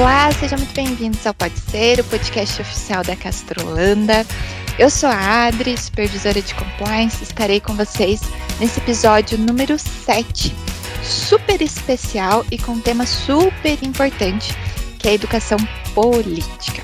Olá, 0.00 0.32
sejam 0.32 0.56
muito 0.56 0.72
bem-vindos 0.72 1.26
ao 1.26 1.34
Pode 1.34 1.60
Ser, 1.60 2.00
o 2.00 2.04
podcast 2.04 2.62
oficial 2.62 3.04
da 3.04 3.14
Castrolanda. 3.14 4.24
Eu 4.78 4.88
sou 4.88 5.10
a 5.10 5.46
Adri, 5.46 5.76
supervisora 5.76 6.40
de 6.40 6.54
compliance, 6.54 7.22
estarei 7.22 7.60
com 7.60 7.74
vocês 7.74 8.22
nesse 8.58 8.80
episódio 8.80 9.36
número 9.36 9.78
7, 9.78 10.54
super 11.02 11.60
especial 11.60 12.46
e 12.50 12.56
com 12.56 12.72
um 12.72 12.80
tema 12.80 13.04
super 13.04 13.78
importante, 13.82 14.54
que 14.98 15.06
é 15.06 15.10
a 15.10 15.14
educação 15.14 15.58
política. 15.94 16.82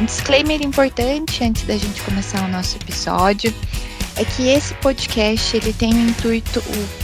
Um 0.00 0.04
disclaimer 0.04 0.60
importante 0.62 1.44
antes 1.44 1.62
da 1.62 1.76
gente 1.76 2.02
começar 2.02 2.44
o 2.44 2.48
nosso 2.48 2.76
episódio 2.76 3.54
é 4.16 4.24
que 4.24 4.48
esse 4.48 4.74
podcast 4.74 5.56
ele 5.56 5.72
tem 5.72 5.94
o 5.94 6.08
intuito, 6.08 6.60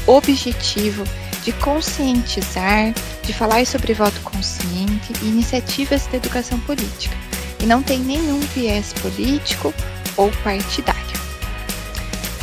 o 0.09 0.12
objetivo 0.14 1.05
de 1.45 1.52
conscientizar, 1.52 2.92
de 3.28 3.34
falar 3.34 3.66
sobre 3.66 3.92
voto 3.92 4.18
consciente 4.23 5.12
e 5.23 5.27
iniciativas 5.27 6.06
de 6.06 6.16
educação 6.16 6.59
política, 6.60 7.14
e 7.62 7.66
não 7.66 7.82
tem 7.82 7.98
nenhum 7.98 8.41
viés 8.41 8.95
político 8.95 9.74
ou 10.16 10.30
partidário. 10.42 11.18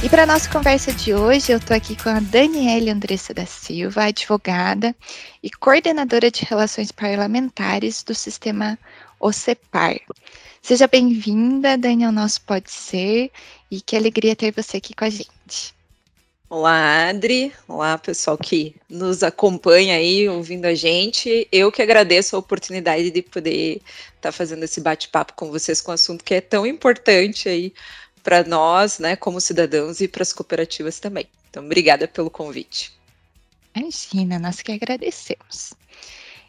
E 0.03 0.07
para 0.07 0.21
a 0.21 0.25
nossa 0.27 0.47
conversa 0.47 0.93
de 0.93 1.11
hoje, 1.11 1.51
eu 1.51 1.57
estou 1.57 1.75
aqui 1.75 1.95
com 1.95 2.09
a 2.09 2.19
Daniela 2.19 2.91
Andressa 2.91 3.33
da 3.33 3.47
Silva, 3.47 4.03
advogada 4.03 4.95
e 5.41 5.49
coordenadora 5.49 6.29
de 6.29 6.45
relações 6.45 6.91
parlamentares 6.91 8.03
do 8.03 8.13
sistema 8.13 8.77
OCEPAR. 9.19 9.99
Seja 10.61 10.87
bem-vinda, 10.87 11.79
Dani, 11.79 12.05
ao 12.05 12.11
nosso 12.11 12.41
Pode 12.41 12.69
Ser, 12.69 13.31
e 13.71 13.81
que 13.81 13.95
alegria 13.95 14.35
ter 14.35 14.53
você 14.55 14.77
aqui 14.77 14.93
com 14.93 15.05
a 15.05 15.09
gente. 15.09 15.74
Olá, 16.57 17.09
Adri. 17.09 17.51
Olá, 17.67 17.97
pessoal 17.97 18.37
que 18.37 18.73
nos 18.87 19.23
acompanha 19.23 19.97
aí, 19.97 20.29
ouvindo 20.29 20.63
a 20.63 20.73
gente. 20.73 21.45
Eu 21.51 21.69
que 21.69 21.81
agradeço 21.81 22.33
a 22.33 22.39
oportunidade 22.39 23.11
de 23.11 23.21
poder 23.21 23.81
estar 24.15 24.21
tá 24.21 24.31
fazendo 24.31 24.63
esse 24.63 24.79
bate-papo 24.79 25.33
com 25.33 25.51
vocês 25.51 25.81
com 25.81 25.91
um 25.91 25.95
assunto 25.95 26.23
que 26.23 26.33
é 26.33 26.39
tão 26.39 26.65
importante 26.65 27.49
aí 27.49 27.73
para 28.23 28.41
nós, 28.45 28.99
né, 28.99 29.17
como 29.17 29.41
cidadãos 29.41 29.99
e 29.99 30.07
para 30.07 30.23
as 30.23 30.31
cooperativas 30.31 30.97
também. 30.97 31.27
Então, 31.49 31.65
obrigada 31.65 32.07
pelo 32.07 32.29
convite. 32.29 32.93
Imagina, 33.75 34.39
nós 34.39 34.61
que 34.61 34.71
agradecemos. 34.71 35.73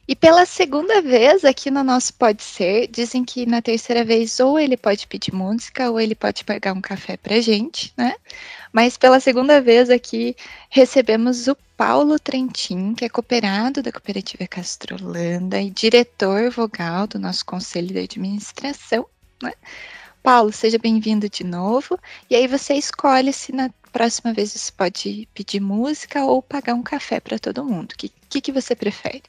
E 0.08 0.14
pela 0.14 0.46
segunda 0.46 1.02
vez 1.02 1.44
aqui 1.44 1.68
no 1.68 1.82
nosso 1.82 2.14
Pode 2.14 2.40
Ser, 2.44 2.86
dizem 2.86 3.24
que 3.24 3.44
na 3.44 3.60
terceira 3.60 4.04
vez 4.04 4.38
ou 4.38 4.56
ele 4.56 4.76
pode 4.76 5.04
pedir 5.08 5.34
música 5.34 5.90
ou 5.90 6.00
ele 6.00 6.14
pode 6.14 6.44
pagar 6.44 6.74
um 6.74 6.80
café 6.80 7.16
pra 7.16 7.40
gente, 7.40 7.92
né? 7.96 8.14
Mas 8.76 8.98
pela 8.98 9.18
segunda 9.20 9.58
vez 9.58 9.88
aqui 9.88 10.36
recebemos 10.68 11.48
o 11.48 11.56
Paulo 11.78 12.18
Trentin, 12.18 12.92
que 12.92 13.06
é 13.06 13.08
cooperado 13.08 13.82
da 13.82 13.90
Cooperativa 13.90 14.46
Castrolanda 14.46 15.58
e 15.58 15.70
diretor 15.70 16.50
vogal 16.50 17.06
do 17.06 17.18
nosso 17.18 17.42
Conselho 17.46 17.86
de 17.86 18.00
Administração, 18.00 19.06
né? 19.42 19.54
Paulo, 20.22 20.52
seja 20.52 20.76
bem-vindo 20.78 21.26
de 21.26 21.42
novo. 21.42 21.98
E 22.28 22.36
aí 22.36 22.46
você 22.46 22.74
escolhe 22.74 23.32
se 23.32 23.50
na 23.50 23.70
próxima 23.90 24.34
vez 24.34 24.52
você 24.52 24.70
pode 24.70 25.26
pedir 25.32 25.58
música 25.58 26.26
ou 26.26 26.42
pagar 26.42 26.74
um 26.74 26.82
café 26.82 27.18
para 27.18 27.38
todo 27.38 27.64
mundo. 27.64 27.92
O 27.92 27.96
que, 27.96 28.12
que, 28.28 28.42
que 28.42 28.52
você 28.52 28.76
prefere? 28.76 29.22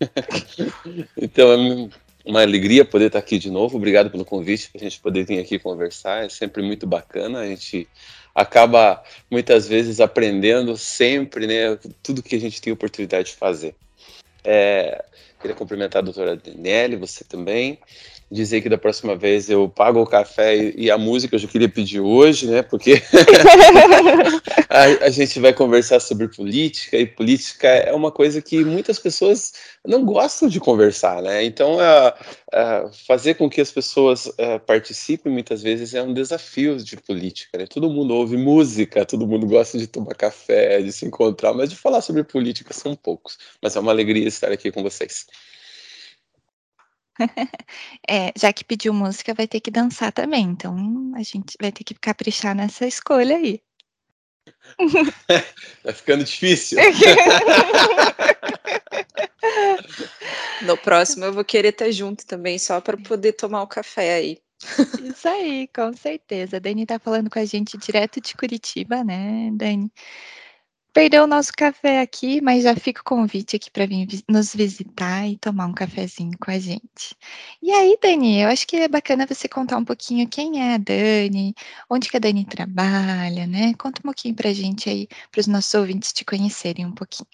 então, 1.20 1.52
é 1.52 1.90
uma 2.24 2.40
alegria 2.40 2.86
poder 2.86 3.08
estar 3.08 3.18
aqui 3.18 3.38
de 3.38 3.50
novo. 3.50 3.76
Obrigado 3.76 4.10
pelo 4.10 4.24
convite 4.24 4.70
para 4.70 4.80
a 4.80 4.84
gente 4.84 4.98
poder 5.00 5.26
vir 5.26 5.38
aqui 5.38 5.58
conversar. 5.58 6.24
É 6.24 6.30
sempre 6.30 6.62
muito 6.62 6.86
bacana. 6.86 7.40
A 7.40 7.46
gente 7.46 7.86
acaba 8.34 9.02
muitas 9.30 9.66
vezes 9.66 10.00
aprendendo 10.00 10.76
sempre, 10.76 11.46
né? 11.46 11.78
Tudo 12.02 12.22
que 12.22 12.36
a 12.36 12.40
gente 12.40 12.60
tem 12.60 12.72
oportunidade 12.72 13.30
de 13.30 13.36
fazer. 13.36 13.74
É, 14.44 15.04
queria 15.40 15.56
cumprimentar 15.56 16.00
a 16.00 16.04
doutora 16.04 16.36
Daniele, 16.36 16.96
você 16.96 17.24
também 17.24 17.78
dizer 18.30 18.60
que 18.60 18.68
da 18.68 18.78
próxima 18.78 19.16
vez 19.16 19.50
eu 19.50 19.68
pago 19.68 20.00
o 20.00 20.06
café 20.06 20.56
e, 20.56 20.90
a 20.90 20.96
música 20.96 21.34
eu 21.34 21.38
já 21.38 21.48
queria 21.48 21.68
pedir 21.68 22.00
hoje, 22.00 22.46
né? 22.46 22.62
Porque 22.62 23.02
a, 24.70 25.06
a, 25.06 25.10
gente 25.10 25.40
vai 25.40 25.52
conversar 25.52 25.98
sobre 25.98 26.28
política 26.28 26.96
e 26.96 27.06
política 27.06 27.66
é 27.66 27.92
uma 27.92 28.12
coisa 28.12 28.40
que 28.40 28.64
muitas 28.64 29.00
pessoas 29.00 29.52
não 29.84 30.04
gostam 30.04 30.48
de 30.48 30.60
conversar, 30.60 31.20
né? 31.22 31.42
Então, 31.44 31.82
é, 31.82 32.14
é, 32.52 32.90
fazer 33.06 33.34
com 33.34 33.50
que 33.50 33.60
as 33.60 33.72
pessoas 33.72 34.30
é, 34.38 34.58
participem 34.60 35.32
muitas 35.32 35.60
vezes 35.60 35.92
é 35.94 36.02
um 36.02 36.14
desafio 36.14 36.76
de 36.76 36.96
política, 36.96 37.58
né? 37.58 37.66
Todo 37.66 37.90
mundo 37.90 38.14
ouve 38.14 38.36
música, 38.36 39.04
todo 39.04 39.26
mundo 39.26 39.46
gosta 39.46 39.76
de 39.76 39.88
tomar 39.88 40.14
café, 40.14 40.80
de 40.80 40.92
se 40.92 41.04
encontrar, 41.04 41.52
mas 41.52 41.70
de 41.70 41.76
falar 41.76 42.00
sobre 42.00 42.22
política 42.22 42.72
são 42.72 42.94
poucos. 42.94 43.38
Mas 43.60 43.74
é 43.74 43.80
uma 43.80 43.90
alegria 43.90 44.28
estar 44.28 44.52
aqui 44.52 44.70
com 44.70 44.84
vocês. 44.84 45.26
É, 48.08 48.32
já 48.36 48.52
que 48.52 48.64
pediu 48.64 48.92
música, 48.92 49.34
vai 49.34 49.46
ter 49.46 49.60
que 49.60 49.70
dançar 49.70 50.12
também. 50.12 50.44
Então 50.44 50.74
a 51.14 51.22
gente 51.22 51.56
vai 51.60 51.70
ter 51.70 51.84
que 51.84 51.94
caprichar 51.94 52.54
nessa 52.54 52.86
escolha 52.86 53.36
aí. 53.36 53.60
Tá 55.82 55.92
ficando 55.92 56.24
difícil. 56.24 56.78
No 60.62 60.76
próximo 60.76 61.24
eu 61.24 61.32
vou 61.32 61.44
querer 61.44 61.70
estar 61.70 61.90
junto 61.90 62.26
também, 62.26 62.58
só 62.58 62.80
para 62.80 62.96
poder 62.96 63.32
tomar 63.32 63.62
o 63.62 63.66
café 63.66 64.14
aí. 64.14 64.38
Isso 65.02 65.26
aí, 65.26 65.68
com 65.74 65.92
certeza. 65.94 66.58
A 66.58 66.60
Dani 66.60 66.84
tá 66.84 66.98
falando 66.98 67.30
com 67.30 67.38
a 67.38 67.44
gente 67.44 67.78
direto 67.78 68.20
de 68.20 68.36
Curitiba, 68.36 69.02
né, 69.02 69.50
Dani? 69.54 69.90
Perdeu 71.00 71.24
o 71.24 71.26
nosso 71.26 71.50
café 71.56 72.02
aqui, 72.02 72.42
mas 72.42 72.62
já 72.62 72.76
fica 72.76 73.00
o 73.00 73.04
convite 73.04 73.56
aqui 73.56 73.70
para 73.70 73.86
vir 73.86 74.06
nos 74.28 74.54
visitar 74.54 75.26
e 75.26 75.38
tomar 75.38 75.64
um 75.64 75.72
cafezinho 75.72 76.36
com 76.38 76.50
a 76.50 76.58
gente. 76.58 77.16
E 77.62 77.72
aí, 77.72 77.96
Dani, 78.02 78.42
eu 78.42 78.50
acho 78.50 78.66
que 78.66 78.76
é 78.76 78.86
bacana 78.86 79.26
você 79.26 79.48
contar 79.48 79.78
um 79.78 79.84
pouquinho 79.84 80.28
quem 80.28 80.60
é 80.60 80.74
a 80.74 80.76
Dani, 80.76 81.54
onde 81.88 82.10
que 82.10 82.18
a 82.18 82.20
Dani 82.20 82.44
trabalha, 82.44 83.46
né? 83.46 83.72
Conta 83.78 84.00
um 84.00 84.02
pouquinho 84.02 84.34
para 84.34 84.50
a 84.50 84.52
gente 84.52 84.90
aí, 84.90 85.08
para 85.32 85.40
os 85.40 85.46
nossos 85.46 85.72
ouvintes 85.72 86.12
te 86.12 86.22
conhecerem 86.22 86.84
um 86.84 86.92
pouquinho. 86.92 87.26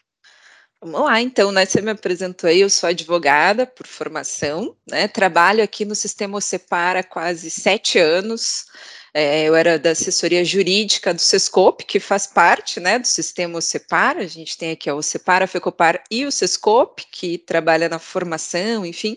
Vamos 0.81 1.00
lá, 1.00 1.21
então, 1.21 1.50
né? 1.50 1.66
Você 1.66 1.82
me 1.82 1.91
apresentou 1.91 2.49
aí, 2.49 2.60
eu 2.60 2.71
sou 2.71 2.88
advogada 2.88 3.66
por 3.66 3.88
formação, 3.88 4.76
né? 4.88 5.09
Trabalho 5.09 5.65
aqui 5.65 5.84
no 5.84 5.97
Sistema 5.97 6.38
Ocepar 6.38 6.97
há 6.97 7.03
quase 7.03 7.50
sete 7.50 7.99
anos. 7.99 8.66
É, 9.19 9.44
eu 9.44 9.54
era 9.54 9.78
da 9.78 9.93
assessoria 9.93 10.44
jurídica 10.44 11.15
do 11.15 11.22
Sescope, 11.22 11.87
que 11.87 11.99
faz 11.99 12.27
parte 12.27 12.78
né, 12.78 12.99
do 12.99 13.06
sistema 13.06 13.56
OCEPAR. 13.56 14.19
A 14.19 14.27
gente 14.27 14.59
tem 14.59 14.72
aqui 14.72 14.91
a 14.91 14.94
OCEPAR, 14.94 15.43
a 15.43 15.47
FECOPAR 15.47 16.04
e 16.10 16.27
o 16.27 16.31
Sescope, 16.31 17.06
que 17.10 17.38
trabalha 17.38 17.88
na 17.88 17.99
formação, 17.99 18.84
enfim. 18.84 19.16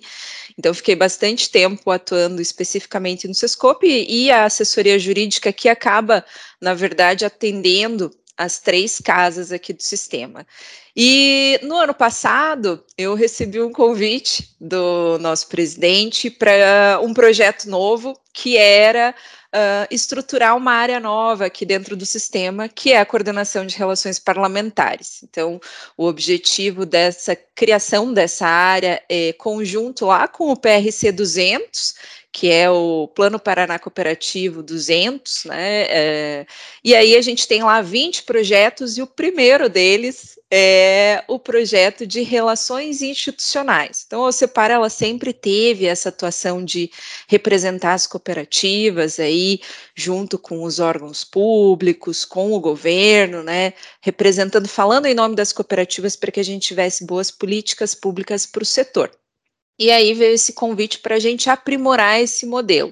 Então, 0.57 0.73
fiquei 0.73 0.95
bastante 0.95 1.49
tempo 1.49 1.91
atuando 1.91 2.41
especificamente 2.41 3.27
no 3.27 3.33
Sescope 3.33 3.85
e 3.85 4.31
a 4.31 4.45
assessoria 4.45 4.97
jurídica 4.97 5.51
que 5.51 5.67
acaba, 5.67 6.23
na 6.61 6.73
verdade, 6.73 7.25
atendendo 7.25 8.09
as 8.37 8.57
três 8.57 9.01
casas 9.01 9.51
aqui 9.51 9.73
do 9.73 9.83
sistema. 9.83 10.47
E 10.95 11.59
no 11.61 11.75
ano 11.75 11.93
passado, 11.93 12.81
eu 12.97 13.15
recebi 13.15 13.61
um 13.61 13.73
convite 13.73 14.55
do 14.61 15.17
nosso 15.19 15.49
presidente 15.49 16.29
para 16.29 17.01
um 17.03 17.13
projeto 17.13 17.69
novo 17.69 18.17
que 18.33 18.55
era 18.55 19.13
uh, 19.53 19.87
estruturar 19.91 20.55
uma 20.55 20.71
área 20.73 20.99
nova 20.99 21.45
aqui 21.45 21.65
dentro 21.65 21.95
do 21.95 22.05
sistema, 22.05 22.69
que 22.69 22.91
é 22.91 22.99
a 22.99 23.05
coordenação 23.05 23.65
de 23.65 23.75
relações 23.75 24.19
parlamentares. 24.19 25.21
Então, 25.23 25.59
o 25.97 26.05
objetivo 26.05 26.85
dessa 26.85 27.35
criação 27.35 28.13
dessa 28.13 28.47
área 28.47 29.01
é 29.09 29.33
conjunto 29.33 30.05
lá 30.05 30.27
com 30.27 30.51
o 30.51 30.57
PRC 30.57 31.11
200, 31.11 31.95
que 32.31 32.49
é 32.51 32.69
o 32.69 33.07
Plano 33.07 33.39
Paraná 33.39 33.79
Cooperativo 33.79 34.61
200, 34.61 35.45
né? 35.45 35.85
É, 35.89 36.45
e 36.83 36.95
aí 36.95 37.15
a 37.15 37.21
gente 37.21 37.47
tem 37.47 37.63
lá 37.63 37.81
20 37.81 38.23
projetos 38.23 38.97
e 38.97 39.01
o 39.01 39.07
primeiro 39.07 39.67
deles 39.67 40.38
é 40.51 41.23
o 41.27 41.37
projeto 41.37 42.07
de 42.07 42.21
relações 42.21 43.01
institucionais. 43.01 44.03
Então, 44.07 44.25
a 44.25 44.31
Separa 44.31 44.73
ela 44.73 44.89
sempre 44.89 45.31
teve 45.31 45.85
essa 45.85 46.09
atuação 46.09 46.63
de 46.65 46.91
representar 47.27 47.93
as 47.93 48.07
cooperativas 48.07 49.19
aí 49.19 49.61
junto 49.95 50.39
com 50.39 50.63
os 50.63 50.79
órgãos 50.79 51.23
públicos, 51.23 52.25
com 52.25 52.51
o 52.53 52.59
governo, 52.59 53.43
né? 53.43 53.73
Representando, 54.01 54.67
falando 54.67 55.05
em 55.05 55.13
nome 55.13 55.35
das 55.35 55.53
cooperativas 55.53 56.15
para 56.15 56.31
que 56.31 56.39
a 56.39 56.43
gente 56.43 56.67
tivesse 56.67 57.05
boas 57.05 57.29
políticas 57.29 57.93
públicas 57.93 58.45
para 58.45 58.63
o 58.63 58.65
setor. 58.65 59.11
E 59.77 59.91
aí 59.91 60.13
veio 60.13 60.33
esse 60.33 60.53
convite 60.53 60.99
para 60.99 61.15
a 61.15 61.19
gente 61.19 61.49
aprimorar 61.49 62.19
esse 62.19 62.45
modelo. 62.45 62.91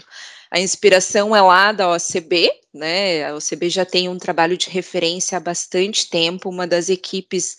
A 0.51 0.59
inspiração 0.59 1.35
é 1.35 1.41
lá 1.41 1.71
da 1.71 1.89
OCB, 1.91 2.51
né? 2.73 3.25
A 3.25 3.35
OCB 3.35 3.69
já 3.69 3.85
tem 3.85 4.07
um 4.07 4.17
trabalho 4.17 4.57
de 4.57 4.69
referência 4.69 5.37
há 5.37 5.41
bastante 5.41 6.09
tempo, 6.09 6.49
uma 6.49 6.65
das 6.65 6.89
equipes, 6.89 7.57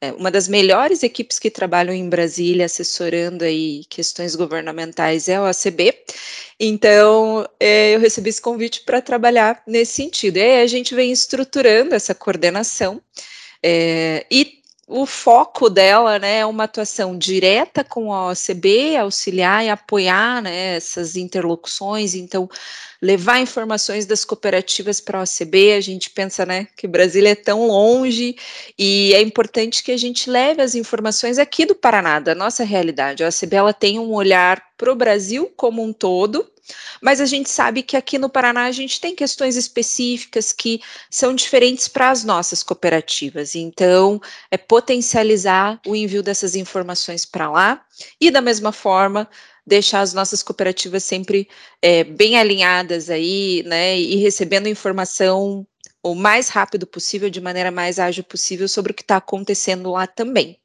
é, 0.00 0.12
uma 0.12 0.30
das 0.30 0.46
melhores 0.46 1.02
equipes 1.02 1.38
que 1.38 1.50
trabalham 1.50 1.92
em 1.94 2.08
Brasília 2.08 2.66
assessorando 2.66 3.44
aí 3.44 3.84
questões 3.90 4.36
governamentais 4.36 5.28
é 5.28 5.36
a 5.36 5.50
OCB. 5.50 5.92
Então, 6.60 7.46
é, 7.58 7.94
eu 7.94 8.00
recebi 8.00 8.30
esse 8.30 8.40
convite 8.40 8.82
para 8.84 9.02
trabalhar 9.02 9.62
nesse 9.66 9.94
sentido. 9.94 10.36
E 10.36 10.42
aí 10.42 10.62
a 10.62 10.66
gente 10.66 10.94
vem 10.94 11.10
estruturando 11.10 11.94
essa 11.94 12.14
coordenação 12.14 13.02
é, 13.62 14.24
e 14.30 14.57
o 14.88 15.04
foco 15.04 15.68
dela 15.68 16.18
né, 16.18 16.38
é 16.38 16.46
uma 16.46 16.64
atuação 16.64 17.16
direta 17.16 17.84
com 17.84 18.10
a 18.10 18.30
OCB, 18.30 18.96
auxiliar 18.96 19.62
e 19.62 19.68
apoiar 19.68 20.40
né, 20.40 20.76
essas 20.76 21.14
interlocuções, 21.14 22.14
então 22.14 22.48
levar 23.00 23.38
informações 23.38 24.06
das 24.06 24.24
cooperativas 24.24 24.98
para 24.98 25.18
a 25.18 25.22
OCB, 25.22 25.74
a 25.74 25.80
gente 25.82 26.08
pensa 26.08 26.46
né, 26.46 26.66
que 26.74 26.88
Brasília 26.88 27.32
é 27.32 27.34
tão 27.34 27.66
longe 27.66 28.34
e 28.78 29.12
é 29.14 29.20
importante 29.20 29.84
que 29.84 29.92
a 29.92 29.96
gente 29.96 30.30
leve 30.30 30.62
as 30.62 30.74
informações 30.74 31.38
aqui 31.38 31.66
do 31.66 31.74
Paraná, 31.74 32.18
da 32.18 32.34
nossa 32.34 32.64
realidade. 32.64 33.22
A 33.22 33.28
OCB 33.28 33.56
ela 33.56 33.74
tem 33.74 33.98
um 33.98 34.14
olhar 34.14 34.62
para 34.78 34.90
o 34.90 34.96
Brasil 34.96 35.52
como 35.54 35.82
um 35.82 35.92
todo, 35.92 36.50
mas 37.00 37.20
a 37.20 37.26
gente 37.26 37.48
sabe 37.48 37.82
que 37.82 37.96
aqui 37.96 38.18
no 38.18 38.28
Paraná 38.28 38.64
a 38.64 38.72
gente 38.72 39.00
tem 39.00 39.14
questões 39.14 39.56
específicas 39.56 40.52
que 40.52 40.80
são 41.10 41.34
diferentes 41.34 41.88
para 41.88 42.10
as 42.10 42.24
nossas 42.24 42.62
cooperativas. 42.62 43.54
Então, 43.54 44.20
é 44.50 44.56
potencializar 44.56 45.80
o 45.86 45.94
envio 45.94 46.22
dessas 46.22 46.54
informações 46.54 47.24
para 47.24 47.50
lá 47.50 47.82
e, 48.20 48.30
da 48.30 48.40
mesma 48.40 48.72
forma, 48.72 49.28
deixar 49.66 50.00
as 50.00 50.14
nossas 50.14 50.42
cooperativas 50.42 51.04
sempre 51.04 51.48
é, 51.82 52.02
bem 52.04 52.38
alinhadas 52.38 53.10
aí, 53.10 53.62
né, 53.66 53.98
e 53.98 54.16
recebendo 54.16 54.68
informação 54.68 55.66
o 56.02 56.14
mais 56.14 56.48
rápido 56.48 56.86
possível, 56.86 57.28
de 57.28 57.40
maneira 57.40 57.70
mais 57.70 57.98
ágil 57.98 58.24
possível, 58.24 58.68
sobre 58.68 58.92
o 58.92 58.94
que 58.94 59.02
está 59.02 59.16
acontecendo 59.16 59.90
lá 59.90 60.06
também. 60.06 60.58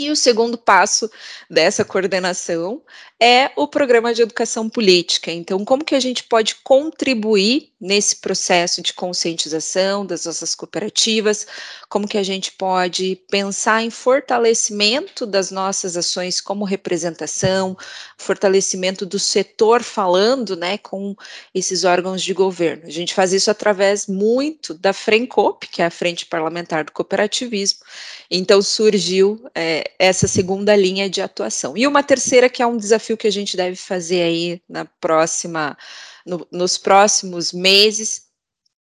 E 0.00 0.10
o 0.10 0.16
segundo 0.16 0.56
passo 0.56 1.10
dessa 1.50 1.84
coordenação 1.84 2.80
é 3.20 3.50
o 3.54 3.68
programa 3.68 4.14
de 4.14 4.22
educação 4.22 4.66
política. 4.66 5.30
Então, 5.30 5.62
como 5.62 5.84
que 5.84 5.94
a 5.94 6.00
gente 6.00 6.24
pode 6.24 6.54
contribuir 6.64 7.69
nesse 7.80 8.16
processo 8.16 8.82
de 8.82 8.92
conscientização 8.92 10.04
das 10.04 10.26
nossas 10.26 10.54
cooperativas? 10.54 11.46
Como 11.88 12.06
que 12.06 12.18
a 12.18 12.22
gente 12.22 12.52
pode 12.52 13.16
pensar 13.30 13.82
em 13.82 13.90
fortalecimento 13.90 15.24
das 15.24 15.50
nossas 15.50 15.96
ações 15.96 16.40
como 16.40 16.64
representação, 16.64 17.76
fortalecimento 18.18 19.06
do 19.06 19.18
setor 19.18 19.82
falando, 19.82 20.56
né, 20.56 20.78
com 20.78 21.16
esses 21.54 21.84
órgãos 21.84 22.22
de 22.22 22.34
governo. 22.34 22.86
A 22.86 22.90
gente 22.90 23.14
faz 23.14 23.32
isso 23.32 23.50
através 23.50 24.06
muito 24.06 24.74
da 24.74 24.92
FRENCOP, 24.92 25.68
que 25.68 25.82
é 25.82 25.86
a 25.86 25.90
Frente 25.90 26.26
Parlamentar 26.26 26.84
do 26.84 26.92
Cooperativismo. 26.92 27.80
Então, 28.30 28.60
surgiu 28.62 29.42
é, 29.54 29.90
essa 29.98 30.28
segunda 30.28 30.76
linha 30.76 31.08
de 31.08 31.20
atuação. 31.20 31.76
E 31.76 31.86
uma 31.86 32.02
terceira 32.02 32.48
que 32.48 32.62
é 32.62 32.66
um 32.66 32.76
desafio 32.76 33.16
que 33.16 33.26
a 33.26 33.32
gente 33.32 33.56
deve 33.56 33.76
fazer 33.76 34.22
aí 34.22 34.62
na 34.68 34.84
próxima, 34.84 35.76
no, 36.30 36.46
nos 36.52 36.78
próximos 36.78 37.52
meses, 37.52 38.22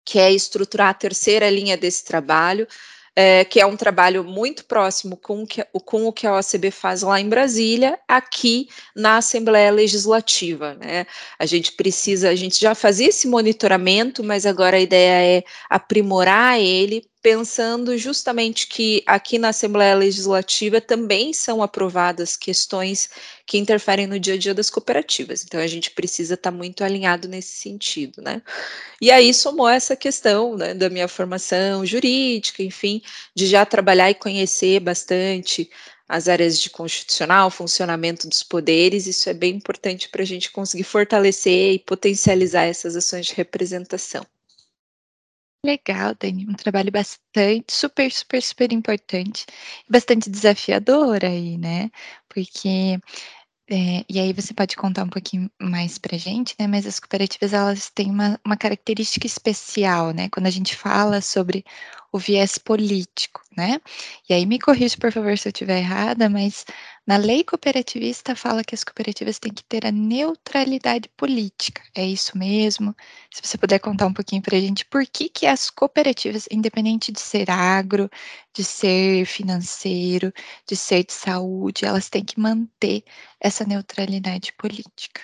que 0.05 0.19
é 0.19 0.33
estruturar 0.33 0.89
a 0.89 0.95
terceira 0.95 1.51
linha 1.51 1.77
desse 1.77 2.05
trabalho, 2.05 2.67
é, 3.15 3.45
que 3.45 3.61
é 3.61 3.67
um 3.67 3.77
trabalho 3.77 4.25
muito 4.25 4.65
próximo 4.65 5.17
com, 5.17 5.47
que, 5.47 5.63
com 5.85 6.07
o 6.07 6.13
que 6.13 6.27
a 6.27 6.37
OCB 6.37 6.71
faz 6.71 7.03
lá 7.03 7.21
em 7.21 7.29
Brasília, 7.29 7.99
aqui 8.09 8.69
na 8.97 9.19
Assembleia 9.19 9.71
Legislativa. 9.71 10.75
Né? 10.75 11.07
A 11.39 11.47
gente 11.47 11.73
precisa, 11.73 12.31
a 12.31 12.35
gente 12.35 12.59
já 12.59 12.75
fazia 12.75 13.09
esse 13.09 13.29
monitoramento, 13.29 14.25
mas 14.25 14.47
agora 14.47 14.79
a 14.79 14.81
ideia 14.81 15.39
é 15.39 15.45
aprimorar 15.71 16.59
ele 16.59 17.05
pensando 17.25 17.97
justamente 17.97 18.67
que 18.67 19.03
aqui 19.07 19.39
na 19.39 19.49
Assembleia 19.49 19.95
Legislativa 19.95 20.79
também 20.79 21.33
são 21.33 21.63
aprovadas 21.63 22.37
questões 22.37 23.09
que 23.47 23.57
interferem 23.57 24.07
no 24.07 24.21
dia 24.21 24.35
a 24.35 24.37
dia 24.37 24.53
das 24.53 24.69
cooperativas. 24.69 25.43
Então 25.43 25.59
a 25.59 25.67
gente 25.67 25.91
precisa 25.93 26.35
estar 26.35 26.53
tá 26.53 26.57
muito 26.57 26.85
alinhado 26.85 27.27
nesse 27.27 27.57
sentido, 27.57 28.21
né? 28.21 28.43
E 29.01 29.11
aí 29.11 29.33
somou 29.33 29.67
essa 29.67 29.97
questão 29.97 30.55
né, 30.55 30.75
da 30.75 30.91
minha 30.91 31.09
formação 31.09 31.87
jurídica, 31.87 32.63
enfim, 32.63 33.01
de 33.35 33.47
já 33.47 33.65
trabalhar 33.65 34.11
e 34.11 34.15
conhecer 34.15 34.79
bastante 34.81 35.71
as 36.07 36.29
áreas 36.29 36.61
de 36.61 36.69
constitucional, 36.69 37.51
funcionamento 37.51 38.29
dos 38.29 38.43
poderes, 38.43 39.07
isso 39.07 39.31
é 39.31 39.33
bem 39.33 39.55
importante 39.55 40.11
para 40.11 40.21
a 40.21 40.27
gente 40.27 40.53
conseguir 40.53 40.85
fortalecer 40.85 41.73
e 41.73 41.79
potencializar 41.79 42.65
essas 42.65 42.95
ações 42.95 43.25
de 43.25 43.33
representação. 43.33 44.27
Legal, 45.65 46.15
Dani, 46.21 46.47
um 46.49 46.53
trabalho 46.55 46.93
bastante, 46.93 47.73
super, 47.73 48.13
super, 48.13 48.43
super 48.43 48.71
importante, 48.73 49.47
bastante 49.89 50.29
desafiador 50.29 51.25
aí, 51.25 51.57
né? 51.57 51.91
Porque 52.29 52.99
é, 53.71 54.05
e 54.09 54.21
aí 54.21 54.33
você 54.33 54.55
pode 54.55 54.77
contar 54.77 55.05
um 55.05 55.09
pouquinho 55.11 55.51
mais 55.61 55.99
para 55.99 56.19
gente, 56.19 56.55
né? 56.61 56.67
Mas 56.69 56.87
as 56.87 57.01
cooperativas 57.01 57.53
elas 57.55 57.91
têm 57.91 58.11
uma, 58.11 58.41
uma 58.47 58.57
característica 58.59 59.27
especial, 59.27 60.13
né? 60.13 60.29
Quando 60.31 60.47
a 60.49 60.51
gente 60.51 60.77
fala 60.77 61.21
sobre 61.23 61.65
o 62.13 62.19
viés 62.19 62.59
político, 62.59 63.41
né? 63.57 63.81
E 64.29 64.35
aí 64.35 64.47
me 64.47 64.59
corrija, 64.61 64.97
por 64.99 65.13
favor, 65.13 65.37
se 65.39 65.49
eu 65.49 65.51
estiver 65.53 65.79
errada, 65.79 66.29
mas 66.31 66.65
na 67.07 67.19
lei 67.19 67.45
cooperativista 67.45 68.35
fala 68.35 68.65
que 68.65 68.75
as 68.75 68.83
cooperativas 68.83 69.39
têm 69.39 69.53
que 69.53 69.63
ter 69.65 69.85
a 69.85 69.93
neutralidade 69.93 71.09
política. 71.17 71.83
É 71.95 72.05
isso 72.05 72.37
mesmo? 72.39 72.97
Se 73.31 73.43
você 73.43 73.59
puder 73.59 73.79
contar 73.79 74.07
um 74.07 74.15
pouquinho 74.15 74.41
para 74.41 74.57
a 74.57 74.61
gente 74.61 74.87
por 74.87 75.07
que, 75.07 75.29
que 75.29 75.47
as 75.47 75.69
cooperativas, 75.69 76.49
independente 76.51 77.13
de 77.13 77.21
ser 77.21 77.51
agro, 77.51 78.09
de 78.55 78.65
ser 78.65 79.27
financeiro, 79.27 80.33
de 80.67 80.77
ser 80.77 81.05
de 81.05 81.13
saúde, 81.13 81.85
elas 81.85 82.09
têm 82.09 82.25
que 82.25 82.41
manter 82.41 83.05
essa 83.39 83.65
neutralidade 83.65 84.53
política. 84.55 85.21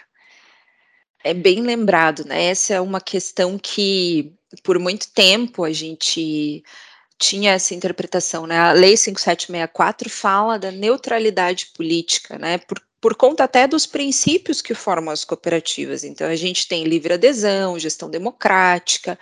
É 1.25 1.33
bem 1.33 1.61
lembrado, 1.63 2.25
né? 2.27 2.45
Essa 2.45 2.75
é 2.75 2.81
uma 2.81 3.01
questão 3.01 3.59
que 3.59 4.35
por 4.63 4.79
muito 4.79 5.11
tempo 5.13 5.65
a 5.65 5.73
gente 5.73 6.63
tinha 7.21 7.53
essa 7.53 7.75
interpretação, 7.75 8.47
né? 8.47 8.59
A 8.59 8.73
Lei 8.73 8.97
5764 8.97 10.09
fala 10.09 10.59
da 10.59 10.71
neutralidade 10.71 11.67
política, 11.77 12.39
né? 12.39 12.57
Por, 12.59 12.83
por 12.99 13.15
conta 13.15 13.45
até 13.45 13.69
dos 13.69 13.85
princípios 13.85 14.63
que 14.63 14.75
formam 14.75 15.13
as 15.13 15.23
cooperativas. 15.23 16.03
Então, 16.03 16.27
a 16.27 16.35
gente 16.35 16.67
tem 16.67 16.85
livre 16.85 17.13
adesão, 17.13 17.79
gestão 17.79 18.09
democrática, 18.11 19.19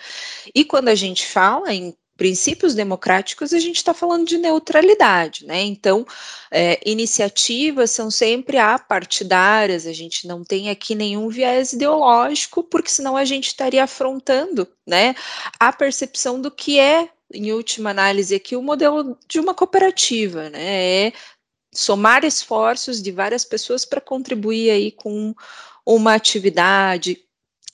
e 0.55 0.65
quando 0.65 0.89
a 0.89 0.95
gente 0.95 1.27
fala 1.27 1.75
em 1.75 1.93
princípios 2.17 2.75
democráticos, 2.75 3.53
a 3.53 3.59
gente 3.59 3.77
está 3.77 3.93
falando 3.93 4.27
de 4.27 4.39
neutralidade, 4.39 5.45
né? 5.45 5.63
Então, 5.63 6.07
é, 6.53 6.81
iniciativas 6.85 7.91
são 7.91 8.11
sempre 8.13 8.59
apartidárias, 8.59 9.87
a 9.87 9.93
gente 9.93 10.27
não 10.27 10.45
tem 10.45 10.71
aqui 10.71 10.95
nenhum 10.95 11.29
viés 11.29 11.73
ideológico, 11.73 12.63
porque 12.63 12.91
senão 12.91 13.17
a 13.17 13.25
gente 13.25 13.49
estaria 13.49 13.83
afrontando, 13.85 14.69
né, 14.87 15.15
a 15.61 15.73
percepção 15.73 16.41
do 16.41 16.51
que 16.51 16.79
é 16.79 17.09
em 17.33 17.53
última 17.53 17.91
análise, 17.91 18.35
aqui 18.35 18.57
o 18.57 18.63
modelo 18.63 19.17
de 19.29 19.39
uma 19.41 19.55
cooperativa, 19.55 20.51
né? 20.51 21.07
É 21.09 21.13
somar 21.75 22.25
esforços 22.25 23.03
de 23.03 23.13
várias 23.13 23.45
pessoas 23.45 23.85
para 23.85 24.01
contribuir 24.01 24.71
aí 24.71 24.91
com 24.93 25.35
uma 25.87 26.15
atividade 26.15 27.23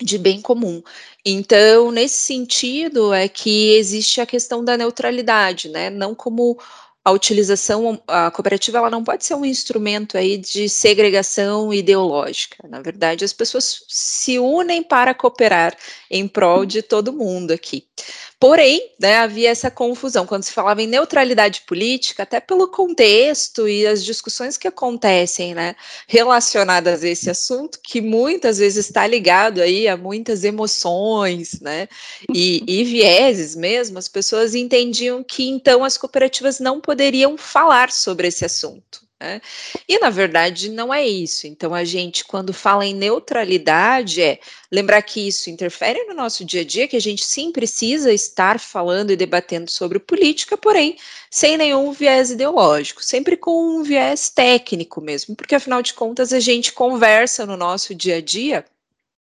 de 0.01 0.19
bem 0.19 0.41
comum. 0.41 0.83
Então, 1.25 1.91
nesse 1.93 2.17
sentido, 2.17 3.13
é 3.15 3.29
que 3.29 3.75
existe 3.75 4.21
a 4.21 4.27
questão 4.27 4.65
da 4.65 4.77
neutralidade, 4.77 5.69
né? 5.69 5.91
Não 5.91 6.15
como 6.15 6.59
a 7.05 7.11
utilização, 7.13 8.03
a 8.09 8.31
cooperativa 8.31 8.79
ela 8.79 8.89
não 8.89 9.05
pode 9.05 9.27
ser 9.27 9.35
um 9.35 9.45
instrumento 9.45 10.17
aí 10.17 10.39
de 10.39 10.71
segregação 10.71 11.73
ideológica. 11.73 12.67
Na 12.67 12.81
verdade, 12.81 13.25
as 13.25 13.33
pessoas 13.33 13.85
se 13.89 14.39
unem 14.39 14.83
para 14.83 15.15
cooperar 15.15 15.77
em 16.11 16.27
prol 16.27 16.65
de 16.65 16.81
todo 16.81 17.13
mundo 17.13 17.53
aqui. 17.53 17.87
Porém, 18.45 18.93
né, 19.01 19.17
havia 19.17 19.49
essa 19.49 19.71
confusão 19.71 20.27
quando 20.27 20.43
se 20.43 20.53
falava 20.53 20.83
em 20.83 20.87
neutralidade 20.87 21.63
política, 21.63 22.25
até 22.25 22.41
pelo 22.41 22.69
contexto 22.69 23.67
e 23.67 23.87
as 23.87 24.05
discussões 24.05 24.59
que 24.59 24.69
acontecem, 24.69 25.55
né, 25.55 25.75
relacionadas 26.07 27.03
a 27.03 27.09
esse 27.09 27.31
assunto, 27.31 27.81
que 27.83 28.03
muitas 28.03 28.59
vezes 28.59 28.85
está 28.85 29.07
ligado 29.07 29.63
aí 29.63 29.89
a 29.89 29.97
muitas 29.97 30.45
emoções, 30.45 31.59
né, 31.63 31.89
e, 32.35 32.63
e 32.69 32.85
vieses 32.85 33.57
mesmo. 33.57 33.99
As 33.99 34.09
pessoas 34.09 34.55
entendiam 34.55 35.25
que 35.25 35.49
então 35.49 35.83
as 35.83 35.97
cooperativas 35.97 36.61
não 36.61 36.83
poderiam 36.83 37.39
falar 37.39 37.91
sobre 37.91 38.29
esse 38.29 38.45
assunto. 38.45 39.04
Né? 39.25 39.41
E 39.89 39.99
na 39.99 40.11
verdade 40.11 40.69
não 40.69 40.93
é 40.93 41.07
isso. 41.07 41.47
Então 41.47 41.73
a 41.75 41.83
gente, 41.83 42.25
quando 42.25 42.53
fala 42.53 42.85
em 42.85 42.95
neutralidade, 42.95 44.21
é 44.21 44.39
lembrar 44.71 45.01
que 45.01 45.27
isso 45.27 45.49
interfere 45.49 46.05
no 46.05 46.15
nosso 46.15 46.45
dia 46.45 46.61
a 46.61 46.65
dia, 46.65 46.87
que 46.87 46.97
a 46.97 47.01
gente 47.01 47.25
sim 47.25 47.51
precisa 47.51 48.13
estar 48.13 48.61
falando 48.61 49.11
e 49.11 49.17
debatendo 49.17 49.71
sobre 49.71 49.99
política, 49.99 50.59
porém 50.59 50.97
sem 51.31 51.57
nenhum 51.57 51.91
viés 51.91 52.31
ideológico, 52.31 53.03
sempre 53.03 53.37
com 53.37 53.79
um 53.79 53.83
viés 53.83 54.29
técnico 54.29 55.01
mesmo, 55.01 55.35
porque 55.35 55.55
afinal 55.55 55.81
de 55.81 55.95
contas 55.95 56.33
a 56.33 56.41
gente 56.41 56.73
conversa 56.73 57.47
no 57.47 57.57
nosso 57.57 57.95
dia 57.95 58.17
a 58.17 58.21
dia 58.21 58.65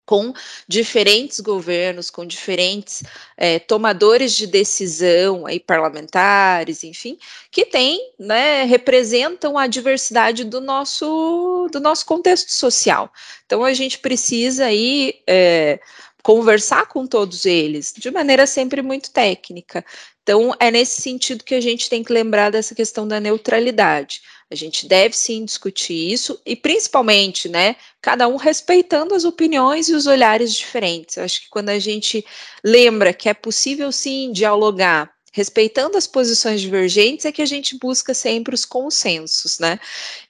com 0.07 0.33
diferentes 0.69 1.41
governos, 1.41 2.09
com 2.09 2.25
diferentes 2.25 3.03
é, 3.37 3.59
tomadores 3.59 4.33
de 4.35 4.47
decisão, 4.47 5.45
aí 5.47 5.59
parlamentares, 5.59 6.85
enfim, 6.85 7.19
que 7.51 7.67
têm, 7.67 8.13
né, 8.19 8.63
representam 8.63 9.59
a 9.59 9.67
diversidade 9.67 10.45
do 10.45 10.61
nosso 10.61 11.69
do 11.73 11.81
nosso 11.81 12.07
contexto 12.07 12.53
social. 12.53 13.13
Então 13.45 13.65
a 13.65 13.75
gente 13.75 13.99
precisa 13.99 14.67
aí 14.67 15.21
é, 15.27 15.81
conversar 16.23 16.87
com 16.87 17.07
todos 17.07 17.45
eles, 17.45 17.93
de 17.97 18.11
maneira 18.11 18.47
sempre 18.47 18.83
muito 18.83 19.11
técnica. 19.11 19.85
Então, 20.23 20.53
é 20.59 20.73
nesse 20.73 21.01
sentido 21.01 21.45
que 21.45 21.55
a 21.55 21.61
gente 21.61 21.89
tem 21.89 22.03
que 22.03 22.13
lembrar 22.13 22.51
dessa 22.51 22.75
questão 22.75 23.07
da 23.07 23.21
neutralidade. 23.21 24.23
A 24.51 24.55
gente 24.55 24.87
deve 24.87 25.17
sim 25.17 25.45
discutir 25.45 26.13
isso 26.13 26.41
e 26.47 26.55
principalmente, 26.55 27.49
né, 27.49 27.75
cada 28.01 28.29
um 28.29 28.37
respeitando 28.37 29.15
as 29.15 29.25
opiniões 29.25 29.89
e 29.89 29.95
os 29.95 30.07
olhares 30.07 30.55
diferentes. 30.55 31.17
Eu 31.17 31.25
acho 31.25 31.43
que 31.43 31.49
quando 31.49 31.71
a 31.71 31.79
gente 31.79 32.25
lembra 32.65 33.13
que 33.13 33.29
é 33.29 33.35
possível 33.35 33.91
sim 33.91 34.31
dialogar 34.33 35.16
respeitando 35.37 35.99
as 35.99 36.07
posições 36.07 36.63
divergentes, 36.63 37.27
é 37.27 37.31
que 37.31 37.43
a 37.43 37.47
gente 37.47 37.79
busca 37.79 38.15
sempre 38.15 38.55
os 38.55 38.65
consensos, 38.65 39.59
né? 39.59 39.79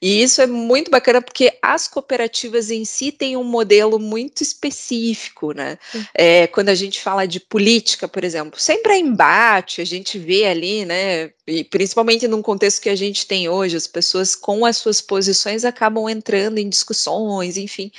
E 0.03 0.21
isso 0.21 0.43
é 0.43 0.49
muito 0.49 0.91
bacana 0.91 1.23
porque 1.23 1.57
as 1.63 1.87
cooperativas 1.87 2.73
em 2.73 2.85
si 2.85 3.13
têm 3.13 3.37
um 3.37 3.45
modelo 3.45 4.01
muito 4.01 4.43
específico, 4.43 5.53
né? 5.53 5.79
É, 6.13 6.49
quando 6.49 6.71
a 6.71 6.75
gente 6.75 7.01
fala 7.01 7.25
de 7.25 7.39
política, 7.39 8.09
por 8.09 8.25
exemplo, 8.25 8.59
sempre 8.59 8.95
é 8.95 8.99
embate, 8.99 9.81
a 9.81 9.85
gente 9.85 10.19
vê 10.19 10.45
ali, 10.45 10.85
né? 10.85 11.31
E 11.47 11.63
principalmente 11.63 12.27
num 12.27 12.43
contexto 12.43 12.83
que 12.83 12.89
a 12.89 12.97
gente 12.97 13.29
tem 13.29 13.49
hoje, 13.49 13.77
as 13.77 13.87
pessoas 13.87 14.35
com 14.35 14.67
as 14.67 14.77
suas 14.77 15.01
posições 15.01 15.65
acabam 15.65 16.09
entrando 16.09 16.59
em 16.59 16.69
discussões, 16.69 17.57
enfim. 17.57 17.93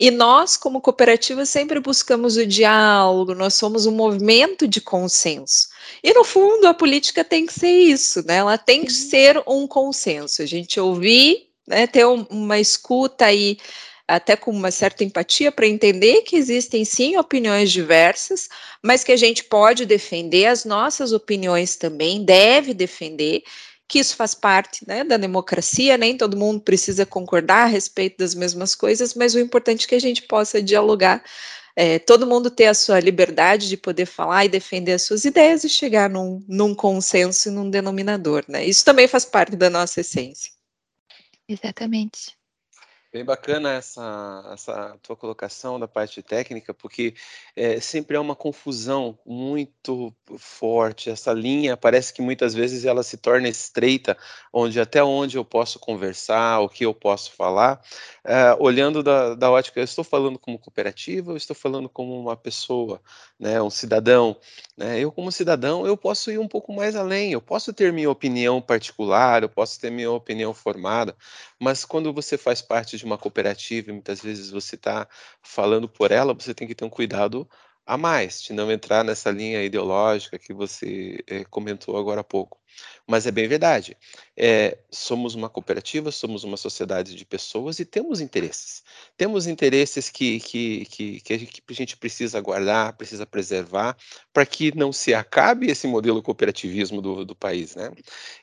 E 0.00 0.12
nós, 0.12 0.56
como 0.56 0.80
cooperativa, 0.80 1.44
sempre 1.44 1.80
buscamos 1.80 2.36
o 2.36 2.46
diálogo, 2.46 3.34
nós 3.34 3.54
somos 3.54 3.84
um 3.84 3.90
movimento 3.90 4.68
de 4.68 4.80
consenso. 4.80 5.68
E, 6.02 6.12
no 6.14 6.22
fundo, 6.22 6.68
a 6.68 6.74
política 6.74 7.24
tem 7.24 7.46
que 7.46 7.52
ser 7.52 7.72
isso, 7.72 8.24
né? 8.24 8.36
Ela 8.36 8.56
tem 8.56 8.84
que 8.84 8.92
ser 8.92 9.42
um 9.44 9.66
consenso. 9.66 10.40
A 10.40 10.46
gente 10.46 10.78
ouvir, 10.78 11.48
né, 11.66 11.86
ter 11.88 12.06
um, 12.06 12.24
uma 12.30 12.60
escuta 12.60 13.24
aí, 13.24 13.58
até 14.06 14.36
com 14.36 14.52
uma 14.52 14.70
certa 14.70 15.02
empatia, 15.02 15.50
para 15.50 15.66
entender 15.66 16.22
que 16.22 16.36
existem, 16.36 16.84
sim, 16.84 17.16
opiniões 17.16 17.70
diversas, 17.70 18.48
mas 18.80 19.02
que 19.02 19.12
a 19.12 19.16
gente 19.16 19.44
pode 19.44 19.84
defender 19.84 20.46
as 20.46 20.64
nossas 20.64 21.12
opiniões 21.12 21.74
também, 21.74 22.24
deve 22.24 22.72
defender, 22.72 23.42
que 23.88 23.98
isso 23.98 24.14
faz 24.14 24.34
parte 24.34 24.86
né, 24.86 25.02
da 25.02 25.16
democracia, 25.16 25.96
nem 25.96 26.16
todo 26.16 26.36
mundo 26.36 26.60
precisa 26.60 27.06
concordar 27.06 27.64
a 27.64 27.66
respeito 27.66 28.18
das 28.18 28.34
mesmas 28.34 28.74
coisas, 28.74 29.14
mas 29.14 29.34
o 29.34 29.40
importante 29.40 29.86
é 29.86 29.88
que 29.88 29.94
a 29.94 30.00
gente 30.00 30.22
possa 30.22 30.62
dialogar, 30.62 31.24
é, 31.74 31.98
todo 31.98 32.26
mundo 32.26 32.50
ter 32.50 32.66
a 32.66 32.74
sua 32.74 33.00
liberdade 33.00 33.68
de 33.68 33.76
poder 33.76 34.04
falar 34.04 34.44
e 34.44 34.48
defender 34.48 34.92
as 34.92 35.02
suas 35.02 35.24
ideias 35.24 35.64
e 35.64 35.68
chegar 35.68 36.10
num, 36.10 36.44
num 36.46 36.74
consenso 36.74 37.48
e 37.48 37.52
num 37.52 37.70
denominador, 37.70 38.44
né? 38.46 38.64
Isso 38.64 38.84
também 38.84 39.08
faz 39.08 39.24
parte 39.24 39.56
da 39.56 39.70
nossa 39.70 40.00
essência. 40.00 40.52
Exatamente. 41.48 42.37
Bem 43.10 43.24
bacana 43.24 43.72
essa, 43.72 44.50
essa 44.52 44.98
tua 45.02 45.16
colocação 45.16 45.80
da 45.80 45.88
parte 45.88 46.22
técnica, 46.22 46.74
porque 46.74 47.14
é, 47.56 47.80
sempre 47.80 48.18
há 48.18 48.20
uma 48.20 48.36
confusão 48.36 49.18
muito 49.24 50.14
forte. 50.36 51.08
Essa 51.08 51.32
linha 51.32 51.74
parece 51.74 52.12
que 52.12 52.20
muitas 52.20 52.52
vezes 52.52 52.84
ela 52.84 53.02
se 53.02 53.16
torna 53.16 53.48
estreita, 53.48 54.14
onde 54.52 54.78
até 54.78 55.02
onde 55.02 55.38
eu 55.38 55.44
posso 55.44 55.78
conversar, 55.78 56.60
o 56.60 56.68
que 56.68 56.84
eu 56.84 56.92
posso 56.92 57.32
falar, 57.32 57.80
é, 58.22 58.54
olhando 58.60 59.02
da, 59.02 59.34
da 59.34 59.50
ótica, 59.50 59.80
eu 59.80 59.84
estou 59.84 60.04
falando 60.04 60.38
como 60.38 60.58
cooperativa, 60.58 61.32
eu 61.32 61.36
estou 61.38 61.56
falando 61.56 61.88
como 61.88 62.20
uma 62.20 62.36
pessoa, 62.36 63.00
né, 63.40 63.60
um 63.62 63.70
cidadão. 63.70 64.36
Né? 64.76 65.00
Eu, 65.00 65.10
como 65.10 65.32
cidadão, 65.32 65.86
eu 65.86 65.96
posso 65.96 66.30
ir 66.30 66.38
um 66.38 66.46
pouco 66.46 66.74
mais 66.74 66.94
além, 66.94 67.32
eu 67.32 67.40
posso 67.40 67.72
ter 67.72 67.90
minha 67.90 68.10
opinião 68.10 68.60
particular, 68.60 69.42
eu 69.42 69.48
posso 69.48 69.80
ter 69.80 69.90
minha 69.90 70.10
opinião 70.10 70.52
formada, 70.52 71.16
mas 71.58 71.86
quando 71.86 72.12
você 72.12 72.36
faz 72.36 72.60
parte 72.60 72.97
de 72.98 73.04
uma 73.04 73.18
cooperativa 73.18 73.90
e 73.90 73.92
muitas 73.92 74.20
vezes 74.20 74.50
você 74.50 74.74
está 74.74 75.08
falando 75.42 75.88
por 75.88 76.10
ela, 76.12 76.34
você 76.34 76.54
tem 76.54 76.68
que 76.68 76.74
ter 76.74 76.84
um 76.84 76.90
cuidado 76.90 77.48
a 77.86 77.96
mais, 77.96 78.42
de 78.42 78.52
não 78.52 78.70
entrar 78.70 79.02
nessa 79.02 79.30
linha 79.30 79.64
ideológica 79.64 80.38
que 80.38 80.52
você 80.52 81.24
é, 81.26 81.44
comentou 81.44 81.96
agora 81.96 82.20
há 82.20 82.24
pouco. 82.24 82.58
Mas 83.06 83.26
é 83.26 83.30
bem 83.30 83.48
verdade. 83.48 83.96
É, 84.36 84.78
somos 84.90 85.34
uma 85.34 85.48
cooperativa, 85.48 86.10
somos 86.10 86.44
uma 86.44 86.56
sociedade 86.56 87.14
de 87.14 87.24
pessoas 87.24 87.78
e 87.78 87.84
temos 87.84 88.20
interesses. 88.20 88.82
Temos 89.16 89.46
interesses 89.46 90.10
que, 90.10 90.38
que, 90.40 90.84
que, 90.86 91.20
que, 91.20 91.32
a, 91.32 91.74
gente, 91.74 91.96
precisa 91.96 92.40
guardar, 92.40 92.92
precisa 92.96 93.26
preservar, 93.26 93.96
para 94.32 94.44
que 94.46 94.76
não 94.76 94.92
se 94.92 95.14
acabe 95.14 95.70
esse 95.70 95.86
modelo 95.86 96.22
cooperativismo 96.22 97.00
do, 97.00 97.24
do 97.24 97.34
país. 97.34 97.74
Né? 97.74 97.90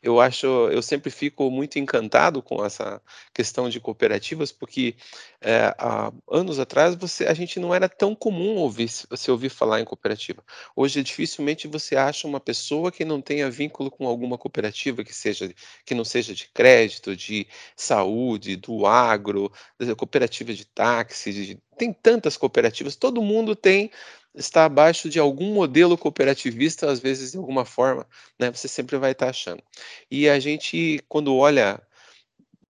Eu 0.01 0.19
acho, 0.19 0.47
eu 0.47 0.81
sempre 0.81 1.11
fico 1.11 1.49
muito 1.49 1.79
encantado 1.79 2.41
com 2.41 2.65
essa 2.65 3.01
questão 3.33 3.69
de 3.69 3.79
cooperativas, 3.79 4.51
porque 4.51 4.95
é, 5.39 5.73
há 5.77 6.11
anos 6.29 6.59
atrás 6.59 6.95
você, 6.95 7.25
a 7.25 7.33
gente 7.33 7.59
não 7.59 7.73
era 7.73 7.87
tão 7.87 8.15
comum 8.15 8.55
ouvir, 8.55 8.89
se 8.89 9.31
ouvir 9.31 9.49
falar 9.49 9.79
em 9.79 9.85
cooperativa. 9.85 10.43
Hoje, 10.75 11.03
dificilmente 11.03 11.67
você 11.67 11.95
acha 11.95 12.27
uma 12.27 12.39
pessoa 12.39 12.91
que 12.91 13.05
não 13.05 13.21
tenha 13.21 13.49
vínculo 13.49 13.91
com 13.91 14.07
alguma 14.15 14.37
cooperativa 14.37 15.03
que 15.03 15.13
seja 15.13 15.53
que 15.85 15.93
não 15.93 16.05
seja 16.05 16.33
de 16.33 16.49
crédito, 16.53 17.15
de 17.15 17.47
saúde, 17.75 18.55
do 18.55 18.85
agro, 18.85 19.51
cooperativa 19.97 20.53
de 20.53 20.65
táxi, 20.65 21.31
de, 21.33 21.59
tem 21.77 21.93
tantas 21.93 22.37
cooperativas, 22.37 22.95
todo 22.95 23.21
mundo 23.21 23.55
tem 23.55 23.91
está 24.37 24.65
abaixo 24.65 25.09
de 25.09 25.19
algum 25.19 25.53
modelo 25.53 25.97
cooperativista, 25.97 26.91
às 26.91 26.99
vezes 26.99 27.31
de 27.31 27.37
alguma 27.37 27.65
forma, 27.65 28.07
né? 28.39 28.51
Você 28.51 28.67
sempre 28.67 28.97
vai 28.97 29.11
estar 29.11 29.29
achando. 29.29 29.63
E 30.11 30.27
a 30.27 30.39
gente, 30.39 31.03
quando 31.07 31.35
olha 31.35 31.81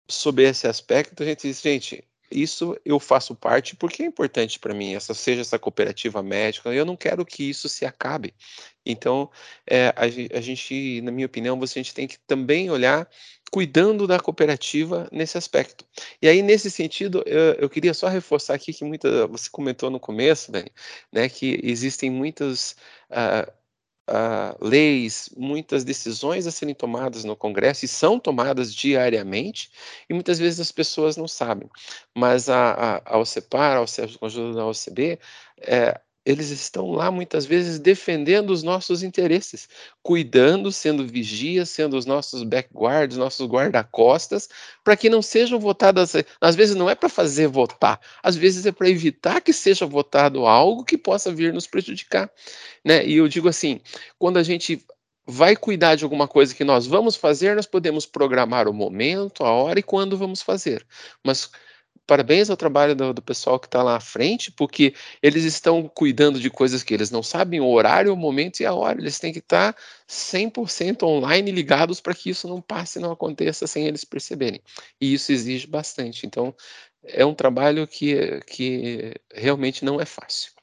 sobre 0.07 0.43
esse 0.47 0.67
aspecto, 0.67 1.23
a 1.23 1.25
gente 1.25 1.47
diz, 1.47 1.61
gente, 1.61 2.03
isso 2.41 2.77
eu 2.85 2.99
faço 2.99 3.35
parte 3.35 3.75
porque 3.75 4.03
é 4.03 4.05
importante 4.05 4.59
para 4.59 4.73
mim, 4.73 4.95
essa 4.95 5.13
seja 5.13 5.41
essa 5.41 5.59
cooperativa 5.59 6.21
médica, 6.21 6.73
eu 6.73 6.85
não 6.85 6.95
quero 6.95 7.25
que 7.25 7.49
isso 7.49 7.69
se 7.69 7.85
acabe. 7.85 8.33
Então, 8.85 9.29
é, 9.65 9.87
a, 9.95 10.03
a, 10.37 10.41
gente, 10.41 11.01
na 11.01 11.11
minha 11.11 11.25
opinião, 11.25 11.59
você, 11.59 11.79
a 11.79 11.81
gente 11.81 11.93
tem 11.93 12.07
que 12.07 12.19
também 12.19 12.69
olhar 12.69 13.09
cuidando 13.51 14.05
da 14.05 14.19
cooperativa 14.19 15.07
nesse 15.11 15.37
aspecto. 15.37 15.85
E 16.21 16.27
aí, 16.27 16.41
nesse 16.41 16.69
sentido, 16.69 17.23
eu, 17.25 17.53
eu 17.53 17.69
queria 17.69 17.93
só 17.93 18.07
reforçar 18.07 18.53
aqui 18.55 18.73
que 18.73 18.83
muita, 18.83 19.27
você 19.27 19.49
comentou 19.49 19.89
no 19.89 19.99
começo, 19.99 20.51
Dani, 20.51 20.71
né, 21.11 21.29
que 21.29 21.59
existem 21.63 22.11
muitas 22.11 22.75
uh, 23.09 23.51
uh, 24.09 24.65
leis, 24.65 25.29
muitas 25.35 25.83
decisões 25.83 26.47
a 26.47 26.51
serem 26.51 26.75
tomadas 26.75 27.23
no 27.23 27.35
Congresso 27.35 27.85
e 27.85 27.87
são 27.87 28.19
tomadas 28.19 28.73
diariamente, 28.73 29.71
e 30.09 30.13
muitas 30.13 30.39
vezes 30.39 30.59
as 30.59 30.71
pessoas 30.71 31.17
não 31.17 31.27
sabem. 31.27 31.69
Mas 32.13 32.49
a, 32.49 33.01
a, 33.05 33.15
a 33.15 33.17
OCEPAR, 33.17 33.77
a 33.77 34.17
conjunto 34.19 34.55
da 34.55 34.65
OCB, 34.65 35.19
é, 35.59 35.99
eles 36.25 36.49
estão 36.49 36.91
lá 36.91 37.11
muitas 37.11 37.45
vezes 37.45 37.77
defendendo 37.77 38.49
os 38.49 38.63
nossos 38.63 39.03
interesses, 39.03 39.69
cuidando, 40.01 40.71
sendo 40.71 41.05
vigias, 41.05 41.69
sendo 41.69 41.95
os 41.95 42.05
nossos 42.05 42.41
backguards, 42.41 43.15
nossos 43.15 43.47
guarda-costas, 43.47 44.49
para 44.83 44.97
que 44.97 45.07
não 45.09 45.21
sejam 45.21 45.59
votadas. 45.59 46.13
Às 46.41 46.55
vezes 46.55 46.75
não 46.75 46.89
é 46.89 46.95
para 46.95 47.09
fazer 47.09 47.47
votar, 47.47 47.99
às 48.23 48.35
vezes 48.35 48.65
é 48.65 48.71
para 48.71 48.89
evitar 48.89 49.39
que 49.39 49.53
seja 49.53 49.85
votado 49.85 50.47
algo 50.47 50.83
que 50.83 50.97
possa 50.97 51.31
vir 51.31 51.53
nos 51.53 51.67
prejudicar. 51.67 52.31
Né? 52.83 53.05
E 53.05 53.17
eu 53.17 53.27
digo 53.27 53.47
assim: 53.47 53.79
quando 54.17 54.37
a 54.37 54.43
gente 54.43 54.83
vai 55.27 55.55
cuidar 55.55 55.95
de 55.95 56.03
alguma 56.03 56.27
coisa 56.27 56.53
que 56.53 56.63
nós 56.63 56.85
vamos 56.85 57.15
fazer, 57.15 57.55
nós 57.55 57.65
podemos 57.65 58.05
programar 58.05 58.67
o 58.67 58.73
momento, 58.73 59.43
a 59.43 59.51
hora 59.51 59.79
e 59.79 59.83
quando 59.83 60.17
vamos 60.17 60.41
fazer. 60.41 60.85
Mas 61.23 61.49
parabéns 62.05 62.49
ao 62.49 62.57
trabalho 62.57 62.95
do, 62.95 63.13
do 63.13 63.21
pessoal 63.21 63.59
que 63.59 63.67
está 63.67 63.81
lá 63.81 63.97
à 63.97 63.99
frente, 63.99 64.51
porque 64.51 64.93
eles 65.21 65.43
estão 65.43 65.87
cuidando 65.87 66.39
de 66.39 66.49
coisas 66.49 66.83
que 66.83 66.93
eles 66.93 67.11
não 67.11 67.23
sabem 67.23 67.59
o 67.59 67.67
horário, 67.67 68.13
o 68.13 68.17
momento 68.17 68.59
e 68.59 68.65
a 68.65 68.73
hora. 68.73 68.99
Eles 68.99 69.19
têm 69.19 69.33
que 69.33 69.39
estar 69.39 69.73
tá 69.73 69.81
100% 70.07 71.03
online 71.03 71.51
ligados 71.51 71.99
para 71.99 72.13
que 72.13 72.29
isso 72.29 72.47
não 72.47 72.61
passe, 72.61 72.99
não 72.99 73.11
aconteça 73.11 73.67
sem 73.67 73.87
eles 73.87 74.03
perceberem. 74.03 74.61
E 74.99 75.13
isso 75.13 75.31
exige 75.31 75.67
bastante. 75.67 76.25
Então, 76.25 76.55
é 77.03 77.25
um 77.25 77.33
trabalho 77.33 77.87
que, 77.87 78.39
que 78.47 79.13
realmente 79.33 79.83
não 79.83 79.99
é 79.99 80.05
fácil. 80.05 80.55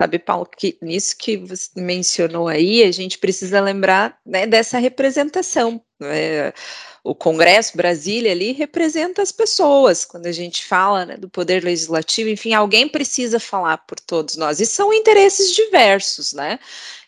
Sabe, 0.00 0.18
Paulo, 0.18 0.46
que 0.46 0.78
nisso 0.80 1.14
que 1.14 1.36
você 1.36 1.68
mencionou 1.76 2.48
aí, 2.48 2.82
a 2.82 2.90
gente 2.90 3.18
precisa 3.18 3.60
lembrar 3.60 4.18
né, 4.24 4.46
dessa 4.46 4.78
representação. 4.78 5.84
Né? 6.00 6.54
O 7.02 7.14
Congresso, 7.14 7.76
Brasília 7.76 8.32
ali, 8.32 8.52
representa 8.52 9.22
as 9.22 9.32
pessoas. 9.32 10.04
Quando 10.04 10.26
a 10.26 10.32
gente 10.32 10.64
fala 10.64 11.06
né, 11.06 11.16
do 11.16 11.28
poder 11.28 11.64
legislativo, 11.64 12.28
enfim, 12.28 12.52
alguém 12.52 12.88
precisa 12.88 13.40
falar 13.40 13.78
por 13.78 13.98
todos 13.98 14.36
nós. 14.36 14.60
E 14.60 14.66
são 14.66 14.92
interesses 14.92 15.54
diversos, 15.54 16.32
né? 16.32 16.58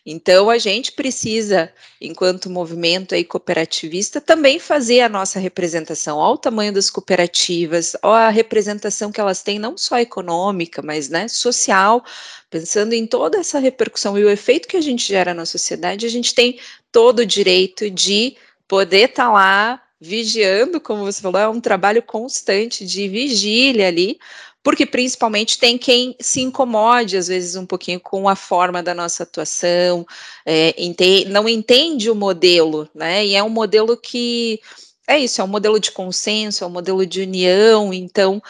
Então 0.05 0.49
a 0.49 0.57
gente 0.57 0.91
precisa, 0.91 1.71
enquanto 2.01 2.49
movimento 2.49 3.15
aí 3.15 3.23
cooperativista, 3.23 4.19
também 4.19 4.59
fazer 4.59 4.99
a 4.99 5.07
nossa 5.07 5.39
representação 5.39 6.19
ao 6.19 6.37
tamanho 6.37 6.73
das 6.73 6.89
cooperativas, 6.89 7.95
a 8.01 8.29
representação 8.29 9.13
que 9.13 9.21
elas 9.21 9.41
têm 9.41 9.57
não 9.57 9.77
só 9.77 9.97
econômica, 9.99 10.81
mas 10.81 11.07
né, 11.07 11.29
social, 11.29 12.03
pensando 12.49 12.91
em 12.91 13.07
toda 13.07 13.37
essa 13.37 13.59
repercussão 13.59 14.19
e 14.19 14.25
o 14.25 14.29
efeito 14.29 14.67
que 14.67 14.75
a 14.75 14.81
gente 14.81 15.07
gera 15.07 15.33
na 15.33 15.45
sociedade, 15.45 16.05
a 16.05 16.09
gente 16.09 16.35
tem 16.35 16.59
todo 16.91 17.19
o 17.19 17.25
direito 17.25 17.89
de 17.89 18.35
poder 18.67 19.09
estar 19.09 19.25
tá 19.27 19.31
lá 19.31 19.82
vigiando, 20.03 20.81
como 20.81 21.05
você 21.05 21.21
falou, 21.21 21.39
é 21.39 21.47
um 21.47 21.61
trabalho 21.61 22.03
constante 22.03 22.85
de 22.85 23.07
vigília 23.07 23.87
ali, 23.87 24.19
porque 24.61 24.85
principalmente 24.85 25.57
tem 25.57 25.77
quem 25.77 26.13
se 26.19 26.41
incomode 26.41 27.15
às 27.15 27.29
vezes 27.29 27.55
um 27.55 27.65
pouquinho 27.65 28.01
com 28.01 28.27
a 28.27 28.35
forma 28.35 28.83
da 28.83 28.93
nossa 28.93 29.23
atuação, 29.23 30.05
é, 30.45 30.75
ente 30.77 31.25
não 31.25 31.47
entende 31.47 32.09
o 32.09 32.15
modelo, 32.15 32.89
né? 32.93 33.25
E 33.25 33.33
é 33.33 33.41
um 33.41 33.49
modelo 33.49 33.95
que 33.95 34.59
é 35.07 35.17
isso, 35.19 35.39
é 35.39 35.43
um 35.43 35.47
modelo 35.47 35.79
de 35.79 35.91
consenso, 35.91 36.65
é 36.65 36.67
um 36.67 36.71
modelo 36.71 37.05
de 37.05 37.21
união, 37.21 37.93
então 37.93 38.43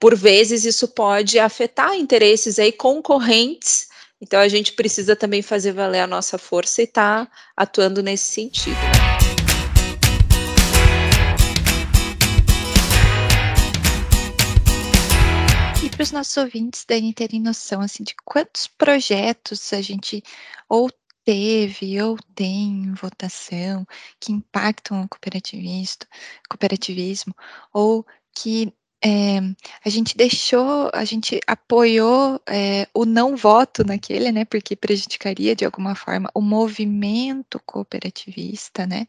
por 0.00 0.16
vezes 0.16 0.64
isso 0.64 0.88
pode 0.88 1.38
afetar 1.38 1.94
interesses 1.94 2.58
aí 2.58 2.72
concorrentes. 2.72 3.88
Então 4.18 4.40
a 4.40 4.48
gente 4.48 4.72
precisa 4.72 5.14
também 5.14 5.42
fazer 5.42 5.72
valer 5.72 6.00
a 6.00 6.06
nossa 6.06 6.38
força 6.38 6.80
e 6.80 6.84
estar 6.84 7.26
tá 7.26 7.32
atuando 7.54 8.02
nesse 8.02 8.32
sentido. 8.32 9.35
Os 16.06 16.12
nossos 16.12 16.36
ouvintes 16.36 16.84
Dani, 16.86 17.12
terem 17.12 17.40
noção 17.40 17.80
assim 17.80 18.04
de 18.04 18.14
quantos 18.24 18.68
projetos 18.68 19.72
a 19.72 19.82
gente 19.82 20.22
ou 20.68 20.88
teve 21.24 22.00
ou 22.00 22.16
tem 22.34 22.92
votação 22.94 23.84
que 24.20 24.32
impactam 24.32 25.02
o 25.02 25.08
cooperativismo 25.08 27.34
ou 27.72 28.06
que 28.32 28.72
é, 29.04 29.38
a 29.84 29.88
gente 29.90 30.16
deixou, 30.16 30.90
a 30.92 31.04
gente 31.04 31.38
apoiou 31.46 32.40
é, 32.48 32.88
o 32.94 33.04
não 33.04 33.36
voto 33.36 33.84
naquele, 33.84 34.32
né, 34.32 34.44
porque 34.44 34.74
prejudicaria 34.74 35.54
de 35.54 35.64
alguma 35.64 35.94
forma 35.94 36.30
o 36.34 36.40
movimento 36.40 37.60
cooperativista, 37.66 38.86
né, 38.86 39.06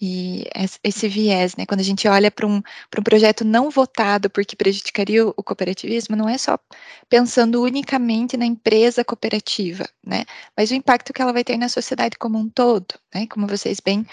e 0.00 0.44
esse 0.82 1.08
viés, 1.08 1.54
né, 1.56 1.64
quando 1.66 1.80
a 1.80 1.84
gente 1.84 2.08
olha 2.08 2.30
para 2.30 2.46
um, 2.46 2.56
um 2.56 3.02
projeto 3.02 3.44
não 3.44 3.70
votado 3.70 4.28
porque 4.28 4.56
prejudicaria 4.56 5.26
o, 5.26 5.34
o 5.36 5.42
cooperativismo, 5.42 6.16
não 6.16 6.28
é 6.28 6.36
só 6.36 6.58
pensando 7.08 7.62
unicamente 7.62 8.36
na 8.36 8.44
empresa 8.44 9.04
cooperativa, 9.04 9.88
né, 10.04 10.24
mas 10.56 10.70
o 10.70 10.74
impacto 10.74 11.12
que 11.12 11.22
ela 11.22 11.32
vai 11.32 11.44
ter 11.44 11.56
na 11.56 11.68
sociedade 11.68 12.18
como 12.18 12.38
um 12.38 12.48
todo, 12.48 12.94
né, 13.14 13.26
como 13.28 13.46
vocês 13.46 13.78
bem 13.80 14.04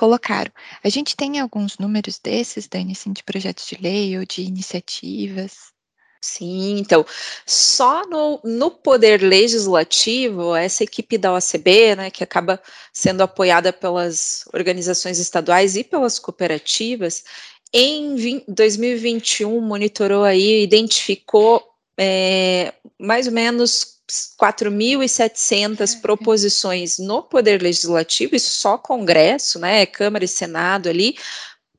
colocaram. 0.00 0.50
A 0.82 0.88
gente 0.88 1.14
tem 1.14 1.38
alguns 1.38 1.76
números 1.76 2.18
desses, 2.18 2.66
Dani, 2.66 2.92
assim, 2.92 3.12
de 3.12 3.22
projetos 3.22 3.66
de 3.66 3.76
lei 3.76 4.18
ou 4.18 4.24
de 4.24 4.40
iniciativas? 4.40 5.74
Sim, 6.22 6.78
então, 6.78 7.04
só 7.46 8.06
no, 8.08 8.40
no 8.42 8.70
poder 8.70 9.20
legislativo, 9.20 10.54
essa 10.54 10.84
equipe 10.84 11.18
da 11.18 11.34
OCB, 11.34 11.96
né, 11.96 12.10
que 12.10 12.24
acaba 12.24 12.58
sendo 12.94 13.22
apoiada 13.22 13.74
pelas 13.74 14.44
organizações 14.54 15.18
estaduais 15.18 15.76
e 15.76 15.84
pelas 15.84 16.18
cooperativas, 16.18 17.22
em 17.70 18.16
20, 18.16 18.44
2021 18.48 19.60
monitorou 19.60 20.24
aí, 20.24 20.62
identificou 20.62 21.62
é, 21.98 22.72
mais 22.98 23.26
ou 23.26 23.32
menos 23.34 23.99
4.700 24.40 26.00
proposições 26.00 26.98
no 26.98 27.22
Poder 27.22 27.62
Legislativo, 27.62 28.36
isso 28.36 28.50
só 28.50 28.76
Congresso, 28.76 29.58
né, 29.58 29.86
Câmara 29.86 30.24
e 30.24 30.28
Senado 30.28 30.88
ali, 30.88 31.16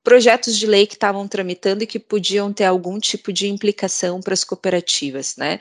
projetos 0.03 0.57
de 0.57 0.65
lei 0.65 0.87
que 0.87 0.95
estavam 0.95 1.27
tramitando 1.27 1.83
e 1.83 1.87
que 1.87 1.99
podiam 1.99 2.51
ter 2.51 2.65
algum 2.65 2.99
tipo 2.99 3.31
de 3.31 3.47
implicação 3.47 4.19
para 4.19 4.33
as 4.33 4.43
cooperativas, 4.43 5.35
né? 5.37 5.59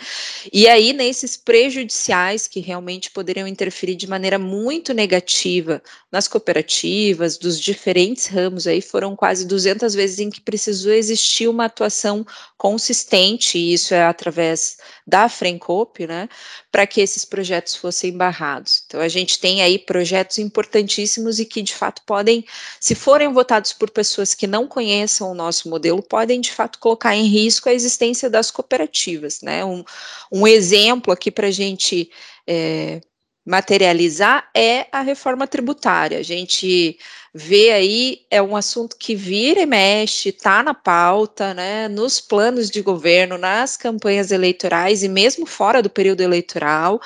E 0.53 0.67
aí, 0.67 0.93
nesses 0.93 1.37
prejudiciais 1.37 2.49
que 2.49 2.61
realmente 2.61 3.11
poderiam 3.11 3.47
interferir 3.47 3.95
de 3.95 4.09
maneira 4.09 4.39
muito 4.39 4.95
negativa 4.95 5.83
nas 6.11 6.27
cooperativas, 6.27 7.37
dos 7.37 7.61
diferentes 7.61 8.27
ramos 8.27 8.67
aí, 8.67 8.81
foram 8.81 9.15
quase 9.15 9.47
200 9.47 9.95
vezes 9.95 10.19
em 10.19 10.31
que 10.31 10.41
precisou 10.41 10.93
existir 10.93 11.47
uma 11.47 11.67
atuação 11.67 12.27
consistente, 12.57 13.59
e 13.59 13.75
isso 13.75 13.95
é 13.95 14.05
através 14.05 14.79
da 15.07 15.29
Frencope, 15.29 16.07
né, 16.07 16.29
para 16.71 16.87
que 16.87 17.01
esses 17.01 17.25
projetos 17.25 17.77
fossem 17.77 18.17
barrados. 18.17 18.85
Então, 18.87 19.01
a 19.01 19.09
gente 19.09 19.39
tem 19.39 19.63
aí 19.63 19.79
projetos 19.79 20.39
importantíssimos 20.39 21.39
e 21.39 21.45
que, 21.45 21.63
de 21.63 21.75
fato, 21.75 22.03
podem, 22.07 22.45
se 22.79 22.95
forem 22.95 23.33
votados 23.33 23.73
por 23.73 23.91
pessoas 23.91 24.30
pessoas 24.31 24.35
que 24.35 24.47
não 24.47 24.67
conheçam 24.67 25.31
o 25.31 25.35
nosso 25.35 25.69
modelo 25.69 26.03
podem, 26.03 26.41
de 26.41 26.53
fato, 26.53 26.79
colocar 26.79 27.15
em 27.15 27.27
risco 27.27 27.69
a 27.69 27.75
existência 27.75 28.31
das 28.31 28.51
cooperativas. 28.51 29.43
Né? 29.43 29.65
Um, 29.65 29.85
um 30.31 30.47
exemplo 30.47 31.13
aqui 31.13 31.31
para 31.31 31.49
a 31.49 31.51
gente 31.51 32.11
é, 32.47 33.01
materializar 33.45 34.49
é 34.55 34.87
a 34.93 35.03
reforma 35.03 35.47
tributária. 35.47 36.19
A 36.19 36.23
gente 36.23 36.99
vê 37.35 37.71
aí, 37.73 38.21
é 38.31 38.43
um 38.43 38.57
assunto 38.57 38.97
que 38.97 39.15
vira 39.15 39.61
e 39.61 39.67
mexe, 39.67 40.31
está 40.31 40.63
na 40.63 40.75
pauta, 40.75 41.55
né, 41.55 41.87
nos 41.89 42.21
planos 42.21 42.69
de 42.69 42.83
governo, 42.83 43.39
nas 43.39 43.77
campanhas 43.77 44.33
eleitorais 44.33 45.05
e 45.05 45.09
mesmo 45.09 45.47
fora 45.47 45.81
do 45.83 45.91
período 45.91 46.23
eleitoral. 46.23 47.01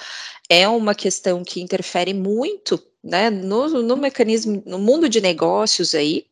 É 0.48 0.66
uma 0.68 0.94
questão 0.94 1.42
que 1.44 1.60
interfere 1.60 2.14
muito 2.14 2.82
né, 3.02 3.28
no, 3.28 3.82
no 3.82 3.96
mecanismo, 3.96 4.62
no 4.64 4.78
mundo 4.78 5.08
de 5.08 5.20
negócios 5.20 5.94
aí, 5.94 6.26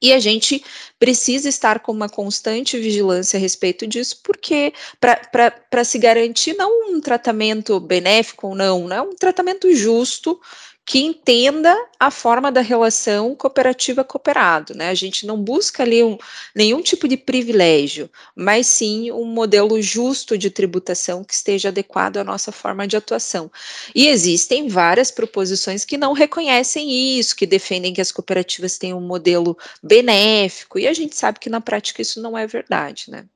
e 0.00 0.12
a 0.12 0.18
gente 0.18 0.64
precisa 0.98 1.48
estar 1.48 1.80
com 1.80 1.92
uma 1.92 2.08
constante 2.08 2.78
vigilância 2.78 3.36
a 3.36 3.40
respeito 3.40 3.86
disso, 3.86 4.20
porque 4.22 4.72
para 5.00 5.84
se 5.84 5.98
garantir 5.98 6.54
não 6.54 6.92
um 6.92 7.00
tratamento 7.00 7.78
benéfico 7.80 8.48
ou 8.48 8.54
não, 8.54 8.86
né, 8.86 9.00
um 9.00 9.14
tratamento 9.14 9.74
justo 9.74 10.40
que 10.88 11.00
entenda 11.00 11.76
a 12.00 12.10
forma 12.10 12.50
da 12.50 12.62
relação 12.62 13.34
cooperativa-cooperado. 13.34 14.74
Né? 14.74 14.88
A 14.88 14.94
gente 14.94 15.26
não 15.26 15.36
busca 15.36 15.82
ali 15.82 16.02
um, 16.02 16.16
nenhum 16.54 16.80
tipo 16.80 17.06
de 17.06 17.14
privilégio, 17.14 18.08
mas 18.34 18.66
sim 18.66 19.12
um 19.12 19.26
modelo 19.26 19.82
justo 19.82 20.38
de 20.38 20.48
tributação 20.48 21.22
que 21.22 21.34
esteja 21.34 21.68
adequado 21.68 22.16
à 22.16 22.24
nossa 22.24 22.50
forma 22.50 22.88
de 22.88 22.96
atuação. 22.96 23.52
E 23.94 24.06
existem 24.06 24.66
várias 24.66 25.10
proposições 25.10 25.84
que 25.84 25.98
não 25.98 26.14
reconhecem 26.14 27.18
isso, 27.18 27.36
que 27.36 27.44
defendem 27.44 27.92
que 27.92 28.00
as 28.00 28.10
cooperativas 28.10 28.78
têm 28.78 28.94
um 28.94 29.06
modelo 29.06 29.58
benéfico, 29.82 30.78
e 30.78 30.88
a 30.88 30.94
gente 30.94 31.14
sabe 31.14 31.38
que 31.38 31.50
na 31.50 31.60
prática 31.60 32.00
isso 32.00 32.18
não 32.22 32.36
é 32.36 32.46
verdade. 32.46 33.10
Né? 33.10 33.26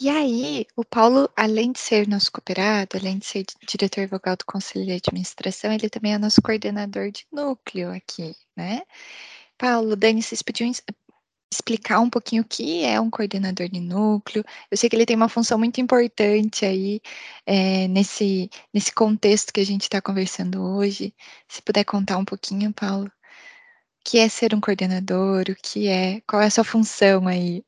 E 0.00 0.08
aí, 0.08 0.64
o 0.76 0.84
Paulo, 0.84 1.28
além 1.36 1.72
de 1.72 1.80
ser 1.80 2.06
nosso 2.06 2.30
cooperado, 2.30 2.96
além 2.96 3.18
de 3.18 3.26
ser 3.26 3.44
diretor 3.66 4.06
vogal 4.06 4.36
do 4.36 4.44
Conselho 4.44 4.86
de 4.86 4.92
Administração, 4.92 5.72
ele 5.72 5.90
também 5.90 6.14
é 6.14 6.18
nosso 6.18 6.40
coordenador 6.40 7.10
de 7.10 7.26
núcleo 7.32 7.90
aqui, 7.92 8.34
né? 8.56 8.82
Paulo, 9.58 9.96
Dani, 9.96 10.22
vocês 10.22 10.42
podiam 10.42 10.70
explicar 11.52 12.00
um 12.00 12.10
pouquinho 12.10 12.42
o 12.42 12.46
que 12.46 12.84
é 12.84 13.00
um 13.00 13.10
coordenador 13.10 13.68
de 13.68 13.80
núcleo? 13.80 14.44
Eu 14.70 14.76
sei 14.78 14.88
que 14.88 14.96
ele 14.96 15.06
tem 15.06 15.16
uma 15.16 15.28
função 15.28 15.58
muito 15.58 15.80
importante 15.80 16.64
aí 16.64 17.00
é, 17.46 17.88
nesse, 17.88 18.50
nesse 18.72 18.92
contexto 18.94 19.52
que 19.52 19.60
a 19.60 19.66
gente 19.66 19.82
está 19.84 20.00
conversando 20.00 20.62
hoje. 20.62 21.14
Se 21.48 21.62
puder 21.62 21.84
contar 21.84 22.18
um 22.18 22.24
pouquinho, 22.24 22.72
Paulo, 22.72 23.06
o 23.06 23.10
que 24.04 24.18
é 24.18 24.28
ser 24.28 24.54
um 24.54 24.60
coordenador, 24.60 25.44
o 25.50 25.56
que 25.56 25.88
é, 25.88 26.20
qual 26.22 26.42
é 26.42 26.46
a 26.46 26.50
sua 26.50 26.64
função 26.64 27.28
aí? 27.28 27.64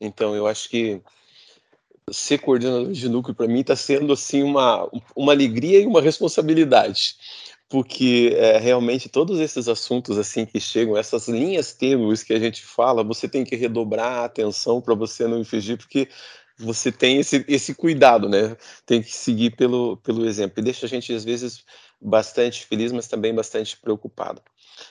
Então, 0.00 0.34
eu 0.34 0.46
acho 0.46 0.68
que 0.68 1.02
ser 2.12 2.38
coordenador 2.38 2.90
de 2.90 3.08
núcleo 3.08 3.34
para 3.34 3.46
mim 3.46 3.60
está 3.60 3.76
sendo 3.76 4.12
assim 4.12 4.42
uma, 4.42 4.88
uma 5.14 5.32
alegria 5.32 5.80
e 5.80 5.86
uma 5.86 6.00
responsabilidade, 6.00 7.14
porque 7.68 8.32
é, 8.36 8.58
realmente 8.58 9.08
todos 9.08 9.38
esses 9.38 9.68
assuntos 9.68 10.18
assim 10.18 10.44
que 10.44 10.58
chegam, 10.58 10.96
essas 10.96 11.28
linhas 11.28 11.72
tênues 11.72 12.22
que 12.22 12.32
a 12.32 12.38
gente 12.38 12.64
fala, 12.64 13.04
você 13.04 13.28
tem 13.28 13.44
que 13.44 13.54
redobrar 13.54 14.20
a 14.20 14.24
atenção 14.24 14.80
para 14.80 14.94
você 14.94 15.26
não 15.28 15.38
infringir, 15.38 15.76
porque 15.76 16.08
você 16.58 16.92
tem 16.92 17.18
esse, 17.18 17.44
esse 17.48 17.74
cuidado, 17.74 18.28
né? 18.28 18.56
Tem 18.84 19.02
que 19.02 19.12
seguir 19.14 19.56
pelo, 19.56 19.96
pelo 19.98 20.26
exemplo. 20.26 20.60
E 20.60 20.62
deixa 20.62 20.84
a 20.84 20.88
gente, 20.88 21.12
às 21.12 21.24
vezes, 21.24 21.64
bastante 22.00 22.66
feliz, 22.66 22.92
mas 22.92 23.08
também 23.08 23.34
bastante 23.34 23.76
preocupado. 23.78 24.42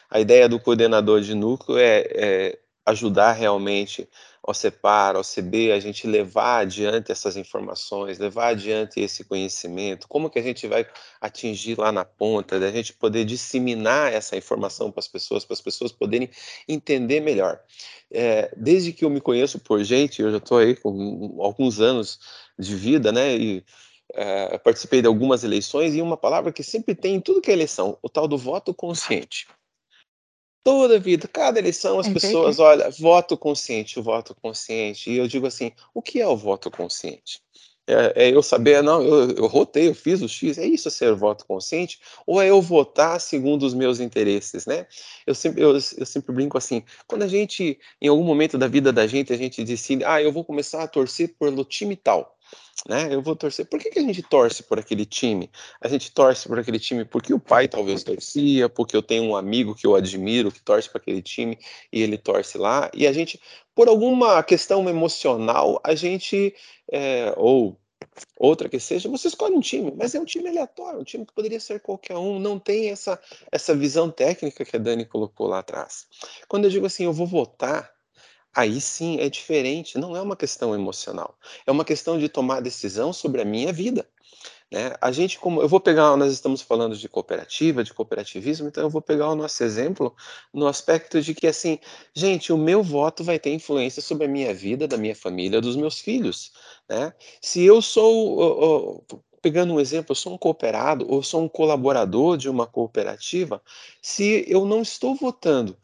A 0.10 0.20
ideia 0.20 0.50
do 0.50 0.60
coordenador 0.60 1.22
de 1.22 1.36
núcleo 1.36 1.78
é, 1.78 2.08
é 2.12 2.60
ajudar 2.90 3.34
realmente 3.34 4.08
ao 4.42 4.54
CEPAR, 4.54 5.16
ao 5.16 5.22
CB, 5.24 5.72
a 5.72 5.80
gente 5.80 6.08
levar 6.08 6.60
adiante 6.60 7.12
essas 7.12 7.36
informações, 7.38 8.18
levar 8.18 8.50
adiante 8.50 9.00
esse 9.00 9.24
conhecimento, 9.24 10.08
como 10.08 10.30
que 10.30 10.40
a 10.40 10.42
gente 10.42 10.66
vai 10.68 10.88
atingir 11.22 11.78
lá 11.78 11.92
na 11.92 12.06
ponta, 12.06 12.60
da 12.60 12.72
gente 12.72 12.94
poder 12.94 13.26
disseminar 13.26 14.12
essa 14.12 14.36
informação 14.36 14.92
para 14.92 15.02
as 15.02 15.08
pessoas, 15.08 15.46
para 15.46 15.54
as 15.54 15.62
pessoas 15.62 15.92
poderem 15.92 16.30
entender 16.68 17.20
melhor. 17.20 17.60
É, 18.12 18.52
desde 18.58 18.92
que 18.92 19.06
eu 19.06 19.10
me 19.10 19.22
conheço 19.22 19.60
por 19.60 19.84
gente, 19.84 20.22
eu 20.22 20.32
já 20.32 20.38
estou 20.38 20.58
aí 20.58 20.76
com 20.76 21.38
alguns 21.42 21.80
anos 21.80 22.20
de 22.58 22.76
vida, 22.76 23.12
né, 23.12 23.36
e 23.36 23.64
é, 24.16 24.58
participei 24.58 25.02
de 25.02 25.08
algumas 25.08 25.44
eleições, 25.44 25.94
e 25.94 26.02
uma 26.02 26.18
palavra 26.18 26.52
que 26.52 26.64
sempre 26.64 26.96
tem 26.96 27.16
em 27.16 27.22
tudo 27.22 27.42
que 27.42 27.52
é 27.52 27.54
eleição, 27.54 27.98
o 28.02 28.10
tal 28.10 28.28
do 28.28 28.38
voto 28.38 28.74
consciente 28.74 29.48
toda 30.64 30.96
a 30.96 31.00
vida, 31.00 31.28
cada 31.28 31.60
eleição, 31.60 32.00
as 32.00 32.08
é 32.08 32.14
pessoas, 32.14 32.60
olha, 32.60 32.90
voto 32.92 33.38
consciente, 33.38 34.00
o 34.00 34.04
voto 34.04 34.36
consciente. 34.36 35.10
E 35.10 35.18
eu 35.18 35.28
digo 35.28 35.48
assim: 35.48 35.72
o 35.94 36.02
que 36.02 36.20
é 36.20 36.28
o 36.28 36.38
voto 36.38 36.70
consciente? 36.70 37.42
É, 37.88 38.28
é 38.28 38.36
eu 38.36 38.44
saber, 38.44 38.84
não, 38.84 39.02
eu, 39.02 39.32
eu 39.32 39.48
rotei, 39.48 39.88
eu 39.88 39.96
fiz 39.96 40.22
o 40.22 40.30
X, 40.30 40.60
é 40.60 40.66
isso 40.66 40.92
ser 40.92 41.16
voto 41.16 41.44
consciente? 41.46 42.00
Ou 42.28 42.40
é 42.40 42.48
eu 42.48 42.62
votar 42.62 43.20
segundo 43.20 43.64
os 43.64 43.74
meus 43.74 44.00
interesses, 44.00 44.68
né? 44.68 44.86
Eu 45.26 45.34
sempre, 45.34 45.64
eu, 45.64 45.74
eu 45.74 46.06
sempre 46.06 46.32
brinco 46.32 46.56
assim, 46.56 46.84
quando 47.08 47.24
a 47.24 47.28
gente, 47.28 47.80
em 48.00 48.08
algum 48.08 48.24
momento 48.24 48.60
da 48.60 48.68
vida 48.68 48.94
da 48.94 49.08
gente, 49.08 49.34
a 49.34 49.38
gente 49.38 49.64
decide, 49.64 50.04
ah, 50.06 50.22
eu 50.22 50.32
vou 50.32 50.46
começar 50.46 50.84
a 50.84 50.88
torcer 50.88 51.36
pelo 51.40 51.66
time 51.66 51.96
tal 51.96 52.38
né? 52.88 53.14
Eu 53.14 53.22
vou 53.22 53.36
torcer. 53.36 53.66
Por 53.66 53.80
que, 53.80 53.90
que 53.90 54.00
a 54.00 54.02
gente 54.02 54.22
torce 54.22 54.64
por 54.64 54.80
aquele 54.80 55.06
time? 55.06 55.50
A 55.82 55.88
gente 55.88 56.12
torce 56.12 56.48
por 56.48 56.60
aquele 56.60 56.80
time 56.80 57.06
porque 57.06 57.34
o 57.34 57.40
pai 57.40 57.68
talvez 57.68 58.04
torcia, 58.04 58.70
porque 58.70 58.96
eu 58.96 59.02
tenho 59.02 59.24
um 59.24 59.36
amigo 59.36 59.76
que 59.76 59.86
eu 59.86 59.96
admiro 59.96 60.52
que 60.52 60.62
torce 60.62 60.90
para 60.90 61.00
aquele 61.00 61.22
time 61.22 61.58
e 61.92 62.02
ele 62.02 62.18
torce 62.18 62.58
lá. 62.58 62.90
E 62.94 63.08
a 63.08 63.14
gente, 63.14 63.40
por 63.76 63.88
alguma 63.88 64.42
questão 64.44 64.88
emocional, 64.90 65.80
a 65.84 65.96
gente, 65.96 66.54
é, 66.92 67.34
ou 67.38 67.80
outra 68.38 68.70
que 68.70 68.80
seja, 68.80 69.10
você 69.10 69.28
escolhe 69.28 69.56
um 69.56 69.62
time, 69.62 69.94
mas 69.96 70.16
é 70.16 70.20
um 70.20 70.26
time 70.26 70.50
aleatório, 70.50 71.00
um 71.00 71.04
time 71.04 71.26
que 71.26 71.34
poderia 71.34 71.60
ser 71.60 71.80
qualquer 71.80 72.18
um, 72.18 72.40
não 72.40 72.58
tem 72.58 72.90
essa, 72.90 73.20
essa 73.52 73.76
visão 73.76 74.10
técnica 74.10 74.66
que 74.66 74.76
a 74.76 74.80
Dani 74.80 75.06
colocou 75.06 75.48
lá 75.48 75.60
atrás. 75.60 76.08
Quando 76.48 76.66
eu 76.66 76.70
digo 76.70 76.86
assim, 76.86 77.04
eu 77.04 77.14
vou 77.14 77.28
votar, 77.28 77.92
Aí 78.56 78.82
sim 78.82 79.20
é 79.20 79.30
diferente, 79.30 79.98
não 79.98 80.16
é 80.16 80.22
uma 80.22 80.36
questão 80.36 80.74
emocional, 80.74 81.38
é 81.66 81.72
uma 81.72 81.86
questão 81.86 82.18
de 82.18 82.28
tomar 82.28 82.62
decisão 82.62 83.14
sobre 83.14 83.42
a 83.42 83.46
minha 83.46 83.72
vida. 83.72 84.08
Né? 84.72 84.94
A 85.02 85.12
gente, 85.12 85.40
como 85.40 85.62
eu 85.62 85.68
vou 85.68 85.80
pegar, 85.80 86.16
nós 86.16 86.32
estamos 86.32 86.62
falando 86.62 86.96
de 86.96 87.10
cooperativa, 87.10 87.84
de 87.84 87.94
cooperativismo, 87.94 88.68
então 88.68 88.84
eu 88.84 88.90
vou 88.90 89.02
pegar 89.02 89.30
o 89.30 89.36
nosso 89.36 89.64
exemplo 89.64 90.16
no 90.54 90.68
aspecto 90.68 91.22
de 91.22 91.34
que 91.34 91.48
assim, 91.48 91.80
gente, 92.14 92.54
o 92.54 92.58
meu 92.58 92.84
voto 92.84 93.24
vai 93.24 93.40
ter 93.40 93.52
influência 93.52 94.02
sobre 94.02 94.26
a 94.26 94.30
minha 94.30 94.54
vida, 94.54 94.88
da 94.88 94.98
minha 94.98 95.16
família, 95.16 95.62
dos 95.62 95.76
meus 95.76 96.00
filhos. 96.00 96.52
Né? 96.88 97.14
Se 97.42 97.64
eu 97.64 97.82
sou 97.82 99.04
pegando 99.42 99.74
um 99.74 99.80
exemplo, 99.80 100.12
eu 100.12 100.16
sou 100.16 100.34
um 100.34 100.38
cooperado 100.38 101.06
ou 101.10 101.24
sou 101.24 101.42
um 101.44 101.50
colaborador 101.50 102.38
de 102.38 102.50
uma 102.50 102.68
cooperativa, 102.68 103.62
se 104.02 104.46
eu 104.48 104.66
não 104.66 104.82
estou 104.82 105.16
votando 105.16 105.78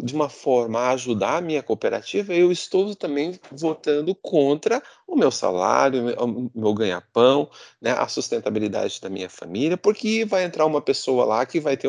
de 0.00 0.14
uma 0.14 0.28
forma 0.28 0.78
a 0.78 0.90
ajudar 0.92 1.36
a 1.36 1.40
minha 1.40 1.62
cooperativa, 1.62 2.32
eu 2.32 2.50
estou 2.50 2.94
também 2.94 3.38
votando 3.50 4.14
contra 4.14 4.82
o 5.06 5.14
meu 5.14 5.30
salário, 5.30 6.14
o 6.18 6.50
meu 6.54 6.72
ganha-pão, 6.72 7.50
né, 7.80 7.92
a 7.92 8.08
sustentabilidade 8.08 9.00
da 9.00 9.10
minha 9.10 9.28
família, 9.28 9.76
porque 9.76 10.24
vai 10.24 10.44
entrar 10.44 10.64
uma 10.64 10.80
pessoa 10.80 11.24
lá 11.24 11.44
que 11.44 11.60
vai 11.60 11.76
ter 11.76 11.88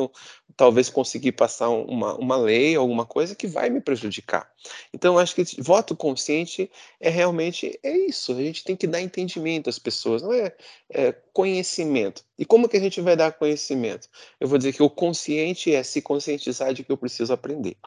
talvez 0.55 0.89
conseguir 0.89 1.31
passar 1.31 1.69
uma, 1.69 2.15
uma 2.15 2.37
lei, 2.37 2.75
alguma 2.75 3.05
coisa 3.05 3.35
que 3.35 3.47
vai 3.47 3.69
me 3.69 3.81
prejudicar. 3.81 4.51
Então, 4.93 5.17
acho 5.17 5.35
que 5.35 5.43
voto 5.61 5.95
consciente 5.95 6.69
é 6.99 7.09
realmente 7.09 7.79
é 7.81 7.97
isso. 7.97 8.31
A 8.33 8.35
gente 8.35 8.63
tem 8.63 8.75
que 8.75 8.87
dar 8.87 9.01
entendimento 9.01 9.69
às 9.69 9.79
pessoas, 9.79 10.21
não 10.21 10.33
é, 10.33 10.55
é 10.89 11.11
conhecimento. 11.33 12.23
E 12.37 12.45
como 12.45 12.67
que 12.67 12.77
a 12.77 12.79
gente 12.79 12.99
vai 12.99 13.15
dar 13.15 13.31
conhecimento? 13.33 14.07
Eu 14.39 14.47
vou 14.47 14.57
dizer 14.57 14.73
que 14.73 14.81
o 14.81 14.89
consciente 14.89 15.73
é 15.73 15.83
se 15.83 16.01
conscientizar 16.01 16.73
de 16.73 16.83
que 16.83 16.91
eu 16.91 16.97
preciso 16.97 17.31
aprender, 17.31 17.77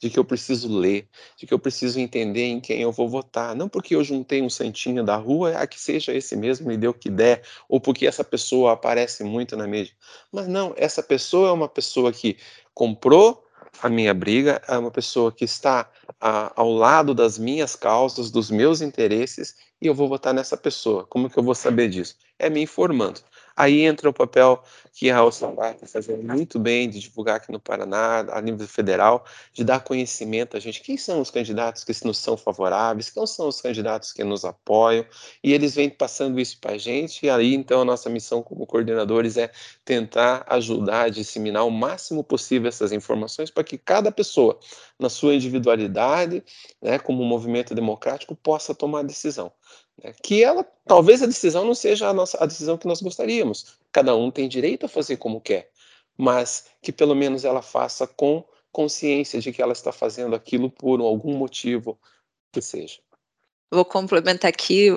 de 0.00 0.10
que 0.10 0.18
eu 0.18 0.24
preciso 0.24 0.76
ler, 0.76 1.08
de 1.36 1.46
que 1.46 1.54
eu 1.54 1.58
preciso 1.58 2.00
entender 2.00 2.46
em 2.46 2.60
quem 2.60 2.82
eu 2.82 2.90
vou 2.90 3.08
votar. 3.08 3.54
Não 3.54 3.68
porque 3.68 3.94
eu 3.94 4.02
juntei 4.02 4.42
um 4.42 4.50
santinho 4.50 5.04
da 5.04 5.16
rua, 5.16 5.56
a 5.56 5.66
que 5.66 5.80
seja 5.80 6.12
esse 6.12 6.34
mesmo, 6.34 6.66
me 6.66 6.76
dê 6.76 6.88
o 6.88 6.94
que 6.94 7.08
der, 7.08 7.42
ou 7.68 7.80
porque 7.80 8.06
essa 8.06 8.24
pessoa 8.24 8.72
aparece 8.72 9.22
muito 9.22 9.56
na 9.56 9.66
mídia. 9.66 9.94
Mas 10.32 10.48
não, 10.48 10.74
essa 10.76 11.02
pessoa 11.02 11.50
é 11.50 11.52
uma 11.52 11.68
pessoa 11.68 12.12
que 12.12 12.36
comprou 12.74 13.44
a 13.80 13.88
minha 13.88 14.12
briga, 14.12 14.60
é 14.68 14.76
uma 14.76 14.90
pessoa 14.90 15.32
que 15.32 15.44
está 15.44 15.90
a, 16.20 16.52
ao 16.60 16.72
lado 16.72 17.14
das 17.14 17.38
minhas 17.38 17.74
causas, 17.74 18.30
dos 18.30 18.50
meus 18.50 18.80
interesses, 18.80 19.56
e 19.80 19.86
eu 19.86 19.94
vou 19.94 20.08
votar 20.08 20.34
nessa 20.34 20.56
pessoa. 20.56 21.06
Como 21.06 21.30
que 21.30 21.38
eu 21.38 21.42
vou 21.42 21.54
saber 21.54 21.88
disso? 21.88 22.16
É 22.38 22.50
me 22.50 22.60
informando. 22.60 23.20
Aí 23.56 23.82
entra 23.82 24.08
o 24.08 24.12
papel 24.12 24.62
que 24.92 25.10
a 25.10 25.18
Alçambar 25.18 25.74
está 25.74 25.86
fazendo 25.86 26.22
muito 26.22 26.58
bem 26.58 26.88
de 26.88 27.00
divulgar 27.00 27.36
aqui 27.36 27.50
no 27.50 27.58
Paraná, 27.58 28.20
a 28.30 28.40
nível 28.40 28.66
federal, 28.68 29.24
de 29.52 29.64
dar 29.64 29.80
conhecimento 29.80 30.56
a 30.56 30.60
gente. 30.60 30.82
Quem 30.82 30.96
são 30.96 31.20
os 31.20 31.30
candidatos 31.30 31.82
que 31.84 31.92
nos 32.04 32.18
são 32.18 32.36
favoráveis? 32.36 33.08
Quem 33.10 33.26
são 33.26 33.48
os 33.48 33.60
candidatos 33.60 34.12
que 34.12 34.22
nos 34.22 34.44
apoiam? 34.44 35.04
E 35.42 35.52
eles 35.52 35.74
vêm 35.74 35.88
passando 35.88 36.38
isso 36.38 36.58
para 36.60 36.72
a 36.72 36.78
gente. 36.78 37.24
E 37.26 37.30
aí, 37.30 37.54
então, 37.54 37.80
a 37.80 37.84
nossa 37.84 38.10
missão 38.10 38.42
como 38.42 38.66
coordenadores 38.66 39.36
é 39.36 39.50
tentar 39.84 40.44
ajudar 40.48 41.02
a 41.04 41.08
disseminar 41.08 41.66
o 41.66 41.70
máximo 41.70 42.22
possível 42.22 42.68
essas 42.68 42.92
informações 42.92 43.50
para 43.50 43.64
que 43.64 43.78
cada 43.78 44.12
pessoa, 44.12 44.58
na 44.98 45.08
sua 45.08 45.34
individualidade, 45.34 46.42
né, 46.80 46.98
como 46.98 47.24
movimento 47.24 47.74
democrático, 47.74 48.34
possa 48.36 48.74
tomar 48.74 49.02
decisão. 49.04 49.52
Né? 50.02 50.12
Que 50.22 50.42
ela, 50.42 50.66
talvez 50.86 51.22
a 51.22 51.26
decisão 51.26 51.64
não 51.64 51.74
seja 51.74 52.08
a, 52.08 52.12
nossa, 52.12 52.42
a 52.42 52.46
decisão 52.46 52.76
que 52.76 52.86
nós 52.86 53.00
gostaríamos. 53.00 53.78
Cada 53.90 54.14
um 54.16 54.30
tem 54.30 54.48
direito 54.48 54.86
a 54.86 54.88
fazer 54.88 55.16
como 55.16 55.40
quer, 55.40 55.70
mas 56.16 56.66
que 56.80 56.92
pelo 56.92 57.14
menos 57.14 57.44
ela 57.44 57.62
faça 57.62 58.06
com 58.06 58.44
consciência 58.70 59.40
de 59.40 59.52
que 59.52 59.62
ela 59.62 59.72
está 59.72 59.92
fazendo 59.92 60.34
aquilo 60.34 60.70
por 60.70 61.00
algum 61.00 61.36
motivo 61.36 61.98
que 62.50 62.60
seja. 62.60 62.98
Vou 63.70 63.86
complementar 63.86 64.50
aqui, 64.50 64.88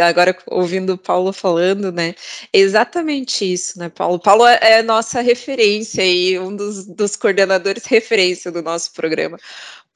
agora 0.00 0.36
ouvindo 0.48 0.94
o 0.94 0.98
Paulo 0.98 1.32
falando, 1.32 1.92
né? 1.92 2.16
Exatamente 2.52 3.52
isso, 3.52 3.78
né, 3.78 3.88
Paulo? 3.88 4.18
Paulo 4.18 4.44
é, 4.44 4.58
é 4.60 4.82
nossa 4.82 5.20
referência 5.20 6.04
e 6.04 6.36
um 6.36 6.54
dos, 6.54 6.84
dos 6.84 7.14
coordenadores 7.14 7.84
referência 7.84 8.50
do 8.50 8.60
nosso 8.60 8.92
programa 8.92 9.38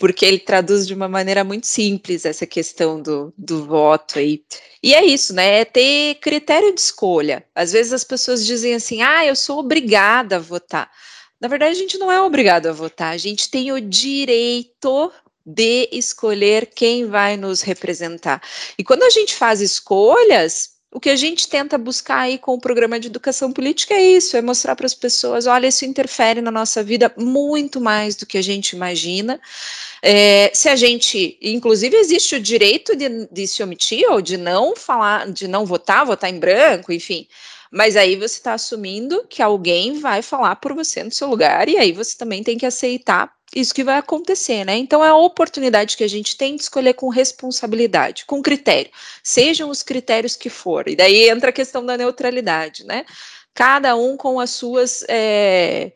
porque 0.02 0.26
ele 0.26 0.40
traduz 0.40 0.84
de 0.84 0.94
uma 0.94 1.06
maneira 1.06 1.44
muito 1.44 1.64
simples 1.64 2.24
essa 2.24 2.44
questão 2.44 3.00
do, 3.00 3.32
do 3.38 3.64
voto 3.64 4.18
aí. 4.18 4.42
E 4.82 4.92
é 4.96 5.04
isso, 5.04 5.32
né? 5.32 5.60
É 5.60 5.64
ter 5.64 6.16
critério 6.16 6.74
de 6.74 6.80
escolha. 6.80 7.46
Às 7.54 7.70
vezes 7.70 7.92
as 7.92 8.02
pessoas 8.02 8.44
dizem 8.44 8.74
assim: 8.74 9.00
ah, 9.00 9.24
eu 9.24 9.36
sou 9.36 9.60
obrigada 9.60 10.34
a 10.34 10.38
votar. 10.40 10.90
Na 11.40 11.46
verdade, 11.46 11.76
a 11.76 11.78
gente 11.78 11.98
não 11.98 12.10
é 12.10 12.20
obrigado 12.20 12.66
a 12.66 12.72
votar, 12.72 13.12
a 13.12 13.16
gente 13.16 13.48
tem 13.48 13.70
o 13.70 13.80
direito 13.80 15.12
de 15.46 15.88
escolher 15.92 16.66
quem 16.66 17.06
vai 17.06 17.36
nos 17.36 17.60
representar. 17.60 18.42
E 18.76 18.82
quando 18.82 19.04
a 19.04 19.10
gente 19.10 19.36
faz 19.36 19.60
escolhas, 19.60 20.70
o 20.92 21.00
que 21.00 21.08
a 21.08 21.16
gente 21.16 21.48
tenta 21.48 21.78
buscar 21.78 22.18
aí 22.18 22.36
com 22.36 22.52
o 22.52 22.60
programa 22.60 23.00
de 23.00 23.08
educação 23.08 23.50
política 23.50 23.94
é 23.94 24.02
isso, 24.02 24.36
é 24.36 24.42
mostrar 24.42 24.76
para 24.76 24.84
as 24.84 24.94
pessoas, 24.94 25.46
olha, 25.46 25.66
isso 25.66 25.86
interfere 25.86 26.42
na 26.42 26.50
nossa 26.50 26.84
vida 26.84 27.10
muito 27.16 27.80
mais 27.80 28.14
do 28.14 28.26
que 28.26 28.36
a 28.36 28.42
gente 28.42 28.76
imagina. 28.76 29.40
É, 30.02 30.50
se 30.52 30.68
a 30.68 30.76
gente, 30.76 31.38
inclusive, 31.40 31.96
existe 31.96 32.34
o 32.34 32.40
direito 32.40 32.94
de, 32.94 33.26
de 33.32 33.46
se 33.46 33.62
omitir 33.62 34.04
ou 34.10 34.20
de 34.20 34.36
não 34.36 34.76
falar, 34.76 35.32
de 35.32 35.48
não 35.48 35.64
votar, 35.64 36.04
votar 36.04 36.28
em 36.28 36.38
branco, 36.38 36.92
enfim. 36.92 37.26
Mas 37.70 37.96
aí 37.96 38.14
você 38.14 38.36
está 38.36 38.52
assumindo 38.52 39.24
que 39.30 39.40
alguém 39.40 39.98
vai 39.98 40.20
falar 40.20 40.56
por 40.56 40.74
você 40.74 41.02
no 41.02 41.10
seu 41.10 41.26
lugar, 41.26 41.70
e 41.70 41.78
aí 41.78 41.90
você 41.90 42.18
também 42.18 42.42
tem 42.42 42.58
que 42.58 42.66
aceitar 42.66 43.32
isso 43.54 43.74
que 43.74 43.84
vai 43.84 43.98
acontecer, 43.98 44.64
né? 44.64 44.76
Então 44.76 45.04
é 45.04 45.08
a 45.08 45.16
oportunidade 45.16 45.96
que 45.96 46.04
a 46.04 46.08
gente 46.08 46.36
tem 46.36 46.56
de 46.56 46.62
escolher 46.62 46.94
com 46.94 47.08
responsabilidade, 47.08 48.24
com 48.24 48.42
critério, 48.42 48.90
sejam 49.22 49.68
os 49.68 49.82
critérios 49.82 50.36
que 50.36 50.48
forem. 50.48 50.94
E 50.94 50.96
daí 50.96 51.28
entra 51.28 51.50
a 51.50 51.52
questão 51.52 51.84
da 51.84 51.96
neutralidade, 51.96 52.84
né? 52.84 53.04
Cada 53.54 53.94
um 53.94 54.16
com 54.16 54.40
as 54.40 54.50
suas 54.50 55.04
é, 55.08 55.92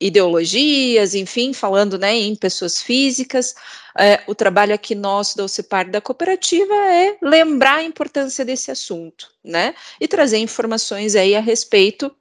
ideologias, 0.00 1.14
enfim, 1.14 1.52
falando 1.52 1.98
né, 1.98 2.14
em 2.14 2.34
pessoas 2.34 2.82
físicas. 2.82 3.54
É, 3.98 4.22
o 4.26 4.34
trabalho 4.34 4.74
aqui 4.74 4.94
nosso 4.94 5.36
da 5.36 5.44
UCPAR 5.44 5.90
da 5.90 6.00
cooperativa 6.00 6.74
é 6.74 7.16
lembrar 7.22 7.76
a 7.76 7.82
importância 7.84 8.44
desse 8.44 8.70
assunto, 8.70 9.32
né? 9.42 9.74
E 10.00 10.08
trazer 10.08 10.38
informações 10.38 11.14
aí 11.14 11.34
a 11.34 11.40
respeito 11.40 12.14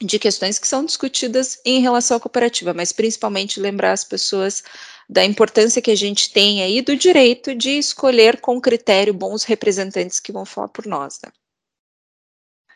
de 0.00 0.18
questões 0.18 0.58
que 0.58 0.66
são 0.66 0.84
discutidas 0.84 1.60
em 1.64 1.80
relação 1.80 2.16
à 2.16 2.20
cooperativa, 2.20 2.72
mas 2.74 2.92
principalmente 2.92 3.60
lembrar 3.60 3.92
as 3.92 4.04
pessoas 4.04 4.62
da 5.08 5.24
importância 5.24 5.82
que 5.82 5.90
a 5.90 5.96
gente 5.96 6.32
tem 6.32 6.62
aí 6.62 6.80
do 6.80 6.96
direito 6.96 7.54
de 7.54 7.70
escolher 7.70 8.40
com 8.40 8.60
critério 8.60 9.12
bons 9.12 9.44
representantes 9.44 10.18
que 10.18 10.32
vão 10.32 10.44
falar 10.44 10.68
por 10.68 10.86
nós, 10.86 11.20
né? 11.24 11.30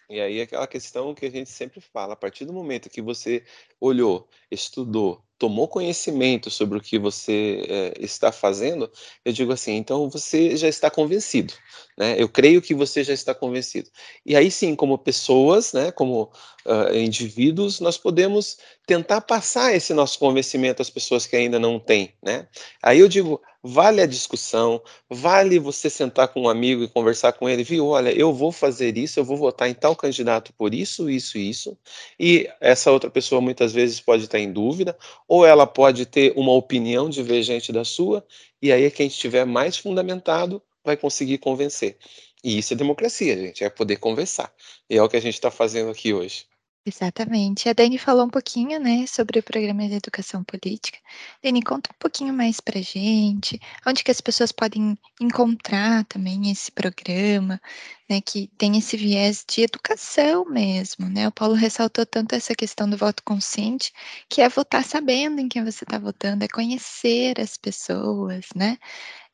E 0.08 0.20
aí 0.20 0.40
aquela 0.40 0.68
questão 0.68 1.14
que 1.14 1.26
a 1.26 1.30
gente 1.30 1.50
sempre 1.50 1.80
fala, 1.80 2.12
a 2.12 2.16
partir 2.16 2.44
do 2.44 2.52
momento 2.52 2.88
que 2.88 3.02
você 3.02 3.44
olhou, 3.80 4.28
estudou, 4.48 5.20
tomou 5.36 5.66
conhecimento 5.66 6.48
sobre 6.48 6.78
o 6.78 6.80
que 6.80 6.96
você 6.96 7.64
é, 7.68 7.94
está 7.98 8.30
fazendo, 8.30 8.90
eu 9.24 9.32
digo 9.32 9.52
assim, 9.52 9.72
então 9.72 10.08
você 10.08 10.56
já 10.56 10.68
está 10.68 10.88
convencido, 10.90 11.52
né? 11.96 12.14
Eu 12.18 12.28
creio 12.28 12.60
que 12.60 12.74
você 12.74 13.02
já 13.02 13.14
está 13.14 13.34
convencido. 13.34 13.88
E 14.24 14.36
aí 14.36 14.50
sim, 14.50 14.74
como 14.76 14.98
pessoas, 14.98 15.72
né, 15.72 15.90
como 15.90 16.30
uh, 16.66 16.94
indivíduos, 16.94 17.80
nós 17.80 17.96
podemos 17.96 18.58
tentar 18.86 19.22
passar 19.22 19.74
esse 19.74 19.94
nosso 19.94 20.18
convencimento 20.18 20.82
às 20.82 20.90
pessoas 20.90 21.26
que 21.26 21.36
ainda 21.36 21.58
não 21.58 21.78
têm, 21.80 22.12
né? 22.22 22.46
Aí 22.82 23.00
eu 23.00 23.08
digo, 23.08 23.40
vale 23.62 24.00
a 24.00 24.06
discussão, 24.06 24.80
vale 25.10 25.58
você 25.58 25.90
sentar 25.90 26.28
com 26.28 26.42
um 26.42 26.48
amigo 26.48 26.84
e 26.84 26.88
conversar 26.88 27.32
com 27.32 27.48
ele, 27.48 27.64
viu? 27.64 27.88
Olha, 27.88 28.10
eu 28.10 28.32
vou 28.32 28.52
fazer 28.52 28.96
isso, 28.96 29.18
eu 29.18 29.24
vou 29.24 29.36
votar 29.36 29.68
em 29.68 29.74
tal 29.74 29.96
candidato 29.96 30.52
por 30.52 30.72
isso, 30.72 31.10
isso, 31.10 31.36
isso. 31.38 31.76
E 32.20 32.48
essa 32.60 32.92
outra 32.92 33.10
pessoa 33.10 33.40
muitas 33.40 33.72
vezes 33.72 34.00
pode 34.00 34.24
estar 34.24 34.38
em 34.38 34.52
dúvida, 34.52 34.96
ou 35.26 35.44
ela 35.44 35.66
pode 35.66 36.06
ter 36.06 36.32
uma 36.36 36.52
opinião 36.52 37.10
divergente 37.10 37.72
da 37.72 37.84
sua, 37.84 38.24
e 38.62 38.70
aí 38.70 38.90
quem 38.90 39.08
estiver 39.08 39.44
mais 39.44 39.76
fundamentado 39.76 40.62
vai 40.86 40.96
conseguir 40.96 41.38
convencer. 41.38 41.98
E 42.42 42.58
isso 42.58 42.72
é 42.72 42.76
democracia, 42.76 43.36
gente, 43.36 43.64
é 43.64 43.68
poder 43.68 43.96
conversar. 43.96 44.54
E 44.88 44.96
é 44.96 45.02
o 45.02 45.08
que 45.08 45.16
a 45.16 45.20
gente 45.20 45.34
está 45.34 45.50
fazendo 45.50 45.90
aqui 45.90 46.14
hoje. 46.14 46.46
Exatamente. 46.88 47.68
A 47.68 47.72
Dani 47.72 47.98
falou 47.98 48.24
um 48.26 48.30
pouquinho, 48.30 48.78
né, 48.78 49.06
sobre 49.08 49.40
o 49.40 49.42
programa 49.42 49.88
de 49.88 49.94
educação 49.94 50.44
política. 50.44 50.96
Dani, 51.42 51.60
conta 51.60 51.90
um 51.92 51.98
pouquinho 51.98 52.32
mais 52.32 52.60
pra 52.60 52.80
gente, 52.80 53.58
onde 53.84 54.04
que 54.04 54.10
as 54.12 54.20
pessoas 54.20 54.52
podem 54.52 54.96
encontrar 55.20 56.04
também 56.04 56.48
esse 56.48 56.70
programa, 56.70 57.60
né, 58.08 58.20
que 58.20 58.46
tem 58.56 58.78
esse 58.78 58.96
viés 58.96 59.44
de 59.50 59.62
educação 59.62 60.44
mesmo, 60.48 61.08
né? 61.08 61.26
O 61.26 61.32
Paulo 61.32 61.54
ressaltou 61.54 62.06
tanto 62.06 62.36
essa 62.36 62.54
questão 62.54 62.88
do 62.88 62.96
voto 62.96 63.20
consciente, 63.24 63.92
que 64.28 64.40
é 64.40 64.48
votar 64.48 64.84
sabendo 64.84 65.40
em 65.40 65.48
quem 65.48 65.64
você 65.64 65.82
está 65.82 65.98
votando, 65.98 66.44
é 66.44 66.48
conhecer 66.48 67.40
as 67.40 67.56
pessoas, 67.56 68.46
né? 68.54 68.78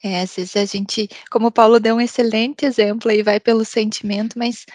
É, 0.04 0.22
às 0.22 0.36
vezes 0.36 0.56
a 0.56 0.64
gente, 0.66 1.08
como 1.30 1.48
o 1.48 1.52
Paulo 1.52 1.80
deu 1.80 1.96
um 1.96 2.00
excelente 2.00 2.66
exemplo 2.66 3.10
aí, 3.10 3.22
vai 3.22 3.40
pelo 3.40 3.64
sentimento, 3.64 4.38
mas 4.38 4.66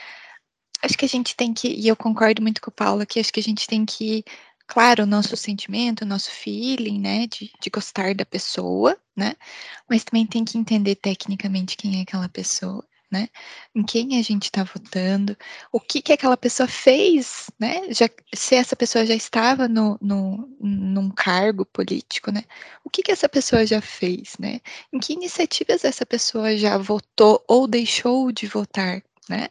acho 0.83 0.97
que 0.97 1.05
a 1.05 1.09
gente 1.09 1.35
tem 1.35 1.53
que, 1.53 1.67
e 1.69 1.87
eu 1.87 1.95
concordo 1.95 2.41
muito 2.41 2.61
com 2.61 2.69
o 2.69 2.73
Paulo 2.73 3.01
aqui, 3.01 3.19
acho 3.19 3.33
que 3.33 3.39
a 3.39 3.43
gente 3.43 3.67
tem 3.67 3.85
que, 3.85 4.23
claro, 4.67 5.03
o 5.03 5.07
nosso 5.07 5.35
sentimento, 5.37 6.03
o 6.03 6.07
nosso 6.07 6.29
feeling, 6.31 6.99
né, 6.99 7.27
de, 7.27 7.51
de 7.61 7.69
gostar 7.69 8.13
da 8.15 8.25
pessoa, 8.25 8.97
né, 9.15 9.35
mas 9.89 10.03
também 10.03 10.25
tem 10.25 10.45
que 10.45 10.57
entender 10.57 10.95
tecnicamente 10.95 11.77
quem 11.77 11.99
é 11.99 12.01
aquela 12.03 12.29
pessoa, 12.29 12.85
né, 13.09 13.29
em 13.73 13.83
quem 13.83 14.19
a 14.19 14.21
gente 14.21 14.45
está 14.45 14.63
votando, 14.63 15.35
o 15.71 15.79
que 15.79 16.01
que 16.01 16.13
aquela 16.13 16.35
pessoa 16.37 16.67
fez, 16.67 17.49
né, 17.59 17.91
já, 17.93 18.09
se 18.35 18.55
essa 18.55 18.75
pessoa 18.75 19.05
já 19.05 19.15
estava 19.15 19.67
no, 19.67 19.97
no, 20.01 20.49
num 20.59 21.09
cargo 21.09 21.65
político, 21.65 22.31
né, 22.31 22.43
o 22.83 22.89
que 22.89 23.01
que 23.01 23.11
essa 23.11 23.29
pessoa 23.29 23.65
já 23.65 23.81
fez, 23.81 24.35
né, 24.39 24.59
em 24.93 24.99
que 24.99 25.13
iniciativas 25.13 25.85
essa 25.85 26.05
pessoa 26.05 26.55
já 26.57 26.77
votou 26.77 27.43
ou 27.47 27.67
deixou 27.67 28.31
de 28.31 28.45
votar, 28.47 29.01
né? 29.29 29.49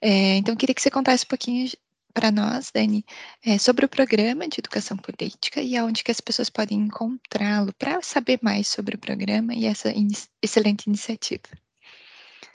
É, 0.00 0.36
então, 0.36 0.56
queria 0.56 0.74
que 0.74 0.82
você 0.82 0.90
contasse 0.90 1.24
um 1.24 1.28
pouquinho 1.28 1.70
para 2.12 2.30
nós, 2.30 2.70
Dani, 2.74 3.04
é, 3.44 3.58
sobre 3.58 3.84
o 3.84 3.88
programa 3.88 4.48
de 4.48 4.60
educação 4.60 4.96
política 4.96 5.60
e 5.62 5.76
aonde 5.76 6.02
que 6.04 6.10
as 6.10 6.20
pessoas 6.20 6.50
podem 6.50 6.78
encontrá-lo 6.78 7.72
para 7.78 8.02
saber 8.02 8.38
mais 8.42 8.68
sobre 8.68 8.96
o 8.96 8.98
programa 8.98 9.54
e 9.54 9.64
essa 9.64 9.90
in 9.90 10.08
excelente 10.42 10.86
iniciativa. 10.86 11.42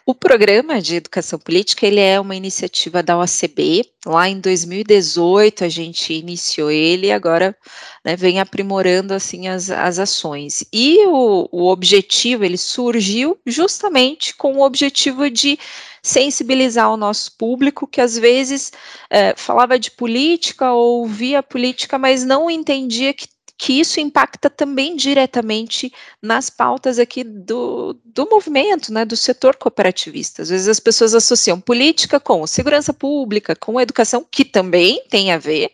O 0.08 0.14
programa 0.14 0.80
de 0.80 0.98
educação 0.98 1.40
política 1.40 1.88
ele 1.88 2.00
é 2.00 2.20
uma 2.20 2.36
iniciativa 2.36 3.02
da 3.02 3.18
OCB. 3.18 3.90
Lá 4.06 4.30
em 4.30 4.40
2018 4.40 5.64
a 5.64 5.70
gente 5.70 6.14
iniciou 6.14 6.70
ele 6.70 7.08
e 7.08 7.12
agora 7.12 7.58
né, 8.04 8.16
vem 8.16 8.40
aprimorando 8.40 9.16
assim 9.16 9.48
as, 9.48 9.72
as 9.72 9.98
ações. 9.98 10.64
E 10.72 11.00
o, 11.08 11.50
o 11.52 11.72
objetivo 11.72 12.46
ele 12.46 12.58
surgiu 12.58 13.36
justamente 13.48 14.36
com 14.36 14.58
o 14.58 14.64
objetivo 14.64 15.28
de 15.28 15.58
sensibilizar 16.06 16.92
o 16.94 16.98
nosso 16.98 17.36
público 17.36 17.88
que 17.88 18.00
às 18.00 18.16
vezes 18.16 18.72
é, 19.10 19.36
falava 19.36 19.80
de 19.80 19.90
política 19.90 20.72
ou 20.72 21.08
via 21.08 21.42
política, 21.42 21.98
mas 21.98 22.24
não 22.24 22.48
entendia 22.48 23.12
que 23.12 23.28
que 23.58 23.80
isso 23.80 24.00
impacta 24.02 24.50
também 24.50 24.96
diretamente 24.98 25.92
nas 26.22 26.50
pautas 26.50 27.00
aqui 27.00 27.24
do, 27.24 27.98
do 28.04 28.28
movimento, 28.30 28.92
né, 28.92 29.06
do 29.06 29.16
setor 29.16 29.56
cooperativista. 29.56 30.42
Às 30.42 30.50
vezes 30.50 30.68
as 30.68 30.80
pessoas 30.80 31.16
associam 31.16 31.60
política 31.62 32.20
com 32.20 32.46
segurança 32.46 32.94
pública, 32.94 33.56
com 33.56 33.80
educação, 33.80 34.26
que 34.30 34.44
também 34.44 35.02
tem 35.10 35.32
a 35.32 35.38
ver, 35.38 35.72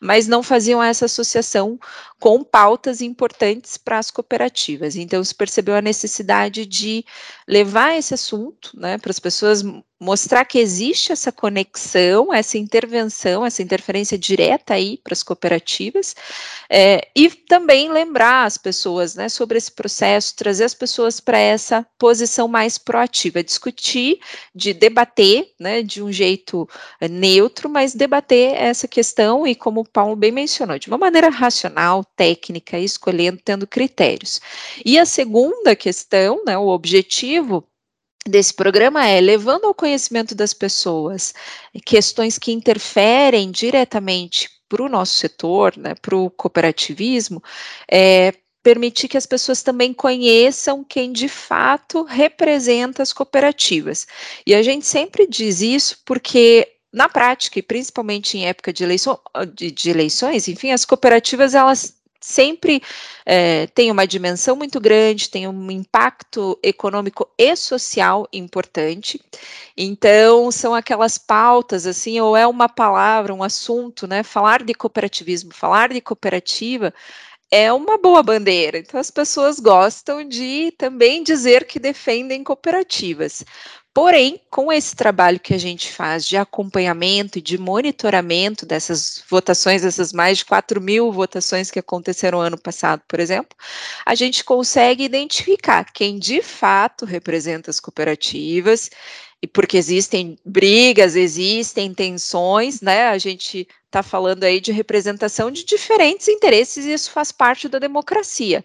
mas 0.00 0.28
não 0.28 0.44
faziam 0.44 0.80
essa 0.80 1.06
associação 1.06 1.78
com 2.20 2.42
pautas 2.44 3.02
importantes 3.02 3.76
para 3.76 3.98
as 3.98 4.10
cooperativas. 4.10 4.94
Então, 4.94 5.22
se 5.22 5.34
percebeu 5.34 5.74
a 5.74 5.82
necessidade 5.82 6.64
de 6.64 7.04
levar 7.48 7.96
esse 7.96 8.14
assunto 8.14 8.70
né, 8.74 8.98
para 8.98 9.10
as 9.10 9.18
pessoas 9.18 9.62
mostrar 10.04 10.44
que 10.44 10.58
existe 10.58 11.12
essa 11.12 11.32
conexão, 11.32 12.32
essa 12.32 12.58
intervenção, 12.58 13.46
essa 13.46 13.62
interferência 13.62 14.18
direta 14.18 14.74
aí 14.74 14.98
para 15.02 15.14
as 15.14 15.22
cooperativas, 15.22 16.14
é, 16.68 17.08
e 17.16 17.30
também 17.30 17.90
lembrar 17.90 18.44
as 18.44 18.58
pessoas 18.58 19.14
né, 19.14 19.28
sobre 19.28 19.56
esse 19.56 19.72
processo, 19.72 20.36
trazer 20.36 20.64
as 20.64 20.74
pessoas 20.74 21.20
para 21.20 21.38
essa 21.38 21.86
posição 21.98 22.46
mais 22.46 22.76
proativa, 22.76 23.42
discutir, 23.42 24.18
de 24.54 24.74
debater, 24.74 25.48
né, 25.58 25.82
de 25.82 26.02
um 26.02 26.12
jeito 26.12 26.68
é, 27.00 27.08
neutro, 27.08 27.68
mas 27.68 27.94
debater 27.94 28.54
essa 28.54 28.86
questão 28.86 29.46
e, 29.46 29.54
como 29.54 29.80
o 29.80 29.88
Paulo 29.88 30.16
bem 30.16 30.32
mencionou, 30.32 30.78
de 30.78 30.88
uma 30.88 30.98
maneira 30.98 31.30
racional, 31.30 32.04
técnica, 32.16 32.78
escolhendo, 32.78 33.40
tendo 33.42 33.66
critérios. 33.66 34.40
E 34.84 34.98
a 34.98 35.06
segunda 35.06 35.74
questão, 35.74 36.42
né, 36.44 36.58
o 36.58 36.68
objetivo 36.68 37.33
desse 38.26 38.54
programa 38.54 39.06
é 39.06 39.20
levando 39.20 39.66
ao 39.66 39.74
conhecimento 39.74 40.34
das 40.34 40.54
pessoas 40.54 41.34
questões 41.84 42.38
que 42.38 42.52
interferem 42.52 43.50
diretamente 43.50 44.48
para 44.68 44.82
o 44.82 44.88
nosso 44.88 45.14
setor, 45.14 45.76
né, 45.76 45.94
para 45.94 46.16
o 46.16 46.30
cooperativismo, 46.30 47.42
é, 47.90 48.32
permitir 48.62 49.08
que 49.08 49.18
as 49.18 49.26
pessoas 49.26 49.62
também 49.62 49.92
conheçam 49.92 50.82
quem 50.82 51.12
de 51.12 51.28
fato 51.28 52.02
representa 52.02 53.02
as 53.02 53.12
cooperativas. 53.12 54.06
E 54.46 54.54
a 54.54 54.62
gente 54.62 54.86
sempre 54.86 55.26
diz 55.26 55.60
isso 55.60 55.98
porque 56.04 56.66
na 56.90 57.08
prática, 57.08 57.58
e 57.58 57.62
principalmente 57.62 58.38
em 58.38 58.46
época 58.46 58.72
de, 58.72 58.84
eleição, 58.84 59.18
de, 59.52 59.70
de 59.70 59.90
eleições, 59.90 60.48
enfim, 60.48 60.70
as 60.70 60.84
cooperativas 60.84 61.54
elas 61.54 61.94
sempre 62.24 62.82
é, 63.26 63.66
tem 63.68 63.90
uma 63.90 64.06
dimensão 64.06 64.56
muito 64.56 64.80
grande, 64.80 65.28
tem 65.28 65.46
um 65.46 65.70
impacto 65.70 66.58
econômico 66.62 67.28
e 67.36 67.54
social 67.54 68.26
importante. 68.32 69.20
Então, 69.76 70.50
são 70.50 70.74
aquelas 70.74 71.18
pautas, 71.18 71.86
assim, 71.86 72.18
ou 72.20 72.36
é 72.36 72.46
uma 72.46 72.68
palavra, 72.68 73.34
um 73.34 73.42
assunto, 73.42 74.06
né? 74.06 74.22
Falar 74.22 74.62
de 74.62 74.72
cooperativismo, 74.74 75.52
falar 75.52 75.90
de 75.90 76.00
cooperativa 76.00 76.94
é 77.50 77.72
uma 77.72 77.98
boa 77.98 78.22
bandeira. 78.22 78.78
Então, 78.78 78.98
as 78.98 79.10
pessoas 79.10 79.60
gostam 79.60 80.26
de 80.26 80.72
também 80.78 81.22
dizer 81.22 81.66
que 81.66 81.78
defendem 81.78 82.42
cooperativas. 82.42 83.44
Porém, 83.94 84.40
com 84.50 84.72
esse 84.72 84.96
trabalho 84.96 85.38
que 85.38 85.54
a 85.54 85.58
gente 85.58 85.92
faz 85.92 86.26
de 86.26 86.36
acompanhamento 86.36 87.38
e 87.38 87.42
de 87.42 87.56
monitoramento 87.56 88.66
dessas 88.66 89.22
votações, 89.30 89.82
dessas 89.82 90.12
mais 90.12 90.38
de 90.38 90.44
4 90.46 90.80
mil 90.80 91.12
votações 91.12 91.70
que 91.70 91.78
aconteceram 91.78 92.40
ano 92.40 92.58
passado, 92.58 93.02
por 93.06 93.20
exemplo, 93.20 93.56
a 94.04 94.16
gente 94.16 94.42
consegue 94.42 95.04
identificar 95.04 95.84
quem 95.92 96.18
de 96.18 96.42
fato 96.42 97.04
representa 97.04 97.70
as 97.70 97.78
cooperativas, 97.78 98.90
e 99.40 99.46
porque 99.46 99.76
existem 99.76 100.38
brigas, 100.44 101.14
existem 101.14 101.92
tensões, 101.94 102.80
né? 102.80 103.08
A 103.08 103.18
gente 103.18 103.68
está 103.84 104.02
falando 104.02 104.42
aí 104.42 104.58
de 104.58 104.72
representação 104.72 105.50
de 105.50 105.64
diferentes 105.64 106.28
interesses 106.28 106.86
e 106.86 106.92
isso 106.94 107.10
faz 107.10 107.30
parte 107.30 107.68
da 107.68 107.78
democracia. 107.78 108.64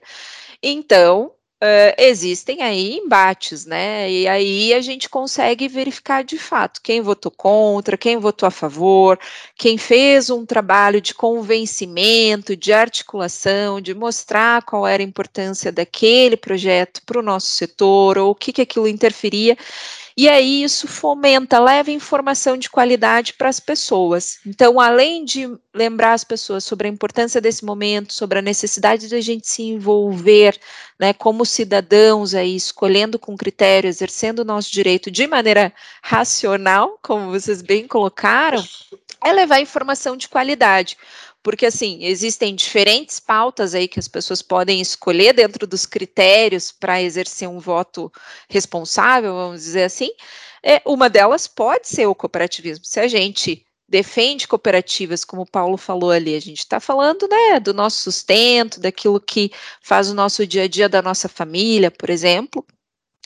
Então, 0.64 1.34
Uh, 1.62 1.92
existem 1.98 2.62
aí 2.62 2.96
embates, 2.96 3.66
né? 3.66 4.10
E 4.10 4.26
aí 4.30 4.74
a 4.74 4.80
gente 4.80 5.10
consegue 5.10 5.68
verificar 5.68 6.24
de 6.24 6.38
fato 6.38 6.80
quem 6.82 7.02
votou 7.02 7.30
contra, 7.30 7.98
quem 7.98 8.16
votou 8.16 8.48
a 8.48 8.52
favor, 8.52 9.20
quem 9.58 9.78
fez 9.78 10.30
um 10.30 10.46
trabalho 10.46 11.02
de 11.02 11.14
convencimento, 11.14 12.56
de 12.56 12.72
articulação, 12.72 13.82
de 13.82 13.94
mostrar 13.94 14.64
qual 14.64 14.88
era 14.88 15.04
a 15.04 15.06
importância 15.06 15.70
daquele 15.70 16.38
projeto 16.38 17.02
para 17.06 17.20
o 17.20 17.24
nosso 17.24 17.48
setor, 17.48 18.18
ou 18.18 18.32
o 18.32 18.36
que, 18.36 18.54
que 18.54 18.62
aquilo 18.62 18.88
interferia. 18.88 19.58
E 20.20 20.28
aí 20.28 20.64
isso 20.64 20.86
fomenta, 20.86 21.58
leva 21.60 21.92
informação 21.92 22.58
de 22.58 22.70
qualidade 22.70 23.36
para 23.36 23.48
as 23.48 23.62
pessoas. 23.62 24.40
Então, 24.46 24.78
além 24.78 25.24
de 25.24 25.50
lembrar 25.74 26.12
as 26.12 26.26
pessoas 26.26 26.66
sobre 26.66 26.90
a 26.90 26.92
importância 26.92 27.40
desse 27.40 27.64
momento, 27.64 28.12
sobre 28.12 28.38
a 28.38 28.42
necessidade 28.42 29.08
de 29.08 29.16
a 29.16 29.22
gente 29.22 29.48
se 29.48 29.64
envolver, 29.64 30.60
né, 31.00 31.14
como 31.14 31.46
cidadãos 31.46 32.36
aí, 32.36 32.54
escolhendo 32.54 33.18
com 33.18 33.38
critério, 33.38 33.88
exercendo 33.88 34.40
o 34.40 34.44
nosso 34.44 34.70
direito 34.70 35.10
de 35.10 35.26
maneira 35.26 35.72
racional, 36.04 37.00
como 37.02 37.32
vocês 37.32 37.62
bem 37.62 37.88
colocaram, 37.88 38.62
é 39.24 39.32
levar 39.32 39.62
informação 39.62 40.18
de 40.18 40.28
qualidade 40.28 40.98
porque 41.42 41.66
assim, 41.66 42.04
existem 42.04 42.54
diferentes 42.54 43.20
pautas 43.20 43.74
aí 43.74 43.88
que 43.88 44.00
as 44.00 44.08
pessoas 44.08 44.42
podem 44.42 44.82
escolher 44.82 45.34
dentro 45.34 45.66
dos 45.66 45.86
critérios 45.86 46.72
para 46.72 47.02
exercer 47.02 47.48
um 47.48 47.60
voto 47.60 48.12
responsável, 48.50 49.34
vamos 49.34 49.64
dizer 49.64 49.84
assim. 49.84 50.10
É, 50.64 50.82
uma 50.86 51.10
delas 51.10 51.48
pode 51.48 51.88
ser 51.88 52.06
o 52.08 52.16
cooperativismo. 52.16 52.84
Se 52.86 53.00
a 53.00 53.08
gente 53.08 53.66
defende 53.88 54.48
cooperativas, 54.48 55.26
como 55.26 55.42
o 55.42 55.50
Paulo 55.50 55.78
falou 55.78 56.12
ali, 56.12 56.36
a 56.36 56.42
gente 56.42 56.60
está 56.60 56.80
falando 56.80 57.28
né, 57.28 57.60
do 57.60 57.74
nosso 57.74 57.98
sustento, 58.02 58.80
daquilo 58.80 59.20
que 59.20 59.52
faz 59.82 60.10
o 60.10 60.14
nosso 60.14 60.46
dia 60.46 60.64
a 60.64 60.68
dia 60.68 60.88
da 60.88 61.02
nossa 61.02 61.28
família, 61.28 61.90
por 61.90 62.10
exemplo. 62.10 62.66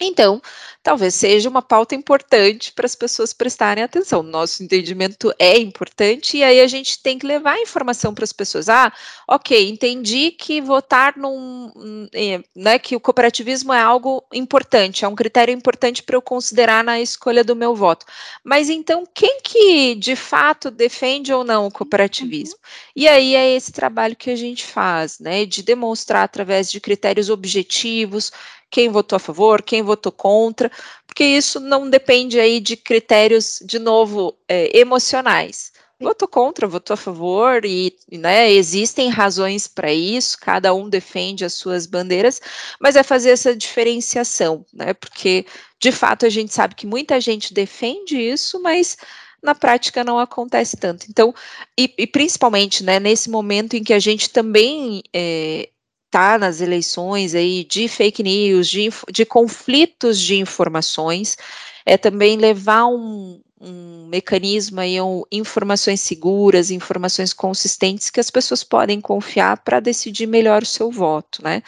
Então, 0.02 0.42
talvez 0.82 1.14
seja 1.14 1.48
uma 1.48 1.62
pauta 1.62 1.94
importante 1.94 2.74
para 2.74 2.86
as 2.86 2.96
pessoas 2.96 3.32
prestarem 3.32 3.84
atenção. 3.84 4.24
Nosso 4.24 4.64
entendimento 4.64 5.32
é 5.38 5.58
importante 5.60 6.38
e 6.38 6.44
aí 6.44 6.60
a 6.60 6.68
gente 6.68 7.02
tem 7.02 7.20
que 7.20 7.28
levar 7.28 7.54
a 7.54 7.62
informação 7.62 8.12
para 8.14 8.24
as 8.24 8.34
pessoas. 8.34 8.70
Ah, 8.70 8.92
ok, 9.28 9.70
entendi 9.70 10.32
que 10.32 10.60
votar 10.62 11.16
num, 11.16 11.72
é, 12.12 12.44
né, 12.56 12.80
que 12.80 12.96
o 12.96 13.00
cooperativismo 13.00 13.72
é 13.72 13.82
algo 13.82 14.24
importante, 14.34 15.06
é 15.06 15.08
um 15.08 15.16
critério 15.16 15.54
importante 15.54 16.02
para 16.02 16.16
eu 16.16 16.22
considerar 16.24 16.84
na 16.84 17.00
escolha 17.00 17.44
do 17.44 17.56
meu 17.56 17.76
voto. 17.76 18.04
Mas 18.44 18.70
então, 18.70 19.08
quem 19.14 19.42
que 19.42 19.94
de 19.94 20.16
fato 20.16 20.72
defende 20.72 21.32
ou 21.32 21.44
não 21.44 21.68
o 21.68 21.72
cooperativismo? 21.72 22.58
E 22.96 23.08
aí 23.08 23.36
é 23.36 23.56
esse 23.56 23.72
trabalho 23.72 24.16
que 24.16 24.32
a 24.32 24.36
gente 24.36 24.66
faz, 24.66 25.20
né, 25.20 25.46
de 25.46 25.62
demonstrar 25.62 26.24
através 26.24 26.72
de 26.72 26.82
critérios 26.82 27.30
objetivos 27.30 28.32
quem 28.74 28.90
votou 28.90 29.18
a 29.18 29.20
favor, 29.20 29.62
quem 29.62 29.84
votou 29.84 30.12
contra, 30.12 30.72
porque 31.06 31.24
isso 31.24 31.60
não 31.60 31.88
depende 31.88 32.40
aí 32.40 32.60
de 32.60 32.76
critérios, 32.76 33.62
de 33.64 33.78
novo, 33.78 34.36
é, 34.48 34.76
emocionais. 34.76 35.72
Votou 36.02 36.28
contra, 36.28 36.68
votou 36.68 36.96
a 36.96 36.98
favor, 36.98 37.64
e 37.66 37.96
né, 38.12 38.52
existem 38.52 39.10
razões 39.10 39.68
para 39.68 39.94
isso, 39.94 40.40
cada 40.42 40.74
um 40.74 40.90
defende 40.90 41.46
as 41.46 41.54
suas 41.54 41.86
bandeiras, 41.86 42.42
mas 42.80 42.96
é 42.96 43.04
fazer 43.04 43.30
essa 43.30 43.56
diferenciação, 43.56 44.66
né? 44.74 44.96
Porque 44.96 45.46
de 45.80 45.92
fato 45.92 46.26
a 46.26 46.30
gente 46.30 46.52
sabe 46.52 46.74
que 46.74 46.88
muita 46.88 47.22
gente 47.22 47.54
defende 47.54 48.20
isso, 48.20 48.60
mas 48.60 48.98
na 49.42 49.54
prática 49.54 50.04
não 50.04 50.18
acontece 50.18 50.76
tanto. 50.78 51.06
Então, 51.08 51.32
e, 51.80 51.94
e 51.96 52.08
principalmente 52.08 52.84
né, 52.84 53.00
nesse 53.00 53.30
momento 53.30 53.76
em 53.76 53.84
que 53.84 53.94
a 53.94 54.00
gente 54.00 54.32
também 54.32 55.04
é, 55.14 55.70
está 56.14 56.38
nas 56.38 56.62
eleições 56.62 57.34
aí 57.34 57.64
de 57.64 57.88
fake 57.88 58.22
news, 58.22 58.70
de, 58.70 58.90
de 59.12 59.26
conflitos 59.26 60.22
de 60.22 60.36
informações, 60.36 61.36
é 61.84 61.98
também 61.98 62.38
levar 62.38 62.86
um, 62.86 63.42
um 63.60 64.06
mecanismo 64.08 64.80
aí, 64.80 65.02
um, 65.02 65.24
informações 65.32 66.02
seguras, 66.02 66.70
informações 66.70 67.34
consistentes 67.34 68.12
que 68.12 68.20
as 68.20 68.30
pessoas 68.30 68.64
podem 68.64 69.02
confiar 69.02 69.58
para 69.64 69.80
decidir 69.80 70.28
melhor 70.28 70.62
o 70.62 70.68
seu 70.68 70.92
voto, 70.92 71.44
né? 71.44 71.64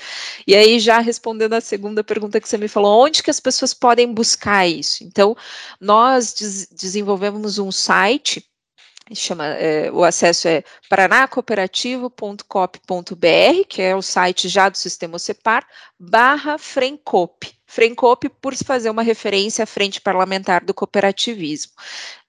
E 0.46 0.56
aí, 0.56 0.80
já 0.80 1.00
respondendo 1.00 1.54
a 1.54 1.62
segunda 1.62 2.04
pergunta 2.04 2.40
que 2.40 2.48
você 2.48 2.58
me 2.58 2.68
falou, 2.68 3.04
onde 3.04 3.24
que 3.24 3.32
as 3.32 3.40
pessoas 3.40 3.74
podem 3.74 4.14
buscar 4.14 4.68
isso? 4.68 5.04
Então, 5.04 5.36
nós 5.82 6.36
des 6.36 6.68
desenvolvemos 6.68 7.58
um 7.58 7.72
site 7.72 8.46
chama, 9.14 9.46
é, 9.48 9.92
o 9.92 10.04
acesso 10.04 10.48
é 10.48 10.64
paranacooperativo.cop.br, 10.90 13.68
que 13.68 13.82
é 13.82 13.96
o 13.96 14.02
site 14.02 14.50
já 14.50 14.70
do 14.70 14.78
Sistema 14.78 15.20
Cepar, 15.20 15.68
barra 16.00 16.58
Frencop. 16.58 17.54
Frencop 17.68 18.30
por 18.42 18.56
fazer 18.56 18.90
uma 18.90 19.04
referência 19.04 19.64
à 19.64 19.68
frente 19.68 20.02
parlamentar 20.02 20.64
do 20.64 20.74
cooperativismo. 20.74 21.74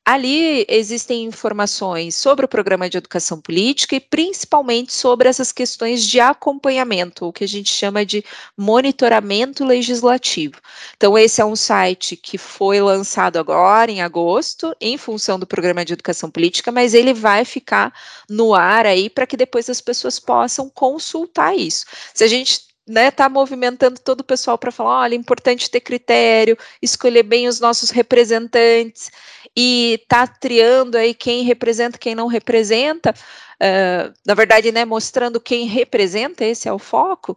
Ali 0.09 0.64
existem 0.69 1.25
informações 1.25 2.14
sobre 2.14 2.45
o 2.45 2.49
programa 2.49 2.88
de 2.88 2.97
educação 2.97 3.40
política 3.40 3.97
e 3.97 4.01
principalmente 4.01 4.92
sobre 4.92 5.29
essas 5.29 5.51
questões 5.51 6.05
de 6.07 6.21
acompanhamento, 6.21 7.27
o 7.27 7.33
que 7.33 7.42
a 7.42 7.49
gente 7.49 7.73
chama 7.73 8.07
de 8.07 8.25
monitoramento 8.57 9.64
legislativo. 9.64 10.61
Então, 10.97 11.19
esse 11.19 11.40
é 11.40 11.45
um 11.45 11.57
site 11.57 12.14
que 12.14 12.38
foi 12.38 12.81
lançado 12.81 13.37
agora, 13.37 13.90
em 13.90 14.01
agosto, 14.01 14.77
em 14.81 14.97
função 14.97 15.40
do 15.40 15.47
programa 15.47 15.85
de 15.85 15.95
educação 15.95 16.31
política, 16.31 16.71
mas 16.71 16.95
ele 16.95 17.12
vai 17.12 17.45
ficar 17.45 17.92
no 18.31 18.55
ar 18.55 18.87
aí 18.87 19.11
para 19.11 19.27
que 19.27 19.37
depois 19.37 19.69
as 19.69 19.81
pessoas 19.81 20.21
possam 20.21 20.71
consultar 20.71 21.57
isso. 21.57 21.85
Se 22.14 22.23
a 22.23 22.29
gente 22.29 22.65
né, 22.87 23.11
tá 23.11 23.29
movimentando 23.29 24.01
todo 24.01 24.20
o 24.20 24.25
pessoal 24.25 24.57
para 24.57 24.70
falar, 24.70 25.01
olha, 25.01 25.14
é 25.14 25.18
importante 25.18 25.70
ter 25.70 25.81
critério, 25.81 26.57
escolher 26.81 27.22
bem 27.22 27.49
os 27.49 27.61
nossos 27.61 27.90
representantes 27.90 29.11
e 29.57 30.05
tá 30.09 30.27
triando 30.27 30.96
aí 30.96 31.14
quem 31.14 31.42
representa, 31.44 31.99
quem 31.99 32.14
não 32.14 32.27
representa, 32.29 33.11
uh, 33.12 34.14
na 34.25 34.35
verdade, 34.35 34.70
né, 34.70 34.85
mostrando 34.85 35.40
quem 35.40 35.66
representa, 35.66 36.44
esse 36.44 36.68
é 36.68 36.72
o 36.72 36.79
foco. 36.79 37.37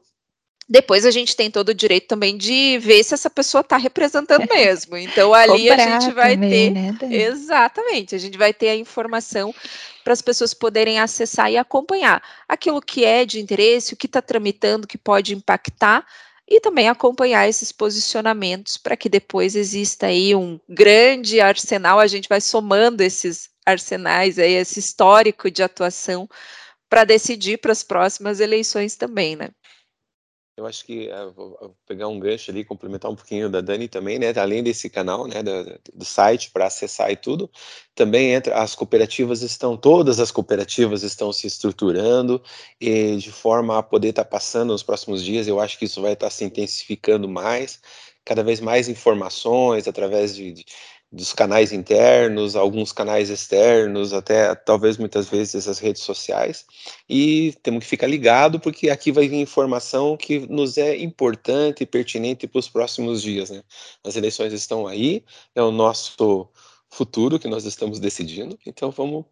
Depois 0.69 1.03
a 1.03 1.10
gente 1.10 1.36
tem 1.36 1.49
todo 1.49 1.69
o 1.69 1.73
direito 1.73 2.08
também 2.08 2.38
de 2.38 2.77
ver 2.77 3.03
se 3.03 3.15
essa 3.15 3.29
pessoa 3.29 3.62
está 3.62 3.75
representando 3.75 4.45
mesmo. 4.53 4.95
Então 4.95 5.34
ali 5.34 5.69
a 5.71 5.77
gente 5.77 6.13
vai 6.13 6.36
também, 6.36 6.73
ter. 6.73 6.79
Né, 6.79 6.97
exatamente, 7.10 8.13
a 8.13 8.19
gente 8.19 8.38
vai 8.38 8.53
ter 8.53 8.69
a 8.69 8.75
informação 8.75 9.53
para 10.03 10.13
as 10.13 10.21
pessoas 10.21 10.53
poderem 10.53 10.99
acessar 10.99 11.51
e 11.51 11.58
acompanhar 11.58 12.21
aquilo 12.47 12.82
que 12.82 13.03
é 13.03 13.25
de 13.25 13.39
interesse, 13.39 13.93
o 13.93 13.97
que 13.97 14.05
está 14.05 14.21
tramitando, 14.21 14.88
que 14.88 14.97
pode 14.97 15.34
impactar, 15.34 16.05
e 16.47 16.60
também 16.60 16.89
acompanhar 16.89 17.47
esses 17.47 17.71
posicionamentos 17.71 18.75
para 18.75 18.97
que 18.97 19.08
depois 19.08 19.55
exista 19.55 20.08
aí 20.08 20.36
um 20.36 20.60
grande 20.67 21.39
arsenal, 21.39 21.99
a 21.99 22.08
gente 22.08 22.27
vai 22.27 22.41
somando 22.41 23.03
esses 23.03 23.49
arsenais 23.63 24.39
aí, 24.39 24.53
esse 24.53 24.79
histórico 24.79 25.51
de 25.51 25.62
atuação 25.62 26.27
para 26.89 27.03
decidir 27.03 27.60
para 27.60 27.71
as 27.71 27.84
próximas 27.84 28.39
eleições 28.39 28.95
também, 28.95 29.36
né? 29.36 29.49
Eu 30.59 30.65
acho 30.65 30.85
que 30.85 31.07
uh, 31.07 31.31
vou 31.31 31.75
pegar 31.87 32.09
um 32.09 32.19
gancho 32.19 32.51
ali, 32.51 32.65
complementar 32.65 33.09
um 33.09 33.15
pouquinho 33.15 33.49
da 33.49 33.61
Dani 33.61 33.87
também, 33.87 34.19
né? 34.19 34.33
Além 34.35 34.61
desse 34.61 34.89
canal, 34.89 35.25
né, 35.25 35.41
do, 35.41 35.79
do 35.93 36.03
site 36.03 36.51
para 36.51 36.65
acessar 36.65 37.09
e 37.09 37.15
tudo, 37.15 37.49
também 37.95 38.33
entra 38.33 38.61
as 38.61 38.75
cooperativas 38.75 39.41
estão, 39.41 39.77
todas 39.77 40.19
as 40.19 40.31
cooperativas 40.31 41.01
estão 41.01 41.31
se 41.31 41.47
estruturando 41.47 42.43
e 42.79 43.15
de 43.15 43.31
forma 43.31 43.77
a 43.79 43.83
poder 43.83 44.09
estar 44.09 44.25
tá 44.25 44.29
passando 44.29 44.71
nos 44.71 44.83
próximos 44.83 45.23
dias. 45.23 45.47
Eu 45.47 45.61
acho 45.61 45.79
que 45.79 45.85
isso 45.85 46.01
vai 46.01 46.11
estar 46.11 46.27
tá 46.27 46.29
se 46.29 46.43
intensificando 46.43 47.29
mais, 47.29 47.79
cada 48.25 48.43
vez 48.43 48.59
mais 48.59 48.89
informações 48.89 49.87
através 49.87 50.35
de, 50.35 50.51
de 50.51 50.65
dos 51.11 51.33
canais 51.33 51.71
internos, 51.71 52.55
alguns 52.55 52.91
canais 52.91 53.29
externos, 53.29 54.13
até 54.13 54.53
talvez 54.53 54.97
muitas 54.97 55.27
vezes 55.27 55.67
as 55.67 55.79
redes 55.79 56.03
sociais. 56.03 56.65
E 57.09 57.53
temos 57.63 57.83
que 57.83 57.89
ficar 57.89 58.07
ligado 58.07 58.59
porque 58.59 58.89
aqui 58.89 59.11
vai 59.11 59.27
vir 59.27 59.37
informação 59.41 60.15
que 60.15 60.39
nos 60.47 60.77
é 60.77 60.95
importante 60.97 61.81
e 61.83 61.87
pertinente 61.87 62.47
para 62.47 62.59
os 62.59 62.69
próximos 62.69 63.21
dias. 63.23 63.49
Né? 63.49 63.63
As 64.03 64.15
eleições 64.15 64.53
estão 64.53 64.85
aí, 64.87 65.23
é 65.55 65.61
o 65.63 65.71
nosso 65.71 66.47
futuro 66.91 67.39
que 67.39 67.47
nós 67.47 67.65
estamos 67.65 67.99
decidindo, 67.99 68.57
então 68.65 68.91
vamos 68.91 69.25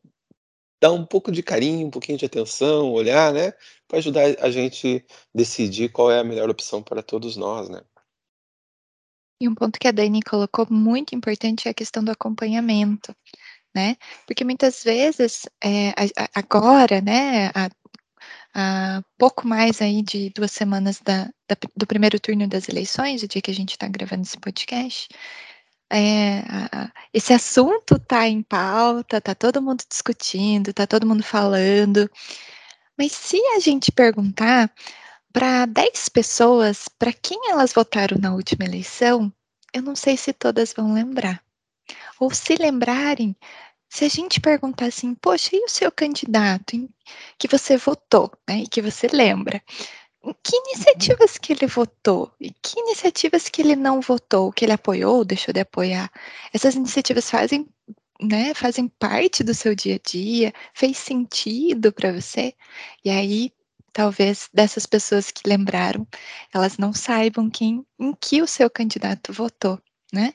dar 0.81 0.91
um 0.91 1.05
pouco 1.05 1.31
de 1.31 1.41
carinho, 1.41 1.87
um 1.87 1.91
pouquinho 1.91 2.17
de 2.17 2.25
atenção, 2.25 2.91
olhar, 2.91 3.33
né, 3.33 3.53
para 3.87 3.97
ajudar 3.97 4.23
a 4.39 4.51
gente 4.51 5.03
decidir 5.33 5.89
qual 5.89 6.11
é 6.11 6.19
a 6.19 6.23
melhor 6.23 6.49
opção 6.49 6.83
para 6.83 7.01
todos 7.01 7.35
nós, 7.35 7.67
né? 7.69 7.81
E 9.39 9.47
um 9.47 9.55
ponto 9.55 9.79
que 9.79 9.87
a 9.87 9.91
Dani 9.91 10.21
colocou 10.21 10.67
muito 10.69 11.15
importante 11.15 11.67
é 11.67 11.71
a 11.71 11.73
questão 11.73 12.03
do 12.03 12.11
acompanhamento, 12.11 13.15
né? 13.73 13.95
Porque 14.25 14.43
muitas 14.43 14.83
vezes, 14.83 15.47
é, 15.63 15.93
agora, 16.33 17.01
né, 17.01 17.47
há, 17.53 17.69
há, 18.53 19.03
pouco 19.17 19.47
mais 19.47 19.81
aí 19.81 20.01
de 20.01 20.31
duas 20.31 20.51
semanas 20.51 20.99
da, 21.01 21.25
da, 21.47 21.55
do 21.75 21.85
primeiro 21.85 22.19
turno 22.19 22.47
das 22.47 22.67
eleições, 22.67 23.21
o 23.23 23.27
dia 23.27 23.41
que 23.41 23.51
a 23.51 23.53
gente 23.53 23.71
está 23.71 23.87
gravando 23.87 24.23
esse 24.23 24.37
podcast, 24.39 25.07
é, 25.91 26.43
esse 27.13 27.33
assunto 27.33 27.95
está 27.95 28.27
em 28.27 28.41
pauta, 28.43 29.17
está 29.17 29.33
todo 29.35 29.61
mundo 29.61 29.83
discutindo, 29.89 30.69
está 30.71 30.85
todo 30.85 31.07
mundo 31.07 31.23
falando, 31.23 32.09
mas 32.97 33.11
se 33.11 33.37
a 33.55 33.59
gente 33.59 33.91
perguntar 33.91 34.71
para 35.31 35.65
10 35.65 36.09
pessoas, 36.09 36.87
para 36.87 37.13
quem 37.13 37.49
elas 37.49 37.73
votaram 37.73 38.17
na 38.19 38.33
última 38.33 38.65
eleição, 38.65 39.31
eu 39.73 39.81
não 39.81 39.95
sei 39.95 40.17
se 40.17 40.33
todas 40.33 40.73
vão 40.73 40.93
lembrar. 40.93 41.43
Ou 42.19 42.33
se 42.33 42.55
lembrarem, 42.55 43.35
se 43.89 44.05
a 44.05 44.09
gente 44.09 44.41
perguntar 44.41 44.87
assim, 44.87 45.15
poxa, 45.15 45.49
e 45.53 45.63
o 45.63 45.69
seu 45.69 45.91
candidato 45.91 46.75
em 46.75 46.89
que 47.37 47.47
você 47.47 47.77
votou, 47.77 48.31
né, 48.47 48.59
e 48.59 48.67
que 48.67 48.81
você 48.81 49.07
lembra? 49.07 49.61
Em 50.23 50.33
que 50.43 50.55
iniciativas 50.55 51.37
que 51.37 51.53
ele 51.53 51.67
votou? 51.67 52.31
E 52.39 52.51
que 52.51 52.79
iniciativas 52.79 53.47
que 53.49 53.61
ele 53.61 53.75
não 53.75 54.01
votou, 54.01 54.51
que 54.51 54.65
ele 54.65 54.73
apoiou, 54.73 55.23
deixou 55.23 55.53
de 55.53 55.61
apoiar? 55.61 56.11
Essas 56.53 56.75
iniciativas 56.75 57.29
fazem, 57.29 57.67
né, 58.21 58.53
fazem 58.53 58.87
parte 58.87 59.43
do 59.43 59.53
seu 59.53 59.73
dia 59.75 59.95
a 59.95 59.99
dia? 60.09 60.53
Fez 60.73 60.97
sentido 60.97 61.93
para 61.93 62.11
você? 62.11 62.53
E 63.05 63.09
aí 63.09 63.51
talvez 63.97 64.47
dessas 64.53 64.85
pessoas 64.85 65.31
que 65.31 65.49
lembraram, 65.49 66.07
elas 66.53 66.77
não 66.77 66.93
saibam 66.93 67.49
quem, 67.49 67.83
em 67.99 68.13
que 68.13 68.43
o 68.43 68.47
seu 68.47 68.69
candidato 68.69 69.33
votou. 69.33 69.81
Né? 70.13 70.33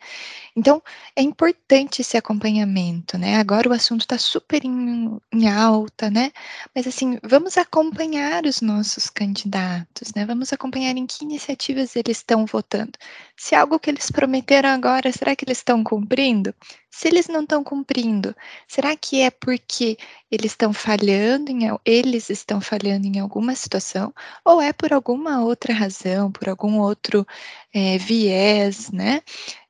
Então, 0.55 0.83
é 1.17 1.23
importante 1.23 2.03
esse 2.03 2.17
acompanhamento, 2.17 3.17
né? 3.17 3.37
Agora 3.37 3.71
o 3.71 3.73
assunto 3.73 4.03
está 4.03 4.19
super 4.19 4.63
em, 4.67 5.19
em, 5.33 5.49
alta, 5.49 6.11
né? 6.11 6.31
Mas 6.75 6.87
assim, 6.87 7.19
vamos 7.23 7.57
acompanhar 7.57 8.45
os 8.45 8.61
nossos 8.61 9.09
candidatos, 9.09 10.13
né? 10.15 10.27
Vamos 10.27 10.53
acompanhar 10.53 10.95
em 10.95 11.07
que 11.07 11.25
iniciativas 11.25 11.97
eles 11.97 12.19
estão 12.19 12.45
votando. 12.45 12.93
Se 13.35 13.55
algo 13.55 13.79
que 13.79 13.89
eles 13.89 14.11
prometeram 14.11 14.69
agora, 14.69 15.11
será 15.11 15.35
que 15.35 15.45
eles 15.47 15.59
estão 15.59 15.83
cumprindo? 15.83 16.55
Se 16.95 17.09
eles 17.09 17.27
não 17.27 17.41
estão 17.43 17.65
cumprindo, 17.65 18.37
será 18.69 18.95
que 18.95 19.23
é 19.23 19.31
porque 19.31 19.97
eles 20.31 20.53
estão 20.53 20.75
falhando 20.75 21.51
em 21.51 21.61
eles 21.87 22.29
estão 22.29 22.61
falhando 22.61 23.07
em 23.07 23.19
alguma 23.19 23.55
situação 23.55 24.13
ou 24.45 24.61
é 24.61 24.75
por 24.75 24.93
alguma 24.93 25.43
outra 25.43 25.73
razão, 25.73 26.31
por 26.31 26.51
algum 26.51 26.79
outro 26.79 27.27
é, 27.73 27.97
viés, 27.97 28.91
né? 28.91 29.23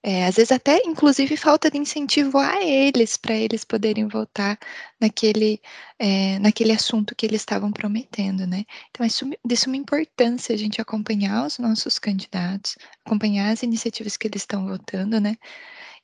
É, 0.02 0.26
às 0.26 0.34
vezes 0.34 0.50
até, 0.50 0.78
inclusive, 0.84 1.36
falta 1.36 1.70
de 1.70 1.78
incentivo 1.78 2.38
a 2.38 2.60
eles 2.64 3.16
para 3.16 3.34
eles 3.36 3.64
poderem 3.64 4.08
voltar 4.08 4.58
naquele, 5.00 5.60
é, 6.00 6.40
naquele 6.40 6.72
assunto 6.72 7.14
que 7.14 7.24
eles 7.24 7.42
estavam 7.42 7.70
prometendo, 7.70 8.44
né? 8.48 8.64
Então 8.90 9.06
é 9.06 9.08
de 9.46 9.56
suma 9.56 9.76
importância 9.76 10.54
a 10.54 10.58
gente 10.58 10.80
acompanhar 10.80 11.46
os 11.46 11.58
nossos 11.58 12.00
candidatos, 12.00 12.76
acompanhar 13.06 13.52
as 13.52 13.62
iniciativas 13.62 14.16
que 14.16 14.26
eles 14.26 14.42
estão 14.42 14.66
votando, 14.66 15.20
né? 15.20 15.36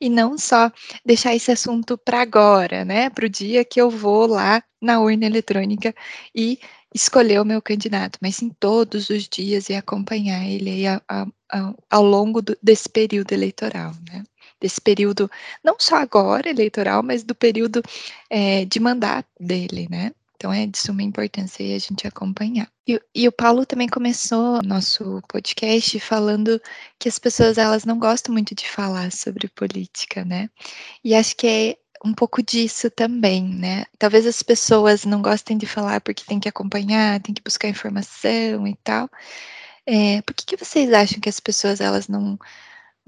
E 0.01 0.09
não 0.09 0.39
só 0.39 0.71
deixar 1.05 1.35
esse 1.35 1.51
assunto 1.51 1.99
para 1.99 2.21
agora, 2.21 2.85
né? 2.85 3.11
Para 3.11 3.27
o 3.27 3.29
dia 3.29 3.65
que 3.65 3.81
eu 3.81 3.91
vou 3.91 4.27
lá 4.27 4.63
na 4.81 5.01
urna 5.01 5.27
eletrônica 5.27 5.95
e 6.35 6.59
escolher 6.95 7.41
o 7.41 7.45
meu 7.45 7.61
candidato, 7.61 8.19
mas 8.23 8.37
sim 8.37 8.49
todos 8.61 9.11
os 9.11 9.29
dias 9.29 9.69
e 9.69 9.75
acompanhar 9.75 10.47
ele 10.47 10.87
a, 10.87 11.03
a, 11.09 11.27
a, 11.53 11.75
ao 11.91 12.05
longo 12.05 12.41
do, 12.41 12.57
desse 12.63 12.89
período 12.89 13.33
eleitoral, 13.33 13.93
né? 14.11 14.25
Desse 14.61 14.81
período, 14.81 15.31
não 15.63 15.77
só 15.79 15.97
agora 15.97 16.49
eleitoral, 16.49 17.03
mas 17.03 17.23
do 17.23 17.35
período 17.35 17.83
é, 18.29 18.65
de 18.65 18.81
mandato 18.81 19.29
dele, 19.39 19.87
né? 19.91 20.13
Então 20.39 20.53
é 20.53 20.67
de 20.67 20.79
suma 20.79 21.03
importância 21.03 21.67
a 21.75 21.79
gente 21.81 22.07
acompanhar. 22.07 22.71
E, 22.87 23.01
e, 23.13 23.27
o 23.27 23.33
Paulo 23.33 23.67
também 23.67 23.89
começou 23.89 24.63
nosso 24.63 25.21
podcast 25.29 25.99
falando 25.99 26.63
que 26.97 27.09
as 27.09 27.19
pessoas 27.19 27.59
elas 27.59 27.85
não 27.85 27.99
gostam 27.99 28.33
muito 28.33 28.55
de 28.55 28.69
falar 28.69 29.11
sobre 29.11 29.49
política, 29.49 30.25
né? 30.25 30.49
E 31.05 31.13
acho 31.13 31.37
que 31.37 31.47
é 31.49 31.77
um 32.05 32.15
pouco 32.15 32.41
disso 32.41 32.89
também, 32.89 33.43
né? 33.43 33.85
Talvez 33.99 34.27
as 34.27 34.41
pessoas 34.41 35.05
não 35.05 35.21
gostem 35.21 35.59
de 35.59 35.67
falar 35.67 36.01
porque 36.01 36.25
tem 36.25 36.39
que 36.39 36.49
acompanhar, 36.49 37.21
tem 37.21 37.35
que 37.35 37.43
buscar 37.43 37.69
informação 37.69 38.65
e 38.69 38.77
tal. 38.85 39.11
É, 39.85 40.23
por 40.23 40.35
que, 40.35 40.47
que 40.47 40.57
vocês 40.57 40.93
acham 40.93 41.19
que 41.21 41.29
as 41.29 41.41
pessoas 41.41 41.81
elas 41.81 42.07
não 42.07 42.39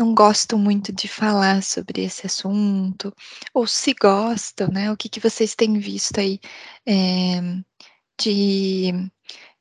não 0.00 0.14
gostam 0.14 0.58
muito 0.58 0.92
de 0.92 1.06
falar 1.06 1.62
sobre 1.62 2.02
esse 2.04 2.26
assunto, 2.26 3.14
ou 3.54 3.66
se 3.66 3.94
gostam, 3.94 4.68
né? 4.68 4.90
O 4.90 4.96
que, 4.96 5.08
que 5.08 5.20
vocês 5.20 5.54
têm 5.54 5.78
visto 5.78 6.18
aí 6.18 6.40
é, 6.86 7.40
de, 8.20 8.92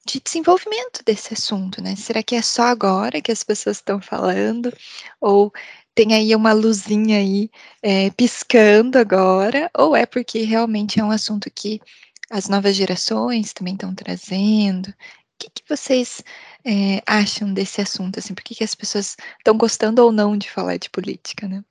de 0.05 0.19
desenvolvimento 0.21 1.03
desse 1.05 1.33
assunto, 1.33 1.81
né? 1.81 1.95
Será 1.95 2.23
que 2.23 2.35
é 2.35 2.41
só 2.41 2.63
agora 2.63 3.21
que 3.21 3.31
as 3.31 3.43
pessoas 3.43 3.77
estão 3.77 4.01
falando, 4.01 4.73
ou 5.19 5.51
tem 5.93 6.13
aí 6.13 6.33
uma 6.35 6.53
luzinha 6.53 7.17
aí 7.17 7.49
é, 7.83 8.09
piscando 8.11 8.97
agora, 8.97 9.69
ou 9.77 9.95
é 9.95 10.05
porque 10.05 10.43
realmente 10.43 10.99
é 10.99 11.03
um 11.03 11.11
assunto 11.11 11.51
que 11.51 11.81
as 12.31 12.47
novas 12.47 12.75
gerações 12.75 13.53
também 13.53 13.73
estão 13.73 13.93
trazendo, 13.93 14.93
que, 15.39 15.49
que 15.49 15.63
vocês 15.67 16.23
é, 16.65 17.01
acham 17.07 17.53
desse 17.53 17.81
assunto? 17.81 18.19
Assim, 18.19 18.35
por 18.35 18.43
que, 18.43 18.55
que 18.55 18.63
as 18.63 18.75
pessoas 18.75 19.15
estão 19.37 19.57
gostando 19.57 20.03
ou 20.03 20.11
não 20.11 20.37
de 20.37 20.51
falar 20.51 20.77
de 20.77 20.89
política, 20.89 21.47
né? 21.47 21.63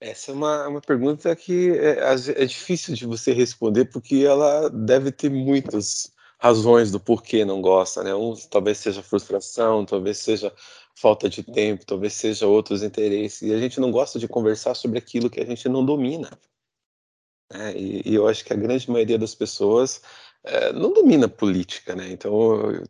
Essa 0.00 0.30
é 0.30 0.34
uma, 0.34 0.68
uma 0.68 0.80
pergunta 0.80 1.34
que 1.34 1.70
é, 1.70 1.98
é, 2.04 2.44
difícil 2.46 2.94
de 2.94 3.04
você 3.04 3.32
responder, 3.32 3.86
porque 3.86 4.16
ela 4.24 4.68
deve 4.70 5.10
ter 5.10 5.28
muitas 5.28 6.12
razões 6.38 6.92
do 6.92 7.00
porquê 7.00 7.44
não 7.44 7.60
gosta, 7.60 8.04
né? 8.04 8.14
Um, 8.14 8.34
talvez 8.48 8.78
seja 8.78 9.02
frustração, 9.02 9.84
talvez 9.84 10.18
seja 10.18 10.54
falta 10.94 11.28
de 11.28 11.42
tempo, 11.42 11.84
talvez 11.84 12.12
seja 12.12 12.46
outros 12.46 12.82
interesses. 12.82 13.42
E 13.42 13.52
a 13.52 13.58
gente 13.58 13.80
não 13.80 13.90
gosta 13.90 14.18
de 14.20 14.28
conversar 14.28 14.74
sobre 14.74 14.98
aquilo 14.98 15.30
que 15.30 15.40
a 15.40 15.46
gente 15.46 15.68
não 15.68 15.84
domina. 15.84 16.30
Né? 17.52 17.76
E, 17.76 18.02
e 18.10 18.14
eu 18.14 18.28
acho 18.28 18.44
que 18.44 18.52
a 18.52 18.56
grande 18.56 18.90
maioria 18.90 19.18
das 19.18 19.34
pessoas 19.34 20.00
é, 20.48 20.72
não 20.72 20.92
domina 20.92 21.28
política, 21.28 21.94
né? 21.94 22.10
Então 22.10 22.82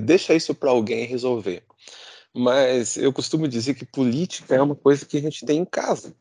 deixa 0.00 0.34
isso 0.34 0.54
para 0.54 0.70
alguém 0.70 1.06
resolver. 1.06 1.62
Mas 2.34 2.96
eu 2.96 3.12
costumo 3.12 3.46
dizer 3.46 3.74
que 3.74 3.84
política 3.84 4.54
é 4.56 4.62
uma 4.62 4.74
coisa 4.74 5.06
que 5.06 5.16
a 5.16 5.20
gente 5.20 5.46
tem 5.46 5.58
em 5.58 5.64
casa. 5.64 6.14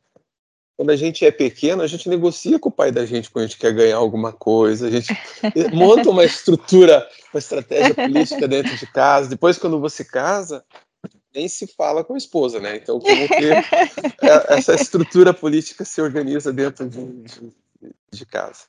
Quando 0.76 0.90
a 0.90 0.96
gente 0.96 1.26
é 1.26 1.32
pequeno, 1.32 1.82
a 1.82 1.88
gente 1.88 2.10
negocia 2.10 2.60
com 2.60 2.70
o 2.70 2.72
pai 2.72 2.92
da 2.92 3.06
gente 3.06 3.30
quando 3.30 3.46
a 3.46 3.48
gente 3.48 3.60
quer 3.60 3.74
ganhar 3.74 3.98
alguma 3.98 4.32
coisa, 4.32 4.88
a 4.88 4.92
gente 4.92 5.08
monta 5.74 6.10
uma 6.10 6.26
estrutura, 6.26 7.08
uma 7.34 7.40
estratégia 7.40 7.94
política 7.96 8.48
dentro 8.48 8.76
de 8.76 8.88
casa. 8.88 9.30
Depois, 9.30 9.58
quando 9.58 9.80
você 9.80 10.04
casa, 10.04 10.64
nem 11.34 11.48
se 11.48 11.68
fala 11.68 12.04
com 12.04 12.14
a 12.14 12.18
esposa, 12.18 12.60
né? 12.60 12.78
Então, 12.78 13.00
como 13.00 13.28
que 13.28 13.50
essa 14.50 14.76
estrutura 14.76 15.34
política 15.34 15.84
se 15.86 16.02
organiza 16.02 16.52
dentro 16.54 16.88
de, 16.88 17.06
de, 17.24 17.54
de 18.16 18.26
casa? 18.26 18.66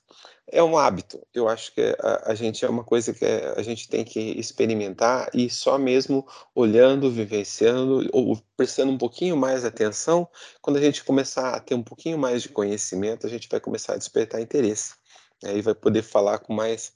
É 0.50 0.62
um 0.62 0.76
hábito. 0.76 1.20
Eu 1.32 1.48
acho 1.48 1.72
que 1.72 1.80
a, 1.98 2.30
a, 2.30 2.34
gente 2.34 2.64
é 2.64 2.68
uma 2.68 2.84
coisa 2.84 3.14
que 3.14 3.24
a 3.24 3.62
gente 3.62 3.88
tem 3.88 4.04
que 4.04 4.20
experimentar 4.38 5.30
e 5.32 5.48
só 5.48 5.78
mesmo 5.78 6.26
olhando, 6.54 7.10
vivenciando 7.10 8.08
ou 8.12 8.40
prestando 8.56 8.92
um 8.92 8.98
pouquinho 8.98 9.36
mais 9.36 9.64
atenção, 9.64 10.28
quando 10.60 10.76
a 10.76 10.80
gente 10.80 11.02
começar 11.02 11.54
a 11.54 11.60
ter 11.60 11.74
um 11.74 11.82
pouquinho 11.82 12.18
mais 12.18 12.42
de 12.42 12.50
conhecimento, 12.50 13.26
a 13.26 13.30
gente 13.30 13.48
vai 13.48 13.58
começar 13.58 13.94
a 13.94 13.98
despertar 13.98 14.40
interesse. 14.40 14.94
Aí 15.42 15.62
vai 15.62 15.74
poder 15.74 16.02
falar 16.02 16.38
com 16.38 16.52
mais 16.52 16.92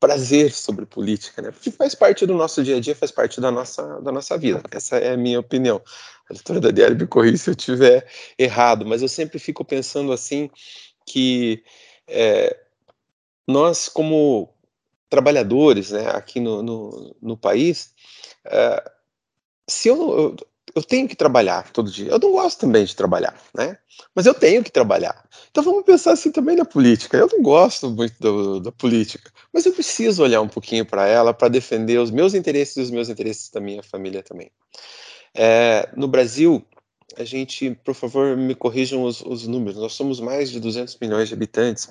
prazer 0.00 0.50
sobre 0.52 0.86
política, 0.86 1.42
né? 1.42 1.50
Porque 1.50 1.70
faz 1.70 1.94
parte 1.94 2.24
do 2.24 2.34
nosso 2.34 2.64
dia 2.64 2.78
a 2.78 2.80
dia, 2.80 2.96
faz 2.96 3.12
parte 3.12 3.38
da 3.38 3.50
nossa, 3.50 4.00
da 4.00 4.10
nossa 4.10 4.36
vida. 4.38 4.62
Essa 4.70 4.96
é 4.96 5.12
a 5.12 5.16
minha 5.16 5.38
opinião. 5.38 5.80
A 6.28 6.32
doutora 6.32 6.58
Daniela 6.58 6.94
me 6.94 7.06
corrija 7.06 7.36
se 7.36 7.50
eu 7.50 7.54
estiver 7.54 8.06
errado, 8.38 8.86
mas 8.86 9.02
eu 9.02 9.08
sempre 9.08 9.38
fico 9.38 9.62
pensando 9.62 10.10
assim 10.10 10.50
que 11.10 11.62
é, 12.06 12.56
nós, 13.46 13.88
como 13.88 14.48
trabalhadores 15.08 15.90
né, 15.90 16.08
aqui 16.10 16.38
no, 16.38 16.62
no, 16.62 17.16
no 17.20 17.36
país, 17.36 17.92
uh, 18.46 18.90
se 19.68 19.88
eu, 19.88 19.96
eu, 19.96 20.36
eu, 20.76 20.82
tenho 20.82 21.08
que 21.08 21.16
trabalhar 21.16 21.70
todo 21.72 21.90
dia, 21.90 22.10
eu 22.10 22.18
não 22.18 22.30
gosto 22.30 22.60
também 22.60 22.84
de 22.84 22.94
trabalhar, 22.94 23.36
né? 23.54 23.76
Mas 24.14 24.26
eu 24.26 24.34
tenho 24.34 24.62
que 24.62 24.70
trabalhar. 24.70 25.28
Então 25.50 25.64
vamos 25.64 25.84
pensar 25.84 26.12
assim 26.12 26.30
também 26.30 26.56
na 26.56 26.64
política. 26.64 27.16
Eu 27.16 27.28
não 27.32 27.42
gosto 27.42 27.90
muito 27.90 28.14
do, 28.20 28.60
da 28.60 28.72
política, 28.72 29.32
mas 29.52 29.66
eu 29.66 29.72
preciso 29.72 30.22
olhar 30.22 30.40
um 30.40 30.48
pouquinho 30.48 30.86
para 30.86 31.06
ela 31.06 31.34
para 31.34 31.48
defender 31.48 31.98
os 31.98 32.10
meus 32.10 32.34
interesses 32.34 32.76
e 32.76 32.80
os 32.80 32.90
meus 32.90 33.08
interesses 33.08 33.50
da 33.50 33.60
minha 33.60 33.82
família 33.82 34.22
também. 34.22 34.50
É, 35.34 35.88
no 35.96 36.06
Brasil, 36.08 36.64
a 37.16 37.24
gente, 37.24 37.70
por 37.84 37.94
favor, 37.94 38.36
me 38.36 38.54
corrijam 38.54 39.02
os, 39.02 39.20
os, 39.20 39.46
números. 39.46 39.78
Nós 39.78 39.92
somos 39.92 40.20
mais 40.20 40.50
de 40.50 40.60
200 40.60 40.96
milhões 41.00 41.28
de 41.28 41.34
habitantes, 41.34 41.88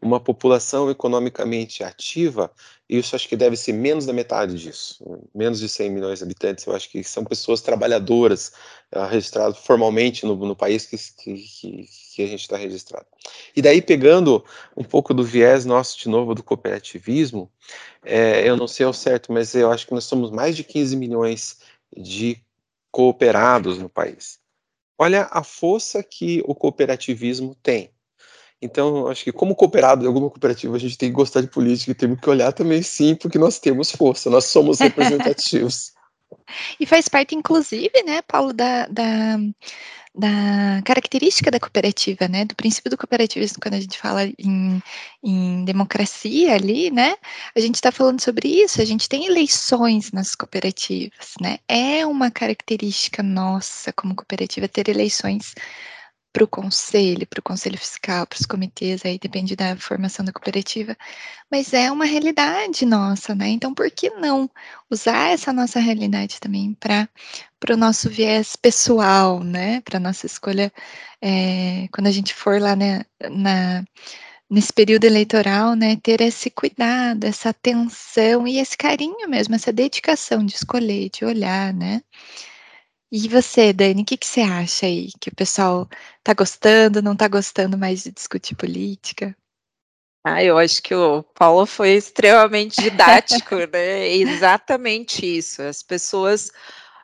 uma 0.00 0.18
população 0.18 0.90
economicamente 0.90 1.84
ativa, 1.84 2.50
e 2.88 2.98
isso 2.98 3.14
acho 3.14 3.28
que 3.28 3.36
deve 3.36 3.56
ser 3.56 3.72
menos 3.72 4.06
da 4.06 4.12
metade 4.12 4.58
disso, 4.58 5.04
menos 5.34 5.60
de 5.60 5.68
100 5.68 5.90
milhões 5.90 6.18
de 6.18 6.24
habitantes. 6.24 6.64
Eu 6.64 6.74
acho 6.74 6.90
que 6.90 7.04
são 7.04 7.24
pessoas 7.24 7.60
trabalhadoras 7.60 8.52
uh, 8.94 9.06
registradas 9.06 9.58
formalmente 9.58 10.24
no, 10.24 10.34
no 10.34 10.56
país 10.56 10.86
que, 10.86 10.96
que, 10.96 11.86
que, 12.14 12.22
a 12.22 12.26
gente 12.26 12.40
está 12.40 12.56
registrado. 12.56 13.06
E 13.54 13.62
daí, 13.62 13.82
pegando 13.82 14.44
um 14.76 14.84
pouco 14.84 15.14
do 15.14 15.22
viés 15.22 15.64
nosso, 15.64 15.98
de 15.98 16.08
novo, 16.08 16.34
do 16.34 16.42
cooperativismo, 16.42 17.50
é, 18.02 18.48
eu 18.48 18.56
não 18.56 18.66
sei 18.66 18.86
ao 18.86 18.92
certo, 18.92 19.32
mas 19.32 19.54
eu 19.54 19.70
acho 19.70 19.86
que 19.86 19.94
nós 19.94 20.04
somos 20.04 20.30
mais 20.30 20.56
de 20.56 20.64
15 20.64 20.96
milhões 20.96 21.58
de 21.96 22.40
cooperados 22.90 23.78
no 23.78 23.88
país. 23.88 24.40
Olha 24.98 25.28
a 25.30 25.44
força 25.44 26.02
que 26.02 26.42
o 26.44 26.54
cooperativismo 26.54 27.54
tem. 27.62 27.90
Então, 28.60 29.06
acho 29.06 29.22
que 29.22 29.32
como 29.32 29.54
cooperado 29.54 30.00
de 30.00 30.06
alguma 30.08 30.28
cooperativa, 30.28 30.74
a 30.74 30.80
gente 30.80 30.98
tem 30.98 31.10
que 31.10 31.14
gostar 31.14 31.40
de 31.40 31.46
política 31.46 31.92
e 31.92 31.94
temos 31.94 32.20
que 32.20 32.28
olhar 32.28 32.52
também 32.52 32.82
sim, 32.82 33.14
porque 33.14 33.38
nós 33.38 33.60
temos 33.60 33.92
força, 33.92 34.28
nós 34.28 34.46
somos 34.46 34.80
representativos. 34.80 35.92
e 36.80 36.84
faz 36.84 37.08
parte, 37.08 37.36
inclusive, 37.36 38.02
né, 38.04 38.20
Paulo, 38.22 38.52
da, 38.52 38.86
da 38.88 39.38
da 40.14 40.82
característica 40.84 41.50
da 41.50 41.60
cooperativa, 41.60 42.28
né, 42.28 42.44
do 42.44 42.54
princípio 42.54 42.90
do 42.90 42.96
cooperativismo, 42.96 43.58
quando 43.60 43.74
a 43.74 43.80
gente 43.80 43.98
fala 43.98 44.24
em, 44.24 44.82
em 45.22 45.64
democracia 45.64 46.54
ali, 46.54 46.90
né, 46.90 47.16
a 47.54 47.60
gente 47.60 47.76
está 47.76 47.92
falando 47.92 48.20
sobre 48.20 48.48
isso, 48.48 48.80
a 48.80 48.84
gente 48.84 49.08
tem 49.08 49.26
eleições 49.26 50.12
nas 50.12 50.34
cooperativas, 50.34 51.34
né, 51.40 51.58
é 51.68 52.06
uma 52.06 52.30
característica 52.30 53.22
nossa 53.22 53.92
como 53.92 54.14
cooperativa 54.14 54.68
ter 54.68 54.88
eleições 54.88 55.54
para 56.32 56.44
o 56.44 56.48
conselho, 56.48 57.26
para 57.26 57.40
o 57.40 57.42
conselho 57.42 57.78
fiscal, 57.78 58.26
para 58.26 58.38
os 58.38 58.46
comitês, 58.46 59.04
aí 59.04 59.18
depende 59.18 59.56
da 59.56 59.76
formação 59.76 60.24
da 60.24 60.32
cooperativa, 60.32 60.96
mas 61.50 61.72
é 61.72 61.90
uma 61.90 62.04
realidade 62.04 62.84
nossa, 62.86 63.34
né? 63.34 63.48
Então, 63.48 63.74
por 63.74 63.90
que 63.90 64.10
não 64.10 64.50
usar 64.90 65.30
essa 65.32 65.52
nossa 65.52 65.80
realidade 65.80 66.38
também 66.40 66.74
para 66.74 67.08
o 67.70 67.76
nosso 67.76 68.10
viés 68.10 68.56
pessoal, 68.56 69.42
né? 69.42 69.80
Para 69.80 69.98
nossa 69.98 70.26
escolha, 70.26 70.72
é, 71.22 71.88
quando 71.92 72.06
a 72.08 72.12
gente 72.12 72.34
for 72.34 72.60
lá 72.60 72.76
né, 72.76 73.04
na, 73.30 73.84
nesse 74.50 74.72
período 74.72 75.04
eleitoral, 75.04 75.74
né? 75.74 75.96
Ter 75.96 76.20
esse 76.20 76.50
cuidado, 76.50 77.24
essa 77.24 77.50
atenção 77.50 78.46
e 78.46 78.58
esse 78.58 78.76
carinho 78.76 79.28
mesmo, 79.28 79.54
essa 79.54 79.72
dedicação 79.72 80.44
de 80.44 80.54
escolher, 80.54 81.10
de 81.10 81.24
olhar, 81.24 81.72
né? 81.74 82.02
E 83.10 83.26
você, 83.28 83.72
Dani, 83.72 84.02
o 84.02 84.04
que, 84.04 84.16
que 84.16 84.26
você 84.26 84.42
acha 84.42 84.86
aí? 84.86 85.08
Que 85.18 85.30
o 85.30 85.34
pessoal 85.34 85.88
tá 86.22 86.34
gostando, 86.34 87.00
não 87.00 87.16
tá 87.16 87.26
gostando 87.26 87.78
mais 87.78 88.04
de 88.04 88.12
discutir 88.12 88.54
política? 88.54 89.34
Ah, 90.24 90.44
eu 90.44 90.58
acho 90.58 90.82
que 90.82 90.94
o 90.94 91.22
Paulo 91.22 91.64
foi 91.64 91.92
extremamente 91.92 92.82
didático, 92.82 93.56
né? 93.72 94.08
Exatamente 94.08 95.24
isso. 95.24 95.62
As 95.62 95.82
pessoas 95.82 96.52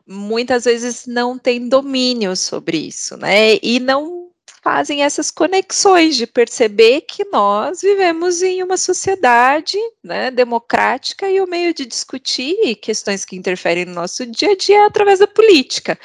muitas 0.06 0.64
vezes 0.64 1.06
não 1.06 1.38
têm 1.38 1.68
domínio 1.68 2.36
sobre 2.36 2.76
isso, 2.76 3.16
né? 3.16 3.54
E 3.62 3.80
não 3.80 4.30
fazem 4.64 5.02
essas 5.02 5.30
conexões 5.30 6.16
de 6.16 6.26
perceber 6.26 7.02
que 7.02 7.22
nós 7.26 7.82
vivemos 7.82 8.40
em 8.40 8.62
uma 8.62 8.78
sociedade 8.78 9.76
né, 10.02 10.30
democrática 10.30 11.28
e 11.28 11.38
o 11.38 11.46
meio 11.46 11.74
de 11.74 11.84
discutir 11.84 12.74
questões 12.76 13.26
que 13.26 13.36
interferem 13.36 13.84
no 13.84 13.92
nosso 13.92 14.24
dia 14.24 14.52
a 14.52 14.56
dia 14.56 14.78
é 14.78 14.86
através 14.86 15.18
da 15.18 15.26
política. 15.26 15.98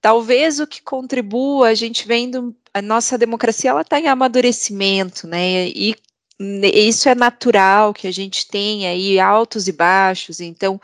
Talvez 0.00 0.60
o 0.60 0.66
que 0.66 0.80
contribua, 0.80 1.68
a 1.68 1.74
gente 1.74 2.08
vendo 2.08 2.56
a 2.72 2.80
nossa 2.80 3.18
democracia, 3.18 3.68
ela 3.68 3.82
está 3.82 4.00
em 4.00 4.08
amadurecimento, 4.08 5.26
né? 5.26 5.68
E 5.68 5.94
isso 6.72 7.06
é 7.06 7.14
natural 7.14 7.92
que 7.92 8.06
a 8.06 8.10
gente 8.10 8.48
tenha 8.48 8.88
aí 8.88 9.20
altos 9.20 9.68
e 9.68 9.72
baixos, 9.72 10.40
então 10.40 10.80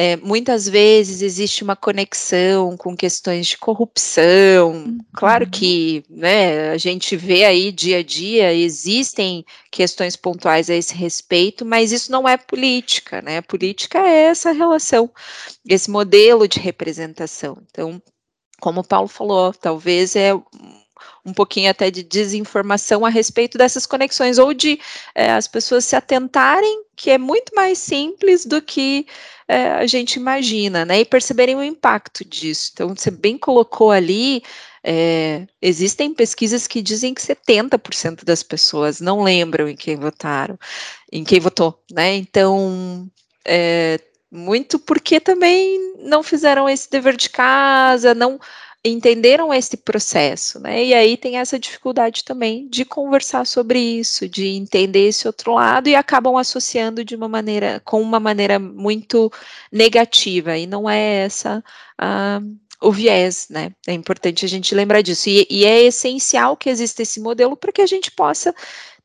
é, 0.00 0.16
muitas 0.18 0.68
vezes 0.68 1.22
existe 1.22 1.64
uma 1.64 1.74
conexão 1.74 2.76
com 2.76 2.96
questões 2.96 3.48
de 3.48 3.58
corrupção. 3.58 4.70
Uhum. 4.70 4.98
Claro 5.12 5.50
que 5.50 6.04
né, 6.08 6.70
a 6.70 6.78
gente 6.78 7.16
vê 7.16 7.44
aí 7.44 7.72
dia 7.72 7.98
a 7.98 8.02
dia, 8.04 8.54
existem 8.54 9.44
questões 9.72 10.14
pontuais 10.14 10.70
a 10.70 10.74
esse 10.76 10.94
respeito, 10.94 11.64
mas 11.64 11.90
isso 11.90 12.12
não 12.12 12.28
é 12.28 12.36
política, 12.36 13.20
né? 13.20 13.40
política 13.40 13.98
é 13.98 14.26
essa 14.26 14.52
relação, 14.52 15.10
esse 15.68 15.90
modelo 15.90 16.46
de 16.46 16.60
representação. 16.60 17.58
Então, 17.68 18.00
como 18.60 18.82
o 18.82 18.86
Paulo 18.86 19.08
falou, 19.08 19.52
talvez 19.52 20.14
é 20.14 20.30
um 21.24 21.32
pouquinho 21.32 21.70
até 21.70 21.90
de 21.90 22.02
desinformação 22.02 23.04
a 23.04 23.08
respeito 23.08 23.58
dessas 23.58 23.86
conexões, 23.86 24.38
ou 24.38 24.52
de 24.52 24.78
é, 25.14 25.30
as 25.32 25.46
pessoas 25.48 25.84
se 25.84 25.96
atentarem 25.96 26.84
que 26.98 27.10
é 27.10 27.16
muito 27.16 27.54
mais 27.54 27.78
simples 27.78 28.44
do 28.44 28.60
que 28.60 29.06
é, 29.46 29.68
a 29.70 29.86
gente 29.86 30.16
imagina, 30.16 30.84
né? 30.84 31.00
E 31.00 31.04
perceberem 31.04 31.54
o 31.54 31.62
impacto 31.62 32.24
disso. 32.24 32.70
Então, 32.74 32.94
você 32.94 33.10
bem 33.10 33.38
colocou 33.38 33.92
ali. 33.92 34.42
É, 34.82 35.46
existem 35.62 36.12
pesquisas 36.12 36.66
que 36.66 36.82
dizem 36.82 37.14
que 37.14 37.20
70% 37.20 38.24
das 38.24 38.42
pessoas 38.42 39.00
não 39.00 39.22
lembram 39.22 39.68
em 39.68 39.76
quem 39.76 39.96
votaram, 39.96 40.58
em 41.12 41.24
quem 41.24 41.40
votou, 41.40 41.80
né? 41.90 42.16
Então, 42.16 43.08
é, 43.44 44.00
muito 44.30 44.78
porque 44.78 45.20
também 45.20 45.94
não 46.00 46.22
fizeram 46.22 46.68
esse 46.68 46.90
dever 46.90 47.16
de 47.16 47.30
casa, 47.30 48.14
não 48.14 48.38
entenderam 48.84 49.52
esse 49.52 49.76
processo, 49.76 50.60
né? 50.60 50.84
E 50.84 50.94
aí 50.94 51.16
tem 51.16 51.38
essa 51.38 51.58
dificuldade 51.58 52.24
também 52.24 52.68
de 52.68 52.84
conversar 52.84 53.46
sobre 53.46 53.78
isso, 53.80 54.28
de 54.28 54.46
entender 54.46 55.08
esse 55.08 55.26
outro 55.26 55.54
lado 55.54 55.88
e 55.88 55.96
acabam 55.96 56.36
associando 56.36 57.04
de 57.04 57.16
uma 57.16 57.28
maneira, 57.28 57.80
com 57.84 58.00
uma 58.00 58.20
maneira 58.20 58.58
muito 58.58 59.32
negativa, 59.72 60.56
e 60.56 60.66
não 60.66 60.88
é 60.88 61.24
essa 61.24 61.62
a, 61.98 62.40
o 62.80 62.92
viés, 62.92 63.48
né? 63.50 63.72
É 63.86 63.92
importante 63.92 64.44
a 64.44 64.48
gente 64.48 64.74
lembrar 64.74 65.02
disso. 65.02 65.28
E, 65.28 65.46
e 65.50 65.64
é 65.64 65.82
essencial 65.82 66.56
que 66.56 66.70
exista 66.70 67.02
esse 67.02 67.20
modelo 67.20 67.56
para 67.56 67.72
que 67.72 67.82
a 67.82 67.86
gente 67.86 68.10
possa 68.12 68.54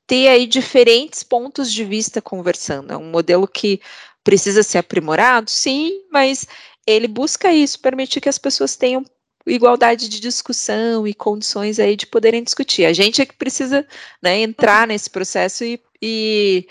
ter 0.05 0.28
aí 0.28 0.45
diferentes 0.45 1.24
pontos 1.24 1.71
de 1.71 1.84
vista 1.84 2.21
conversando. 2.21 2.93
É 2.93 2.97
um 2.97 3.09
modelo 3.09 3.47
que 3.47 3.82
precisa 4.24 4.63
ser 4.63 4.78
aprimorado, 4.78 5.49
sim, 5.49 6.01
mas 6.11 6.47
ele 6.86 7.07
busca 7.07 7.51
isso, 7.51 7.80
permitir 7.80 8.21
que 8.21 8.30
as 8.30 8.38
pessoas 8.38 8.76
tenham 8.76 9.03
igualdade 9.45 10.07
de 10.07 10.19
discussão 10.19 11.07
e 11.07 11.13
condições 11.13 11.79
aí 11.79 11.95
de 11.95 12.05
poderem 12.05 12.43
discutir. 12.43 12.85
A 12.85 12.93
gente 12.93 13.21
é 13.21 13.25
que 13.25 13.35
precisa 13.35 13.85
né, 14.21 14.39
entrar 14.39 14.87
nesse 14.87 15.09
processo 15.09 15.63
e, 15.63 15.79
e, 16.01 16.67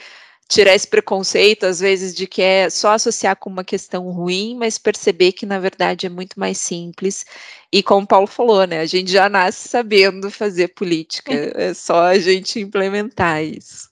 tirar 0.52 0.74
esse 0.74 0.86
preconceito, 0.86 1.64
às 1.64 1.80
vezes, 1.80 2.14
de 2.14 2.26
que 2.26 2.42
é 2.42 2.68
só 2.68 2.92
associar 2.92 3.36
com 3.36 3.48
uma 3.48 3.64
questão 3.64 4.10
ruim, 4.10 4.54
mas 4.54 4.76
perceber 4.76 5.32
que, 5.32 5.46
na 5.46 5.58
verdade, 5.58 6.04
é 6.04 6.10
muito 6.10 6.38
mais 6.38 6.58
simples. 6.58 7.24
E 7.72 7.82
como 7.82 8.04
o 8.04 8.06
Paulo 8.06 8.26
falou, 8.26 8.66
né, 8.66 8.80
a 8.80 8.86
gente 8.86 9.10
já 9.10 9.30
nasce 9.30 9.68
sabendo 9.68 10.30
fazer 10.30 10.68
política, 10.68 11.32
é 11.56 11.72
só 11.72 12.02
a 12.04 12.18
gente 12.18 12.60
implementar 12.60 13.42
isso. 13.42 13.90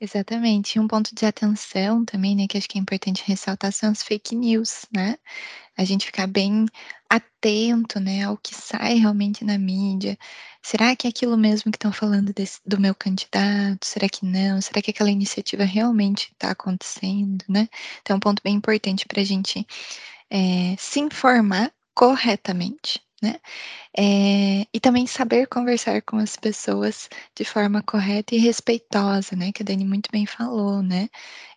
Exatamente. 0.00 0.76
E 0.76 0.80
um 0.80 0.88
ponto 0.88 1.14
de 1.14 1.26
atenção 1.26 2.04
também, 2.04 2.34
né, 2.34 2.46
que 2.48 2.56
acho 2.56 2.68
que 2.68 2.78
é 2.78 2.80
importante 2.80 3.22
ressaltar 3.26 3.72
são 3.72 3.90
as 3.90 4.02
fake 4.02 4.34
news, 4.34 4.86
né? 4.92 5.16
A 5.76 5.84
gente 5.84 6.06
ficar 6.06 6.26
bem 6.26 6.66
atento, 7.12 8.00
né, 8.00 8.24
ao 8.24 8.38
que 8.38 8.54
sai 8.54 8.94
realmente 8.94 9.44
na 9.44 9.58
mídia. 9.58 10.18
Será 10.62 10.96
que 10.96 11.06
é 11.06 11.10
aquilo 11.10 11.36
mesmo 11.36 11.70
que 11.70 11.76
estão 11.76 11.92
falando 11.92 12.32
desse, 12.32 12.60
do 12.64 12.80
meu 12.80 12.94
candidato? 12.94 13.84
Será 13.84 14.08
que 14.08 14.24
não? 14.24 14.60
Será 14.62 14.80
que 14.80 14.90
aquela 14.90 15.10
iniciativa 15.10 15.64
realmente 15.64 16.30
está 16.32 16.50
acontecendo, 16.52 17.44
né? 17.48 17.68
Então, 18.00 18.14
é 18.14 18.16
um 18.16 18.20
ponto 18.20 18.42
bem 18.42 18.54
importante 18.54 19.06
para 19.06 19.20
a 19.20 19.24
gente 19.24 19.66
é, 20.30 20.74
se 20.78 21.00
informar 21.00 21.72
corretamente, 21.94 23.02
né? 23.22 23.40
É, 23.98 24.66
e 24.72 24.80
também 24.80 25.06
saber 25.06 25.46
conversar 25.48 26.02
com 26.02 26.16
as 26.18 26.36
pessoas 26.36 27.08
de 27.36 27.44
forma 27.44 27.82
correta 27.82 28.34
e 28.34 28.38
respeitosa, 28.38 29.36
né? 29.36 29.52
Que 29.52 29.62
a 29.62 29.66
Dani 29.66 29.84
muito 29.84 30.10
bem 30.12 30.26
falou, 30.26 30.82
né? 30.82 31.08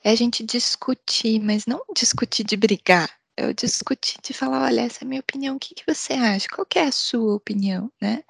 É 0.04 0.12
a 0.12 0.16
gente 0.16 0.44
discutir, 0.44 1.40
mas 1.42 1.66
não 1.66 1.82
discutir 1.96 2.44
de 2.44 2.58
brigar. 2.58 3.10
Eu 3.38 3.54
discutir 3.54 4.18
de 4.22 4.34
falar, 4.34 4.64
olha, 4.64 4.82
essa 4.82 5.04
é 5.04 5.06
a 5.06 5.08
minha 5.08 5.22
opinião, 5.22 5.56
o 5.58 5.60
que, 5.60 5.76
que 5.76 5.84
você 5.86 6.14
acha? 6.14 6.48
Qual 6.48 6.66
que 6.66 6.80
é 6.80 6.84
a 6.84 6.92
sua 6.92 7.36
opinião, 7.36 7.92
né? 8.02 8.24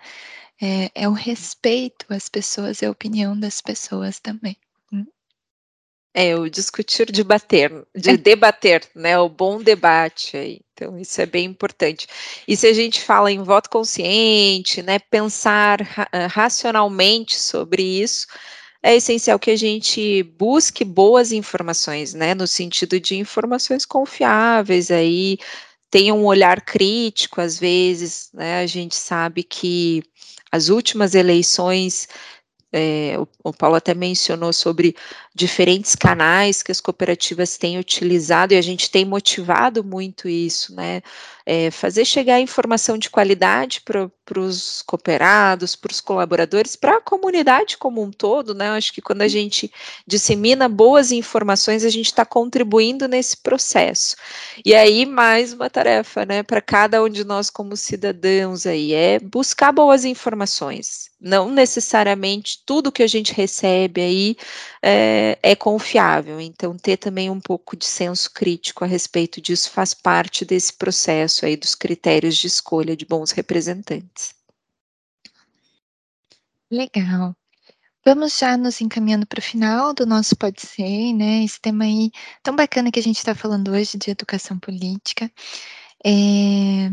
É, 0.62 0.92
é 0.96 1.08
o 1.08 1.14
respeito 1.14 2.06
às 2.10 2.30
pessoas 2.30 2.82
e 2.82 2.86
a 2.86 2.92
opinião 2.92 3.40
das 3.40 3.62
pessoas 3.62 4.20
também. 4.20 4.58
É, 6.18 6.34
o 6.34 6.50
discutir, 6.50 7.12
debater, 7.12 7.70
de 7.94 8.12
é. 8.12 8.16
debater, 8.16 8.90
né? 8.96 9.20
O 9.20 9.28
bom 9.28 9.62
debate 9.62 10.38
aí. 10.38 10.62
Então, 10.72 10.98
isso 10.98 11.20
é 11.20 11.26
bem 11.26 11.44
importante. 11.44 12.08
E 12.48 12.56
se 12.56 12.66
a 12.68 12.72
gente 12.72 13.02
fala 13.02 13.30
em 13.30 13.44
voto 13.44 13.70
consciente, 13.70 14.82
né? 14.82 14.98
Pensar 14.98 15.82
ra 15.82 16.08
ah, 16.10 16.28
racionalmente 16.28 17.36
sobre 17.38 17.84
isso, 17.84 18.28
é 18.86 18.96
essencial 18.96 19.40
que 19.40 19.50
a 19.50 19.56
gente 19.56 20.22
busque 20.38 20.86
boas 20.86 21.32
informações, 21.32 22.14
né? 22.14 22.36
No 22.36 22.46
sentido 22.46 23.00
de 23.00 23.16
informações 23.16 23.84
confiáveis 23.84 24.92
aí, 24.92 25.40
tenha 25.90 26.14
um 26.14 26.24
olhar 26.24 26.62
crítico, 26.62 27.42
às 27.42 27.58
vezes, 27.58 28.30
né? 28.32 28.60
A 28.62 28.68
gente 28.68 28.96
sabe 28.96 29.42
que 29.42 30.04
as 30.52 30.70
últimas 30.70 31.16
eleições 31.16 32.08
é, 32.72 33.18
o, 33.18 33.28
o, 33.44 33.54
Paulo 33.54 33.76
até 33.76 33.96
mencionou 33.96 34.54
sobre 34.54 34.96
diferentes 35.36 35.96
canais 35.96 36.64
que 36.64 36.72
as 36.72 36.80
cooperativas 36.80 37.58
têm 37.58 37.78
utilizado 37.78 38.54
e 38.54 38.58
a 38.58 38.62
gente 38.62 38.90
tem 38.90 39.04
motivado 39.04 39.84
muito 39.84 40.30
isso, 40.30 40.74
né? 40.74 41.02
É, 41.46 41.70
fazer 41.70 42.06
chegar 42.06 42.40
informação 42.40 42.98
de 42.98 43.10
qualidade 43.10 43.82
para 43.82 44.40
os 44.40 44.82
cooperados, 44.82 45.76
para 45.76 45.92
os 45.92 46.02
colaboradores, 46.02 46.76
para 46.76 46.98
a 46.98 47.02
comunidade 47.02 47.78
como 47.78 48.02
um 48.02 48.10
todo, 48.10 48.56
né? 48.56 48.70
Acho 48.70 48.94
que 48.94 49.02
quando 49.02 49.22
a 49.22 49.28
gente 49.28 49.70
dissemina 50.08 50.70
boas 50.70 51.12
informações, 51.12 51.84
a 51.84 51.90
gente 51.90 52.08
está 52.08 52.26
contribuindo 52.26 53.06
nesse 53.06 53.36
processo. 53.36 54.16
E 54.66 54.74
aí, 54.74 55.06
mais 55.06 55.52
uma 55.52 55.70
tarefa, 55.70 56.26
né, 56.26 56.44
para 56.44 56.62
cada 56.62 57.04
um 57.04 57.10
de 57.10 57.26
nós 57.26 57.50
como 57.50 57.76
cidadãos 57.76 58.66
aí, 58.66 58.94
é 58.94 59.20
buscar 59.20 59.74
boas 59.74 60.06
informações. 60.06 61.10
Não 61.20 61.50
necessariamente 61.50 62.62
tudo 62.66 62.92
que 62.92 63.04
a 63.04 63.08
gente 63.08 63.34
recebe 63.34 64.02
aí 64.02 64.38
é, 64.82 65.25
é, 65.42 65.56
confiável. 65.56 66.40
Então, 66.40 66.78
ter 66.78 66.98
também 66.98 67.30
um 67.30 67.40
pouco 67.40 67.76
de 67.76 67.86
senso 67.86 68.32
crítico 68.32 68.84
a 68.84 68.88
respeito 68.88 69.42
disso 69.42 69.72
faz 69.72 69.94
parte 69.94 70.46
desse 70.46 70.74
processo 70.74 71.46
aí 71.46 71.56
dos 71.56 71.76
critérios 71.76 72.36
de 72.36 72.48
escolha 72.48 72.96
de 72.96 73.06
bons 73.06 73.32
representantes. 73.32 74.36
Legal. 76.70 77.36
Vamos 78.06 78.38
já 78.38 78.56
nos 78.56 78.82
encaminhando 78.82 79.26
para 79.26 79.40
o 79.40 79.42
final 79.42 79.94
do 79.94 80.06
nosso 80.06 80.36
Pode 80.36 80.62
Ser, 80.62 81.12
né? 81.14 81.44
Esse 81.44 81.60
tema 81.60 81.86
aí 81.86 82.12
tão 82.44 82.56
bacana 82.56 82.92
que 82.92 83.00
a 83.00 83.04
gente 83.04 83.18
está 83.18 83.34
falando 83.34 83.72
hoje 83.72 83.98
de 83.98 84.12
educação 84.12 84.60
política. 84.60 85.32
É, 86.06 86.88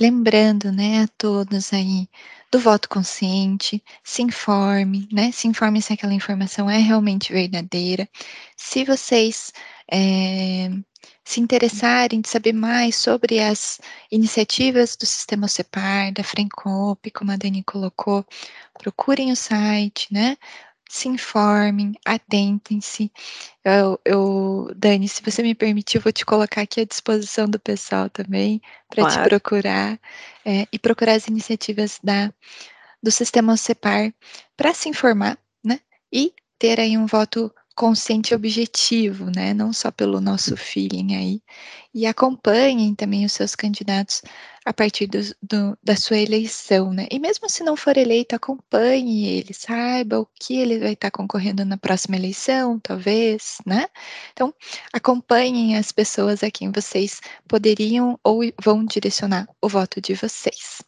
lembrando, 0.00 0.72
né, 0.72 1.02
a 1.02 1.08
todos 1.18 1.72
aí 1.72 2.08
do 2.50 2.58
voto 2.58 2.88
consciente, 2.88 3.82
se 4.02 4.22
informe, 4.22 5.08
né? 5.12 5.30
Se 5.32 5.46
informe 5.46 5.80
se 5.80 5.92
aquela 5.92 6.14
informação 6.14 6.68
é 6.68 6.78
realmente 6.78 7.32
verdadeira. 7.32 8.08
Se 8.56 8.84
vocês 8.84 9.52
é, 9.92 10.68
se 11.24 11.40
interessarem 11.40 12.20
de 12.20 12.28
saber 12.28 12.52
mais 12.52 12.96
sobre 12.96 13.38
as 13.40 13.78
iniciativas 14.10 14.96
do 14.96 15.06
Sistema 15.06 15.46
CEPAR, 15.48 16.12
da 16.12 16.24
FRENCOP, 16.24 17.10
como 17.12 17.30
a 17.32 17.36
Dani 17.36 17.62
colocou, 17.62 18.24
procurem 18.78 19.30
o 19.30 19.36
site, 19.36 20.08
né? 20.12 20.36
Se 20.90 21.08
informem, 21.08 21.92
atentem-se. 22.04 23.12
Eu, 23.64 24.00
eu, 24.04 24.72
Dani, 24.74 25.08
se 25.08 25.22
você 25.22 25.40
me 25.40 25.54
permitir, 25.54 25.98
eu 25.98 26.02
vou 26.02 26.12
te 26.12 26.26
colocar 26.26 26.62
aqui 26.62 26.80
à 26.80 26.84
disposição 26.84 27.46
do 27.46 27.60
pessoal 27.60 28.10
também, 28.10 28.60
para 28.88 29.04
claro. 29.04 29.22
te 29.22 29.28
procurar 29.28 30.00
é, 30.44 30.66
e 30.72 30.78
procurar 30.80 31.12
as 31.12 31.28
iniciativas 31.28 32.00
da, 32.02 32.34
do 33.00 33.12
sistema 33.12 33.56
CEPAR 33.56 34.12
para 34.56 34.74
se 34.74 34.88
informar, 34.88 35.38
né? 35.64 35.78
E 36.12 36.34
ter 36.58 36.80
aí 36.80 36.98
um 36.98 37.06
voto 37.06 37.54
consciente 37.80 38.34
e 38.34 38.36
objetivo, 38.36 39.30
né? 39.34 39.54
Não 39.54 39.72
só 39.72 39.90
pelo 39.90 40.20
nosso 40.20 40.54
feeling 40.54 41.16
aí. 41.16 41.42
E 41.94 42.04
acompanhem 42.04 42.94
também 42.94 43.24
os 43.24 43.32
seus 43.32 43.54
candidatos 43.54 44.20
a 44.66 44.72
partir 44.72 45.06
do, 45.06 45.18
do, 45.42 45.78
da 45.82 45.96
sua 45.96 46.18
eleição, 46.18 46.92
né? 46.92 47.08
E 47.10 47.18
mesmo 47.18 47.48
se 47.48 47.64
não 47.64 47.76
for 47.78 47.96
eleito, 47.96 48.36
acompanhe 48.36 49.26
ele, 49.26 49.54
saiba 49.54 50.20
o 50.20 50.28
que 50.38 50.58
ele 50.58 50.78
vai 50.78 50.92
estar 50.92 51.10
concorrendo 51.10 51.64
na 51.64 51.78
próxima 51.78 52.16
eleição, 52.16 52.78
talvez, 52.78 53.56
né? 53.64 53.86
Então, 54.34 54.52
acompanhem 54.92 55.78
as 55.78 55.90
pessoas 55.90 56.42
a 56.42 56.50
quem 56.50 56.70
vocês 56.70 57.18
poderiam 57.48 58.20
ou 58.22 58.42
vão 58.62 58.84
direcionar 58.84 59.48
o 59.62 59.70
voto 59.70 60.02
de 60.02 60.12
vocês. 60.12 60.82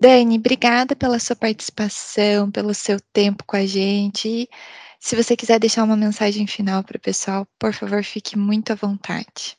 Dani, 0.00 0.38
obrigada 0.38 0.96
pela 0.96 1.20
sua 1.20 1.36
participação, 1.36 2.50
pelo 2.50 2.74
seu 2.74 3.00
tempo 3.12 3.44
com 3.46 3.56
a 3.56 3.64
gente. 3.66 4.48
Se 5.00 5.14
você 5.14 5.36
quiser 5.36 5.58
deixar 5.58 5.84
uma 5.84 5.96
mensagem 5.96 6.46
final 6.46 6.82
para 6.82 6.96
o 6.96 7.00
pessoal, 7.00 7.46
por 7.58 7.72
favor, 7.72 8.02
fique 8.02 8.36
muito 8.36 8.72
à 8.72 8.74
vontade. 8.74 9.56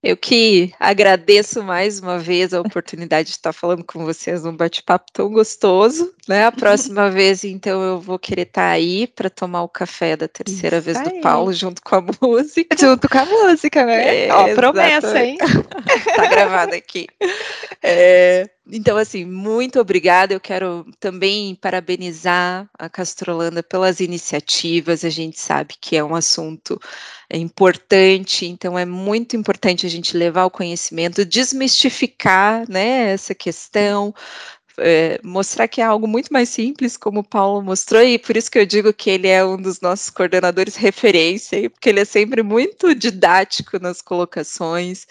Eu 0.00 0.16
que 0.16 0.72
agradeço 0.78 1.60
mais 1.60 1.98
uma 1.98 2.20
vez 2.20 2.54
a 2.54 2.60
oportunidade 2.60 3.30
de 3.30 3.34
estar 3.34 3.52
falando 3.52 3.82
com 3.82 4.04
vocês 4.04 4.44
num 4.44 4.56
bate-papo 4.56 5.06
tão 5.12 5.28
gostoso, 5.28 6.14
né? 6.28 6.44
A 6.44 6.52
próxima 6.52 7.10
vez, 7.10 7.42
então, 7.42 7.82
eu 7.82 8.00
vou 8.00 8.16
querer 8.16 8.42
estar 8.42 8.68
aí 8.68 9.08
para 9.08 9.28
tomar 9.28 9.62
o 9.62 9.68
café 9.68 10.16
da 10.16 10.28
terceira 10.28 10.76
Isso 10.76 10.84
vez 10.84 10.98
aí. 10.98 11.04
do 11.04 11.20
Paulo 11.20 11.52
junto 11.52 11.82
com 11.82 11.96
a 11.96 12.04
música. 12.22 12.76
Junto 12.78 13.08
com 13.08 13.18
a 13.18 13.24
música, 13.24 13.84
né? 13.84 14.26
É, 14.26 14.32
Ó, 14.32 14.54
promessa, 14.54 15.24
hein? 15.24 15.36
tá 16.14 16.26
gravado 16.26 16.74
aqui. 16.74 17.06
É, 17.80 18.50
então, 18.70 18.96
assim, 18.98 19.24
muito 19.24 19.80
obrigada. 19.80 20.34
Eu 20.34 20.40
quero 20.40 20.84
também 21.00 21.54
parabenizar 21.54 22.68
a 22.78 22.88
Castrolanda 22.88 23.62
pelas 23.62 24.00
iniciativas. 24.00 25.04
A 25.04 25.10
gente 25.10 25.40
sabe 25.40 25.74
que 25.80 25.96
é 25.96 26.04
um 26.04 26.14
assunto 26.14 26.78
importante, 27.32 28.46
então 28.46 28.78
é 28.78 28.84
muito 28.84 29.36
importante 29.36 29.86
a 29.86 29.88
gente 29.90 30.16
levar 30.16 30.44
o 30.46 30.50
conhecimento, 30.50 31.24
desmistificar 31.24 32.64
né, 32.70 33.12
essa 33.12 33.34
questão, 33.34 34.14
é, 34.78 35.20
mostrar 35.22 35.68
que 35.68 35.80
é 35.80 35.84
algo 35.84 36.06
muito 36.06 36.32
mais 36.32 36.48
simples, 36.48 36.96
como 36.96 37.20
o 37.20 37.24
Paulo 37.24 37.62
mostrou, 37.62 38.02
e 38.02 38.18
por 38.18 38.36
isso 38.36 38.50
que 38.50 38.58
eu 38.58 38.66
digo 38.66 38.92
que 38.92 39.10
ele 39.10 39.28
é 39.28 39.44
um 39.44 39.60
dos 39.60 39.80
nossos 39.80 40.10
coordenadores 40.10 40.76
referência, 40.76 41.68
porque 41.68 41.88
ele 41.88 42.00
é 42.00 42.04
sempre 42.04 42.42
muito 42.42 42.94
didático 42.94 43.78
nas 43.78 44.00
colocações. 44.00 45.06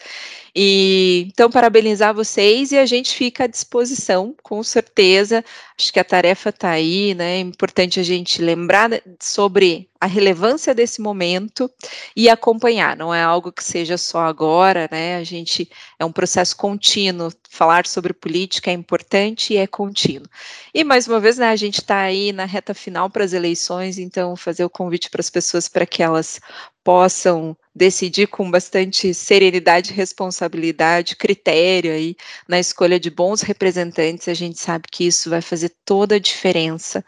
E 0.59 1.27
então 1.27 1.51
parabenizar 1.51 2.15
vocês 2.15 2.71
e 2.71 2.79
a 2.79 2.85
gente 2.87 3.13
fica 3.13 3.43
à 3.43 3.47
disposição, 3.47 4.35
com 4.41 4.63
certeza. 4.63 5.45
Acho 5.79 5.93
que 5.93 5.99
a 5.99 6.03
tarefa 6.03 6.49
está 6.49 6.71
aí, 6.71 7.13
né? 7.13 7.35
É 7.35 7.39
importante 7.39 7.99
a 7.99 8.03
gente 8.03 8.41
lembrar 8.41 8.89
sobre 9.21 9.87
a 10.01 10.07
relevância 10.07 10.73
desse 10.73 10.99
momento 10.99 11.69
e 12.15 12.27
acompanhar. 12.27 12.97
Não 12.97 13.13
é 13.13 13.21
algo 13.21 13.51
que 13.51 13.63
seja 13.63 13.99
só 13.99 14.21
agora, 14.21 14.89
né? 14.91 15.17
A 15.17 15.23
gente 15.23 15.69
é 15.99 16.03
um 16.03 16.11
processo 16.11 16.57
contínuo. 16.57 17.31
Falar 17.47 17.85
sobre 17.85 18.11
política 18.11 18.71
é 18.71 18.73
importante 18.73 19.53
e 19.53 19.57
é 19.57 19.67
contínuo. 19.67 20.27
E 20.73 20.83
mais 20.83 21.07
uma 21.07 21.19
vez, 21.19 21.37
né? 21.37 21.49
A 21.49 21.55
gente 21.55 21.81
está 21.81 21.99
aí 21.99 22.31
na 22.31 22.45
reta 22.45 22.73
final 22.73 23.11
para 23.11 23.23
as 23.23 23.33
eleições, 23.33 23.99
então 23.99 24.35
fazer 24.35 24.65
o 24.65 24.69
convite 24.71 25.11
para 25.11 25.21
as 25.21 25.29
pessoas 25.29 25.69
para 25.69 25.85
que 25.85 26.01
elas 26.01 26.39
possam 26.87 27.53
decidir 27.75 28.27
com 28.27 28.49
bastante 28.49 29.13
serenidade, 29.13 29.91
responsabilidade, 29.91 31.17
critério 31.17 31.91
aí 31.91 32.15
na 32.47 32.61
escolha 32.61 32.97
de 32.97 33.09
bons 33.09 33.41
representantes, 33.41 34.29
a 34.29 34.33
gente 34.33 34.57
sabe 34.57 34.85
que 34.89 35.05
isso 35.05 35.29
vai 35.29 35.41
fazer 35.41 35.75
toda 35.83 36.15
a 36.15 36.19
diferença 36.19 37.03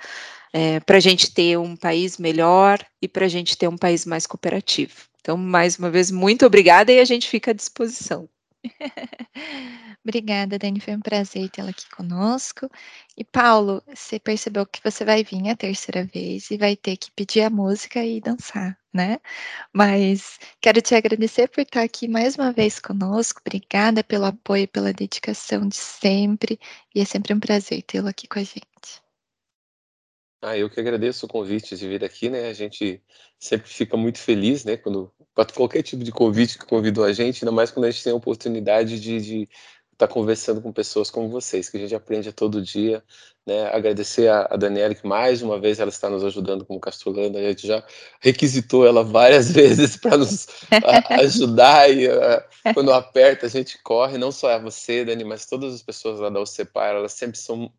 é, 0.51 0.81
para 0.81 0.97
a 0.97 0.99
gente 0.99 1.33
ter 1.33 1.57
um 1.57 1.77
país 1.77 2.17
melhor 2.17 2.85
e 3.01 3.07
para 3.07 3.25
a 3.25 3.29
gente 3.29 3.57
ter 3.57 3.69
um 3.69 3.77
país 3.77 4.05
mais 4.05 4.27
cooperativo. 4.27 4.95
Então, 5.21 5.37
mais 5.37 5.77
uma 5.77 5.89
vez, 5.89 6.11
muito 6.11 6.45
obrigada 6.45 6.91
e 6.91 6.99
a 6.99 7.05
gente 7.05 7.29
fica 7.29 7.51
à 7.51 7.53
disposição. 7.53 8.27
Obrigada, 10.03 10.57
Dani. 10.57 10.79
Foi 10.79 10.95
um 10.95 10.99
prazer 10.99 11.49
tê-la 11.49 11.69
aqui 11.69 11.89
conosco. 11.89 12.69
E, 13.17 13.23
Paulo, 13.23 13.81
você 13.87 14.19
percebeu 14.19 14.65
que 14.65 14.81
você 14.83 15.05
vai 15.05 15.23
vir 15.23 15.49
a 15.49 15.55
terceira 15.55 16.03
vez 16.05 16.51
e 16.51 16.57
vai 16.57 16.75
ter 16.75 16.97
que 16.97 17.11
pedir 17.11 17.41
a 17.41 17.49
música 17.49 18.03
e 18.03 18.19
dançar, 18.19 18.77
né? 18.93 19.19
Mas 19.73 20.39
quero 20.61 20.81
te 20.81 20.95
agradecer 20.95 21.47
por 21.49 21.61
estar 21.61 21.83
aqui 21.83 22.07
mais 22.07 22.35
uma 22.35 22.51
vez 22.51 22.79
conosco. 22.79 23.41
Obrigada 23.45 24.03
pelo 24.03 24.25
apoio 24.25 24.67
pela 24.67 24.93
dedicação 24.93 25.67
de 25.67 25.75
sempre. 25.75 26.59
E 26.93 27.01
é 27.01 27.05
sempre 27.05 27.33
um 27.33 27.39
prazer 27.39 27.81
tê-lo 27.83 28.07
aqui 28.07 28.27
com 28.27 28.39
a 28.39 28.43
gente. 28.43 29.01
Ah, 30.41 30.57
eu 30.57 30.69
que 30.69 30.79
agradeço 30.79 31.25
o 31.25 31.29
convite 31.29 31.75
de 31.75 31.87
vir 31.87 32.03
aqui, 32.03 32.29
né? 32.29 32.47
A 32.47 32.53
gente 32.53 33.03
sempre 33.37 33.69
fica 33.69 33.97
muito 33.97 34.19
feliz, 34.19 34.63
né? 34.63 34.77
Quando 34.77 35.13
qualquer 35.55 35.83
tipo 35.83 36.03
de 36.03 36.11
convite 36.11 36.57
que 36.57 36.65
convidou 36.65 37.03
a 37.03 37.13
gente, 37.13 37.43
ainda 37.43 37.51
mais 37.51 37.71
quando 37.71 37.85
a 37.85 37.91
gente 37.91 38.03
tem 38.03 38.13
a 38.13 38.15
oportunidade 38.15 38.99
de, 38.99 39.47
estar 39.99 40.07
tá 40.07 40.13
conversando 40.13 40.61
com 40.61 40.71
pessoas 40.71 41.11
como 41.11 41.27
vocês, 41.27 41.69
que 41.69 41.75
a 41.75 41.79
gente 41.79 41.93
aprende 41.93 42.29
a 42.29 42.31
todo 42.31 42.61
dia, 42.61 43.03
né? 43.45 43.67
Agradecer 43.73 44.29
a, 44.29 44.47
a 44.49 44.55
Daniela, 44.55 44.95
que 44.95 45.05
mais 45.05 45.41
uma 45.41 45.59
vez 45.59 45.79
ela 45.79 45.89
está 45.89 46.09
nos 46.09 46.23
ajudando 46.23 46.65
como 46.65 46.79
Castrolanda, 46.79 47.37
a 47.37 47.43
gente 47.43 47.67
já 47.67 47.83
requisitou 48.21 48.87
ela 48.87 49.03
várias 49.03 49.51
vezes 49.51 49.97
para 49.97 50.17
nos 50.17 50.47
a, 50.71 51.15
ajudar 51.21 51.89
e 51.89 52.07
a, 52.07 52.45
quando 52.73 52.93
aperta 52.93 53.47
a 53.47 53.49
gente 53.49 53.77
corre, 53.83 54.17
não 54.17 54.31
só 54.31 54.51
a 54.51 54.57
você, 54.57 55.03
Dani, 55.03 55.25
mas 55.25 55.45
todas 55.45 55.73
as 55.75 55.83
pessoas 55.83 56.19
lá 56.19 56.29
da 56.29 56.39
OCEPAR, 56.39 56.95
elas 56.95 57.13
sempre 57.13 57.37
são 57.37 57.69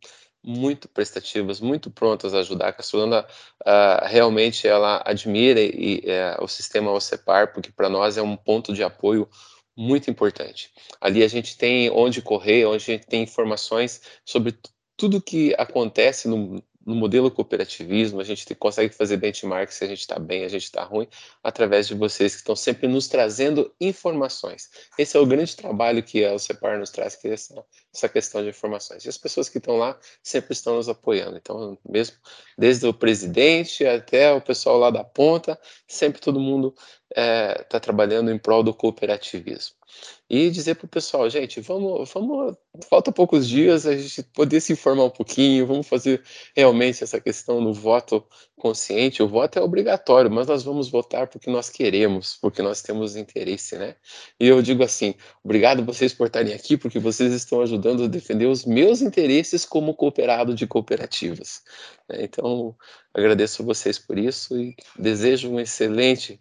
muito 0.43 0.89
prestativas, 0.89 1.61
muito 1.61 1.91
prontas 1.91 2.35
a 2.35 2.39
ajudar. 2.39 2.69
A 2.69 2.73
Castrolanda 2.73 3.27
uh, 3.63 4.07
realmente 4.07 4.67
ela 4.67 5.03
admira 5.05 5.61
e, 5.61 6.05
uh, 6.07 6.43
o 6.43 6.49
sistema 6.49 6.91
OCEPAR, 6.93 7.53
porque 7.53 7.71
para 7.71 7.89
nós 7.89 8.17
é 8.17 8.23
um 8.23 8.37
ponto 8.37 8.73
de 8.73 8.83
apoio 8.83 9.29
muito 9.77 10.11
importante. 10.11 10.71
Ali 11.01 11.23
a 11.23 11.29
gente 11.29 11.57
tem 11.57 11.91
onde 11.91 12.23
correr, 12.23 12.67
onde 12.67 12.77
a 12.83 12.95
gente 12.97 13.07
tem 13.07 13.23
informações 13.23 14.01
sobre 14.25 14.59
tudo 14.97 15.23
que 15.23 15.55
acontece 15.59 16.29
no, 16.29 16.63
no 16.85 16.95
modelo 16.95 17.31
cooperativismo, 17.31 18.21
a 18.21 18.25
gente 18.25 18.55
consegue 18.55 18.95
fazer 18.95 19.19
benchmark 19.19 19.71
se 19.71 19.85
a 19.85 19.87
gente 19.87 20.01
está 20.01 20.19
bem, 20.19 20.45
a 20.45 20.49
gente 20.49 20.65
está 20.65 20.83
ruim, 20.83 21.07
através 21.43 21.87
de 21.87 21.95
vocês 21.95 22.33
que 22.33 22.41
estão 22.41 22.57
sempre 22.57 22.89
nos 22.89 23.07
trazendo 23.07 23.73
informações. 23.81 24.71
Esse 24.99 25.17
é 25.17 25.21
o 25.21 25.27
grande 25.27 25.55
trabalho 25.55 26.03
que 26.03 26.25
a 26.25 26.39
CEPAR 26.39 26.79
nos 26.79 26.91
traz, 26.91 27.17
que 27.17 27.29
é 27.29 27.33
essa, 27.33 27.65
essa 27.95 28.09
questão 28.09 28.43
de 28.43 28.49
informações. 28.49 29.05
E 29.05 29.09
as 29.09 29.19
pessoas 29.19 29.49
que 29.49 29.59
estão 29.59 29.77
lá 29.77 29.99
sempre 30.23 30.53
estão 30.53 30.77
nos 30.77 30.89
apoiando. 30.89 31.37
Então, 31.37 31.79
mesmo 31.89 32.17
desde 32.57 32.87
o 32.87 32.95
presidente 32.95 33.85
até 33.85 34.33
o 34.33 34.41
pessoal 34.41 34.79
lá 34.79 34.91
da 34.91 35.05
ponta, 35.05 35.59
sempre 35.87 36.21
todo 36.21 36.41
mundo 36.41 36.75
está 37.11 37.21
é, 37.21 37.55
tá 37.65 37.81
trabalhando 37.81 38.31
em 38.31 38.39
prol 38.39 38.63
do 38.63 38.73
cooperativismo 38.73 39.81
e 40.29 40.49
dizer 40.49 40.77
para 40.77 40.87
o 40.87 40.89
pessoal, 40.89 41.29
gente, 41.29 41.61
vamos, 41.61 42.09
vamos, 42.13 42.55
falta 42.89 43.11
poucos 43.11 43.49
dias 43.49 43.85
a 43.85 43.97
gente 43.97 44.23
poder 44.23 44.61
se 44.61 44.73
informar 44.73 45.05
um 45.05 45.11
pouquinho, 45.11 45.67
vamos 45.67 45.89
fazer 45.89 46.23
realmente 46.55 47.03
essa 47.03 47.21
questão 47.21 47.61
no 47.61 47.75
voto 47.75 48.25
consciente. 48.57 49.25
O 49.25 49.29
voto 49.29 49.59
é 49.59 49.63
obrigatório, 49.63 50.31
mas 50.31 50.47
nós 50.47 50.63
vamos 50.63 50.89
votar 50.89 51.27
porque 51.27 51.51
nós 51.51 51.69
queremos, 51.69 52.39
porque 52.41 52.63
nós 52.63 52.81
temos 52.81 53.17
interesse, 53.17 53.77
né? 53.77 53.97
E 54.39 54.47
eu 54.47 54.63
digo 54.63 54.85
assim, 54.85 55.15
obrigado 55.43 55.85
vocês 55.85 56.15
por 56.15 56.29
estarem 56.29 56.55
aqui, 56.55 56.77
porque 56.77 57.01
vocês 57.01 57.33
estão 57.33 57.61
ajudando 57.61 58.05
a 58.05 58.09
defender 58.09 58.47
os 58.47 58.65
meus 58.65 59.03
interesses 59.03 59.65
como 59.65 59.95
cooperado 59.95 60.55
de 60.55 60.65
cooperativas. 60.65 61.63
Né? 62.09 62.19
Então, 62.23 62.77
agradeço 63.13 63.63
a 63.63 63.65
vocês 63.65 63.99
por 63.99 64.17
isso 64.17 64.57
e 64.57 64.77
desejo 64.97 65.51
um 65.51 65.59
excelente 65.59 66.39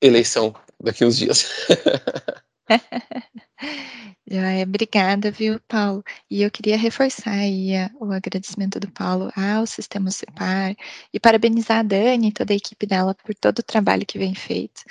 eleição 0.00 0.54
daqui 0.82 1.04
uns 1.04 1.16
dias. 1.16 1.48
obrigada, 4.62 5.30
viu, 5.30 5.58
Paulo? 5.66 6.04
E 6.30 6.42
eu 6.42 6.50
queria 6.50 6.76
reforçar 6.76 7.32
aí 7.32 7.72
o 7.98 8.12
agradecimento 8.12 8.78
do 8.78 8.90
Paulo 8.90 9.32
ao 9.34 9.66
Sistema 9.66 10.10
CEPAR 10.10 10.76
e 11.12 11.18
parabenizar 11.18 11.78
a 11.78 11.82
Dani 11.82 12.28
e 12.28 12.32
toda 12.32 12.52
a 12.52 12.56
equipe 12.56 12.86
dela 12.86 13.14
por 13.14 13.34
todo 13.34 13.60
o 13.60 13.62
trabalho 13.62 14.06
que 14.06 14.18
vem 14.18 14.34
feito, 14.34 14.82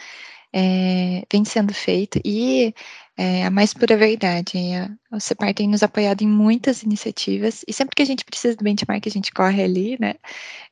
é, 0.54 1.24
vem 1.32 1.46
sendo 1.46 1.74
feito. 1.74 2.20
E 2.26 2.74
é, 3.18 3.46
a 3.46 3.52
mais 3.52 3.74
pura 3.74 3.98
verdade, 3.98 4.58
a, 4.76 5.16
o 5.16 5.20
CEPAR 5.20 5.54
tem 5.54 5.68
nos 5.68 5.84
apoiado 5.84 6.22
em 6.22 6.28
muitas 6.28 6.84
iniciativas 6.84 7.64
e 7.68 7.74
sempre 7.74 7.96
que 7.96 8.02
a 8.04 8.06
gente 8.06 8.24
precisa 8.26 8.56
do 8.56 8.64
benchmark, 8.64 9.06
a 9.08 9.10
gente 9.10 9.32
corre 9.32 9.64
ali, 9.64 9.98
né? 10.00 10.16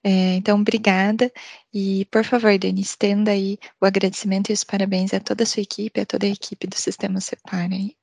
É, 0.03 0.35
então, 0.35 0.59
obrigada. 0.59 1.31
E, 1.73 2.05
por 2.11 2.23
favor, 2.23 2.57
Dani, 2.57 2.81
estenda 2.81 3.31
aí 3.31 3.57
o 3.81 3.85
agradecimento 3.85 4.49
e 4.49 4.53
os 4.53 4.63
parabéns 4.63 5.13
a 5.13 5.19
toda 5.19 5.43
a 5.43 5.47
sua 5.47 5.63
equipe, 5.63 5.99
a 6.01 6.05
toda 6.05 6.25
a 6.25 6.29
equipe 6.29 6.67
do 6.67 6.75
Sistema 6.75 7.19
Separa 7.21 7.73
aí. 7.73 7.95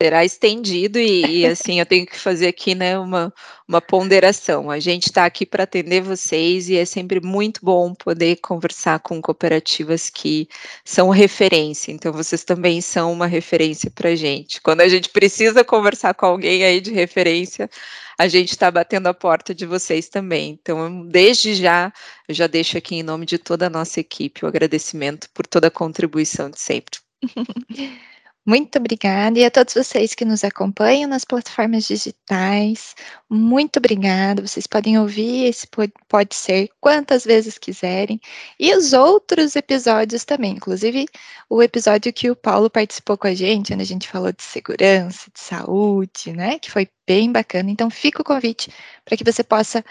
Será 0.00 0.24
estendido 0.24 0.96
e, 0.96 1.40
e, 1.40 1.46
assim 1.46 1.80
eu 1.80 1.86
tenho 1.86 2.06
que 2.06 2.16
fazer 2.16 2.46
aqui 2.46 2.72
né, 2.72 2.96
uma, 2.96 3.34
uma 3.66 3.80
ponderação. 3.80 4.70
A 4.70 4.78
gente 4.78 5.06
está 5.06 5.26
aqui 5.26 5.44
para 5.44 5.64
atender 5.64 6.02
vocês 6.02 6.68
e 6.68 6.76
é 6.76 6.84
sempre 6.84 7.20
muito 7.20 7.60
bom 7.64 7.92
poder 7.92 8.36
conversar 8.36 9.00
com 9.00 9.20
cooperativas 9.20 10.08
que 10.08 10.48
são 10.84 11.10
referência. 11.10 11.90
Então 11.90 12.12
vocês 12.12 12.44
também 12.44 12.80
são 12.80 13.12
uma 13.12 13.26
referência 13.26 13.90
para 13.90 14.10
a 14.10 14.14
gente. 14.14 14.60
Quando 14.60 14.82
a 14.82 14.88
gente 14.88 15.08
precisa 15.08 15.64
conversar 15.64 16.14
com 16.14 16.26
alguém 16.26 16.62
aí 16.62 16.80
de 16.80 16.92
referência, 16.92 17.68
a 18.16 18.28
gente 18.28 18.50
está 18.50 18.70
batendo 18.70 19.08
a 19.08 19.14
porta 19.14 19.52
de 19.52 19.66
vocês 19.66 20.08
também. 20.08 20.56
Então, 20.62 21.04
desde 21.06 21.54
já, 21.56 21.92
eu 22.28 22.34
já 22.36 22.46
deixo 22.46 22.78
aqui 22.78 22.94
em 22.94 23.02
nome 23.02 23.26
de 23.26 23.36
toda 23.36 23.66
a 23.66 23.70
nossa 23.70 23.98
equipe 23.98 24.44
o 24.44 24.48
agradecimento 24.48 25.28
por 25.34 25.44
toda 25.44 25.66
a 25.66 25.72
contribuição 25.72 26.48
de 26.50 26.60
sempre. 26.60 27.00
Muito 28.46 28.78
obrigada. 28.78 29.38
E 29.38 29.44
a 29.44 29.50
todos 29.50 29.74
vocês 29.74 30.14
que 30.14 30.24
nos 30.24 30.42
acompanham 30.42 31.08
nas 31.08 31.24
plataformas 31.24 31.84
digitais, 31.86 32.94
muito 33.28 33.76
obrigada. 33.76 34.40
Vocês 34.40 34.66
podem 34.66 34.98
ouvir 34.98 35.44
esse 35.44 35.66
pode 36.08 36.34
ser 36.34 36.70
quantas 36.80 37.24
vezes 37.24 37.58
quiserem. 37.58 38.18
E 38.58 38.74
os 38.74 38.94
outros 38.94 39.54
episódios 39.54 40.24
também, 40.24 40.52
inclusive 40.52 41.06
o 41.50 41.62
episódio 41.62 42.12
que 42.12 42.30
o 42.30 42.36
Paulo 42.36 42.70
participou 42.70 43.18
com 43.18 43.26
a 43.26 43.34
gente, 43.34 43.72
onde 43.74 43.82
a 43.82 43.86
gente 43.86 44.08
falou 44.08 44.32
de 44.32 44.42
segurança, 44.42 45.30
de 45.32 45.40
saúde, 45.40 46.32
né? 46.32 46.58
Que 46.58 46.70
foi 46.70 46.88
bem 47.06 47.30
bacana. 47.30 47.70
Então, 47.70 47.90
fica 47.90 48.22
o 48.22 48.24
convite 48.24 48.70
para 49.04 49.16
que 49.16 49.24
você 49.24 49.44
possa 49.44 49.84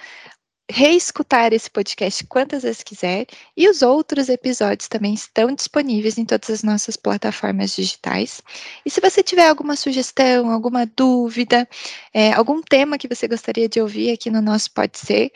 reescutar 0.69 1.53
esse 1.53 1.69
podcast 1.69 2.25
quantas 2.25 2.63
vezes 2.63 2.83
quiser 2.83 3.25
e 3.55 3.69
os 3.69 3.81
outros 3.81 4.27
episódios 4.27 4.89
também 4.89 5.13
estão 5.13 5.53
disponíveis 5.53 6.17
em 6.17 6.25
todas 6.25 6.49
as 6.49 6.63
nossas 6.63 6.97
plataformas 6.97 7.75
digitais. 7.75 8.41
E 8.85 8.89
se 8.89 8.99
você 8.99 9.23
tiver 9.23 9.47
alguma 9.47 9.77
sugestão, 9.77 10.51
alguma 10.51 10.85
dúvida, 10.85 11.67
é, 12.13 12.33
algum 12.33 12.61
tema 12.61 12.97
que 12.97 13.07
você 13.07 13.27
gostaria 13.27 13.69
de 13.69 13.79
ouvir 13.79 14.11
aqui 14.11 14.29
no 14.29 14.41
nosso 14.41 14.71
Pode 14.71 14.97
Ser, 14.97 15.31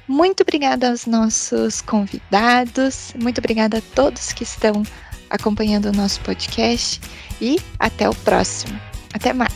Muito 0.06 0.42
obrigada 0.42 0.90
aos 0.90 1.06
nossos 1.06 1.80
convidados, 1.80 3.14
muito 3.20 3.38
obrigada 3.38 3.78
a 3.78 3.82
todos 3.94 4.32
que 4.32 4.42
estão 4.42 4.82
acompanhando 5.30 5.86
o 5.86 5.92
nosso 5.92 6.20
podcast 6.20 7.00
e 7.40 7.56
até 7.78 8.08
o 8.08 8.14
próximo. 8.16 8.76
Até 9.14 9.32
mais. 9.32 9.52